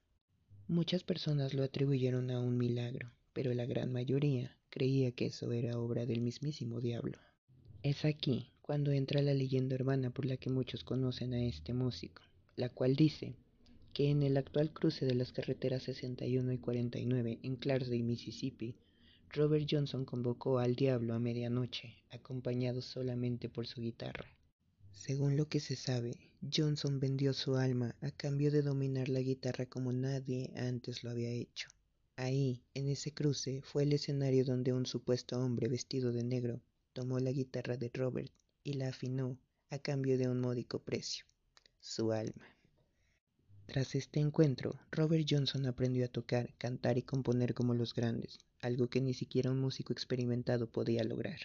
Muchas 0.67 1.05
personas 1.05 1.53
lo 1.53 1.63
atribuyeron 1.63 2.31
a 2.31 2.41
un 2.41 2.57
milagro, 2.57 3.13
pero 3.35 3.53
la 3.53 3.67
gran 3.67 3.93
mayoría 3.93 4.57
creía 4.71 5.13
que 5.13 5.27
eso 5.27 5.53
era 5.53 5.79
obra 5.79 6.07
del 6.07 6.23
mismísimo 6.23 6.81
diablo. 6.81 7.19
Es 7.83 8.07
aquí 8.07 8.51
cuando 8.63 8.93
entra 8.93 9.21
la 9.21 9.35
leyenda 9.35 9.75
urbana 9.75 10.09
por 10.09 10.25
la 10.25 10.39
que 10.39 10.49
muchos 10.49 10.85
conocen 10.85 11.35
a 11.35 11.45
este 11.45 11.75
músico, 11.75 12.23
la 12.57 12.71
cual 12.71 12.97
dice 12.97 13.35
que 13.93 14.09
en 14.09 14.23
el 14.23 14.39
actual 14.39 14.73
cruce 14.73 15.05
de 15.05 15.17
las 15.17 15.33
carreteras 15.33 15.83
61 15.83 16.51
y 16.51 16.57
49 16.57 17.41
en 17.43 17.57
Clarksdale, 17.57 18.03
Mississippi, 18.03 18.75
Robert 19.33 19.65
Johnson 19.71 20.05
convocó 20.05 20.59
al 20.59 20.75
diablo 20.75 21.15
a 21.15 21.21
medianoche, 21.21 21.95
acompañado 22.11 22.83
solamente 22.83 23.49
por 23.49 23.65
su 23.69 23.81
guitarra. 23.81 24.27
Según 24.91 25.37
lo 25.37 25.49
que 25.49 25.61
se 25.61 25.77
sabe, 25.77 26.17
Johnson 26.53 26.99
vendió 26.99 27.33
su 27.33 27.55
alma 27.55 27.95
a 28.01 28.11
cambio 28.11 28.51
de 28.51 28.63
dominar 28.63 29.09
la 29.09 29.21
guitarra 29.21 29.67
como 29.67 29.93
nadie 29.93 30.53
antes 30.57 31.05
lo 31.05 31.11
había 31.11 31.31
hecho. 31.31 31.69
Ahí, 32.17 32.65
en 32.75 32.89
ese 32.89 33.15
cruce, 33.15 33.63
fue 33.63 33.85
el 33.85 33.93
escenario 33.93 34.45
donde 34.45 34.73
un 34.73 34.85
supuesto 34.85 35.39
hombre 35.39 35.69
vestido 35.69 36.11
de 36.11 36.25
negro 36.25 36.61
tomó 36.93 37.21
la 37.21 37.31
guitarra 37.31 37.77
de 37.77 37.89
Robert 37.95 38.33
y 38.65 38.73
la 38.73 38.89
afinó 38.89 39.39
a 39.71 39.79
cambio 39.79 40.19
de 40.19 40.29
un 40.29 40.41
módico 40.41 40.81
precio, 40.83 41.25
su 41.79 42.11
alma. 42.11 42.60
Tras 43.71 43.95
este 43.95 44.19
encuentro, 44.19 44.81
Robert 44.91 45.25
Johnson 45.31 45.65
aprendió 45.65 46.05
a 46.05 46.09
tocar, 46.09 46.53
cantar 46.59 46.99
y 46.99 47.03
componer 47.03 47.55
como 47.55 47.73
los 47.73 47.95
grandes, 47.95 48.41
algo 48.61 48.89
que 48.89 49.01
ni 49.01 49.15
siquiera 49.15 49.53
un 49.53 49.61
músico 49.61 49.93
experimentado 49.93 50.67
podía 50.69 51.05
lograr. 51.05 51.39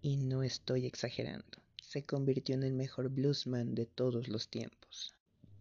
Y 0.00 0.16
no 0.16 0.42
estoy 0.42 0.86
exagerando, 0.86 1.62
se 1.80 2.02
convirtió 2.02 2.56
en 2.56 2.64
el 2.64 2.72
mejor 2.72 3.10
bluesman 3.10 3.76
de 3.76 3.86
todos 3.86 4.26
los 4.26 4.48
tiempos. 4.48 5.14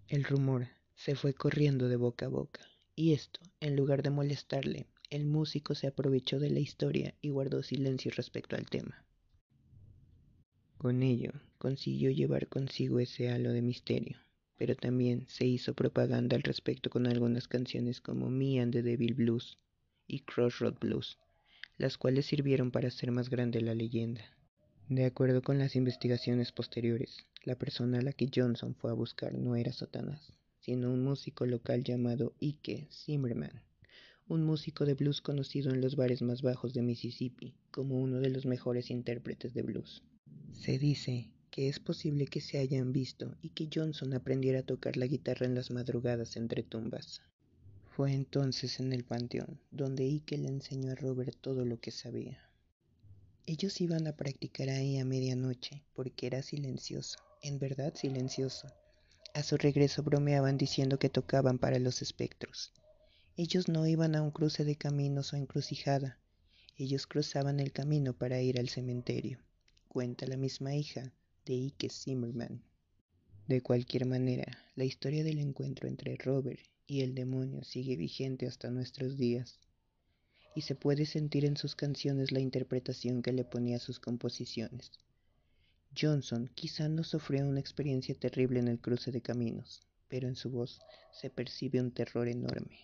El 0.07 0.23
rumor 0.23 0.69
se 0.95 1.13
fue 1.13 1.35
corriendo 1.35 1.87
de 1.87 1.97
boca 1.97 2.25
a 2.25 2.29
boca, 2.29 2.65
y 2.95 3.13
esto, 3.13 3.39
en 3.59 3.75
lugar 3.75 4.01
de 4.01 4.09
molestarle, 4.09 4.87
el 5.11 5.25
músico 5.25 5.75
se 5.75 5.85
aprovechó 5.85 6.39
de 6.39 6.49
la 6.49 6.61
historia 6.61 7.13
y 7.21 7.29
guardó 7.29 7.61
silencio 7.61 8.11
respecto 8.15 8.55
al 8.55 8.65
tema. 8.65 9.05
Con 10.79 11.03
ello, 11.03 11.31
consiguió 11.59 12.09
llevar 12.09 12.47
consigo 12.47 12.99
ese 12.99 13.29
halo 13.29 13.51
de 13.51 13.61
misterio, 13.61 14.17
pero 14.61 14.75
también 14.75 15.25
se 15.27 15.47
hizo 15.47 15.73
propaganda 15.73 16.35
al 16.35 16.43
respecto 16.43 16.91
con 16.91 17.07
algunas 17.07 17.47
canciones 17.47 17.99
como 17.99 18.29
Me 18.29 18.61
and 18.61 18.71
the 18.71 18.83
Devil 18.83 19.15
Blues 19.15 19.57
y 20.05 20.19
Crossroad 20.19 20.75
Blues, 20.79 21.17
las 21.79 21.97
cuales 21.97 22.27
sirvieron 22.27 22.69
para 22.69 22.89
hacer 22.89 23.09
más 23.09 23.31
grande 23.31 23.59
la 23.61 23.73
leyenda. 23.73 24.21
De 24.87 25.05
acuerdo 25.05 25.41
con 25.41 25.57
las 25.57 25.75
investigaciones 25.75 26.51
posteriores, 26.51 27.25
la 27.43 27.55
persona 27.55 27.97
a 27.97 28.01
la 28.03 28.13
que 28.13 28.29
Johnson 28.31 28.75
fue 28.75 28.91
a 28.91 28.93
buscar 28.93 29.33
no 29.33 29.55
era 29.55 29.73
Satanás, 29.73 30.31
sino 30.59 30.91
un 30.91 31.03
músico 31.03 31.47
local 31.47 31.83
llamado 31.83 32.35
Ike 32.39 32.87
Zimmerman, 32.91 33.63
un 34.27 34.43
músico 34.43 34.85
de 34.85 34.93
blues 34.93 35.21
conocido 35.21 35.73
en 35.73 35.81
los 35.81 35.95
bares 35.95 36.21
más 36.21 36.43
bajos 36.43 36.75
de 36.75 36.83
Mississippi 36.83 37.55
como 37.71 37.99
uno 37.99 38.19
de 38.19 38.29
los 38.29 38.45
mejores 38.45 38.91
intérpretes 38.91 39.55
de 39.55 39.63
blues. 39.63 40.03
Se 40.53 40.77
dice 40.77 41.31
que 41.51 41.67
es 41.67 41.79
posible 41.79 42.27
que 42.27 42.39
se 42.39 42.59
hayan 42.59 42.93
visto 42.93 43.35
y 43.41 43.49
que 43.49 43.69
Johnson 43.71 44.13
aprendiera 44.13 44.59
a 44.59 44.65
tocar 44.65 44.95
la 44.95 45.05
guitarra 45.05 45.45
en 45.45 45.53
las 45.53 45.69
madrugadas 45.69 46.37
entre 46.37 46.63
tumbas. 46.63 47.21
Fue 47.89 48.13
entonces 48.13 48.79
en 48.79 48.93
el 48.93 49.03
panteón 49.03 49.59
donde 49.69 50.05
Ike 50.05 50.37
le 50.37 50.47
enseñó 50.47 50.91
a 50.91 50.95
Robert 50.95 51.35
todo 51.41 51.65
lo 51.65 51.81
que 51.81 51.91
sabía. 51.91 52.39
Ellos 53.45 53.81
iban 53.81 54.07
a 54.07 54.15
practicar 54.15 54.69
ahí 54.69 54.97
a 54.97 55.03
medianoche 55.03 55.83
porque 55.93 56.27
era 56.27 56.41
silencioso, 56.41 57.17
en 57.41 57.59
verdad 57.59 57.93
silencioso. 57.95 58.67
A 59.33 59.43
su 59.43 59.57
regreso 59.57 60.03
bromeaban 60.03 60.57
diciendo 60.57 60.99
que 60.99 61.09
tocaban 61.09 61.59
para 61.59 61.79
los 61.79 62.01
espectros. 62.01 62.71
Ellos 63.35 63.67
no 63.67 63.85
iban 63.85 64.15
a 64.15 64.21
un 64.21 64.31
cruce 64.31 64.63
de 64.63 64.77
caminos 64.77 65.33
o 65.33 65.35
encrucijada, 65.35 66.17
ellos 66.77 67.07
cruzaban 67.07 67.59
el 67.59 67.73
camino 67.73 68.13
para 68.13 68.41
ir 68.41 68.57
al 68.57 68.69
cementerio, 68.69 69.39
cuenta 69.89 70.25
la 70.25 70.37
misma 70.37 70.75
hija 70.75 71.13
de 71.51 71.57
Ike 71.57 71.89
Zimmerman. 71.89 72.63
De 73.45 73.59
cualquier 73.59 74.05
manera, 74.05 74.57
la 74.77 74.85
historia 74.85 75.21
del 75.21 75.37
encuentro 75.37 75.89
entre 75.89 76.15
Robert 76.15 76.61
y 76.87 77.01
el 77.01 77.13
demonio 77.13 77.61
sigue 77.65 77.97
vigente 77.97 78.47
hasta 78.47 78.71
nuestros 78.71 79.17
días, 79.17 79.59
y 80.55 80.61
se 80.61 80.75
puede 80.75 81.05
sentir 81.05 81.43
en 81.43 81.57
sus 81.57 81.75
canciones 81.75 82.31
la 82.31 82.39
interpretación 82.39 83.21
que 83.21 83.33
le 83.33 83.43
ponía 83.43 83.75
a 83.75 83.79
sus 83.81 83.99
composiciones. 83.99 84.93
Johnson 85.93 86.49
quizá 86.55 86.87
no 86.87 87.03
sufrió 87.03 87.45
una 87.45 87.59
experiencia 87.59 88.15
terrible 88.15 88.61
en 88.61 88.69
el 88.69 88.79
cruce 88.79 89.11
de 89.11 89.21
caminos, 89.21 89.81
pero 90.07 90.29
en 90.29 90.37
su 90.37 90.51
voz 90.51 90.79
se 91.11 91.29
percibe 91.29 91.81
un 91.81 91.91
terror 91.91 92.29
enorme. 92.29 92.79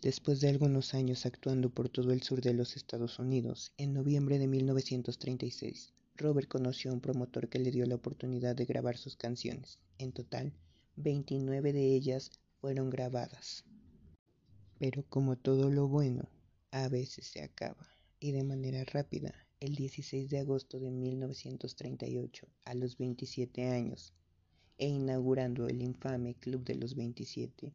Después 0.00 0.40
de 0.40 0.48
algunos 0.48 0.94
años 0.94 1.26
actuando 1.26 1.68
por 1.68 1.90
todo 1.90 2.12
el 2.12 2.22
sur 2.22 2.40
de 2.40 2.54
los 2.54 2.76
Estados 2.76 3.18
Unidos, 3.18 3.72
en 3.76 3.92
noviembre 3.92 4.38
de 4.38 4.46
1936, 4.46 5.92
Robert 6.18 6.48
conoció 6.48 6.90
a 6.90 6.94
un 6.94 7.00
promotor 7.00 7.48
que 7.48 7.58
le 7.58 7.70
dio 7.70 7.84
la 7.84 7.96
oportunidad 7.96 8.56
de 8.56 8.64
grabar 8.64 8.96
sus 8.96 9.16
canciones. 9.16 9.78
En 9.98 10.12
total, 10.12 10.54
29 10.96 11.74
de 11.74 11.94
ellas 11.94 12.30
fueron 12.60 12.88
grabadas. 12.88 13.64
Pero 14.78 15.04
como 15.08 15.36
todo 15.36 15.70
lo 15.70 15.88
bueno, 15.88 16.28
a 16.70 16.88
veces 16.88 17.26
se 17.26 17.42
acaba, 17.42 17.86
y 18.18 18.32
de 18.32 18.44
manera 18.44 18.82
rápida, 18.84 19.34
el 19.60 19.74
16 19.74 20.30
de 20.30 20.38
agosto 20.38 20.78
de 20.78 20.90
1938, 20.90 22.46
a 22.64 22.74
los 22.74 22.96
27 22.96 23.68
años, 23.68 24.14
e 24.78 24.88
inaugurando 24.88 25.66
el 25.68 25.82
infame 25.82 26.34
Club 26.34 26.64
de 26.64 26.76
los 26.76 26.94
27, 26.94 27.74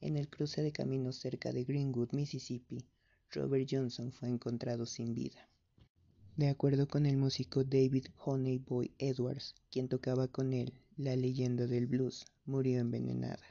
en 0.00 0.16
el 0.16 0.28
cruce 0.28 0.62
de 0.62 0.72
caminos 0.72 1.16
cerca 1.16 1.52
de 1.52 1.64
Greenwood, 1.64 2.12
Mississippi, 2.12 2.84
Robert 3.30 3.68
Johnson 3.70 4.10
fue 4.10 4.28
encontrado 4.28 4.86
sin 4.86 5.14
vida. 5.14 5.49
De 6.40 6.48
acuerdo 6.48 6.88
con 6.88 7.04
el 7.04 7.18
músico 7.18 7.64
David 7.64 8.06
Honeyboy 8.24 8.94
Edwards, 8.98 9.54
quien 9.70 9.88
tocaba 9.88 10.26
con 10.26 10.54
él, 10.54 10.72
la 10.96 11.14
leyenda 11.14 11.66
del 11.66 11.86
blues 11.86 12.24
murió 12.46 12.80
envenenada. 12.80 13.44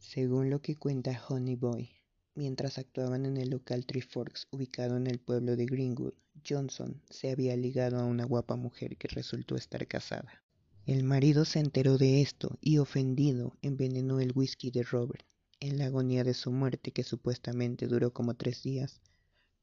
Según 0.00 0.50
lo 0.50 0.60
que 0.60 0.74
cuenta 0.74 1.22
Honeyboy, 1.28 1.88
mientras 2.34 2.78
actuaban 2.78 3.26
en 3.26 3.36
el 3.36 3.50
local 3.50 3.86
Three 3.86 4.00
Forks 4.00 4.48
ubicado 4.50 4.96
en 4.96 5.06
el 5.06 5.20
pueblo 5.20 5.54
de 5.54 5.66
Greenwood, 5.66 6.14
Johnson 6.44 7.00
se 7.10 7.30
había 7.30 7.56
ligado 7.56 8.00
a 8.00 8.06
una 8.06 8.24
guapa 8.24 8.56
mujer 8.56 8.96
que 8.96 9.06
resultó 9.06 9.54
estar 9.54 9.86
casada. 9.86 10.42
El 10.86 11.04
marido 11.04 11.44
se 11.44 11.60
enteró 11.60 11.96
de 11.96 12.22
esto 12.22 12.58
y 12.60 12.78
ofendido 12.78 13.56
envenenó 13.62 14.18
el 14.18 14.32
whisky 14.34 14.72
de 14.72 14.82
Robert. 14.82 15.24
En 15.60 15.78
la 15.78 15.86
agonía 15.86 16.24
de 16.24 16.34
su 16.34 16.50
muerte, 16.50 16.90
que 16.90 17.04
supuestamente 17.04 17.86
duró 17.86 18.12
como 18.12 18.34
tres 18.34 18.64
días, 18.64 19.00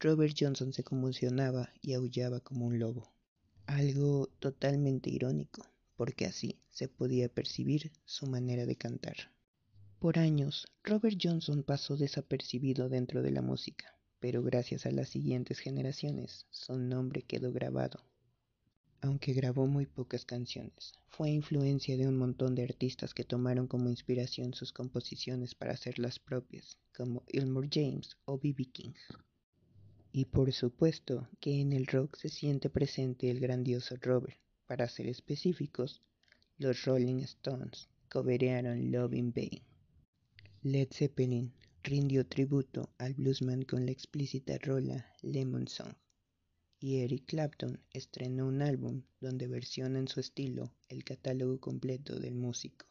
Robert 0.03 0.35
Johnson 0.35 0.73
se 0.73 0.83
convulsionaba 0.83 1.69
y 1.79 1.93
aullaba 1.93 2.39
como 2.39 2.65
un 2.65 2.79
lobo. 2.79 3.13
Algo 3.67 4.31
totalmente 4.39 5.11
irónico, 5.11 5.63
porque 5.95 6.25
así 6.25 6.57
se 6.71 6.87
podía 6.87 7.29
percibir 7.29 7.91
su 8.03 8.25
manera 8.25 8.65
de 8.65 8.75
cantar. 8.75 9.31
Por 9.99 10.17
años, 10.17 10.65
Robert 10.83 11.19
Johnson 11.21 11.61
pasó 11.61 11.97
desapercibido 11.97 12.89
dentro 12.89 13.21
de 13.21 13.29
la 13.29 13.43
música, 13.43 13.95
pero 14.19 14.41
gracias 14.41 14.87
a 14.87 14.91
las 14.91 15.09
siguientes 15.09 15.59
generaciones 15.59 16.47
su 16.49 16.79
nombre 16.79 17.21
quedó 17.21 17.51
grabado. 17.51 18.03
Aunque 19.01 19.33
grabó 19.33 19.67
muy 19.67 19.85
pocas 19.85 20.25
canciones, 20.25 20.93
fue 21.09 21.29
influencia 21.29 21.95
de 21.95 22.07
un 22.07 22.17
montón 22.17 22.55
de 22.55 22.63
artistas 22.63 23.13
que 23.13 23.23
tomaron 23.23 23.67
como 23.67 23.91
inspiración 23.91 24.55
sus 24.55 24.73
composiciones 24.73 25.53
para 25.53 25.73
hacerlas 25.73 26.17
propias, 26.17 26.79
como 26.91 27.21
Elmore 27.27 27.69
James 27.71 28.17
o 28.25 28.39
B.B. 28.39 28.65
King. 28.65 28.93
Y 30.13 30.25
por 30.25 30.51
supuesto 30.51 31.29
que 31.39 31.61
en 31.61 31.71
el 31.71 31.87
rock 31.87 32.17
se 32.17 32.27
siente 32.27 32.69
presente 32.69 33.29
el 33.29 33.39
grandioso 33.39 33.95
Robert. 34.01 34.37
Para 34.67 34.89
ser 34.89 35.07
específicos, 35.07 36.01
los 36.57 36.83
Rolling 36.83 37.19
Stones 37.19 37.87
coverearon 38.09 38.91
Love 38.91 39.13
in 39.13 39.31
Vain. 39.31 39.61
Led 40.63 40.89
Zeppelin 40.91 41.53
rindió 41.81 42.27
tributo 42.27 42.89
al 42.97 43.13
bluesman 43.13 43.63
con 43.63 43.85
la 43.85 43.93
explícita 43.93 44.57
rola 44.57 45.13
Lemon 45.21 45.69
Song. 45.69 45.93
Y 46.81 46.97
Eric 46.97 47.25
Clapton 47.27 47.79
estrenó 47.93 48.47
un 48.47 48.61
álbum 48.61 49.03
donde 49.21 49.47
versiona 49.47 49.97
en 49.99 50.09
su 50.09 50.19
estilo 50.19 50.73
el 50.89 51.05
catálogo 51.05 51.59
completo 51.61 52.19
del 52.19 52.35
músico. 52.35 52.85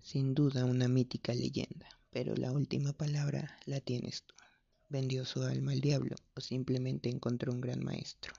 Sin 0.00 0.34
duda 0.34 0.64
una 0.64 0.86
mítica 0.86 1.34
leyenda, 1.34 1.88
pero 2.10 2.36
la 2.36 2.52
última 2.52 2.92
palabra 2.92 3.58
la 3.66 3.80
tienes 3.80 4.22
tú 4.22 4.37
vendió 4.88 5.24
su 5.24 5.42
alma 5.42 5.72
al 5.72 5.80
diablo 5.80 6.16
o 6.34 6.40
simplemente 6.40 7.08
encontró 7.08 7.52
un 7.52 7.60
gran 7.60 7.84
maestro. 7.84 8.32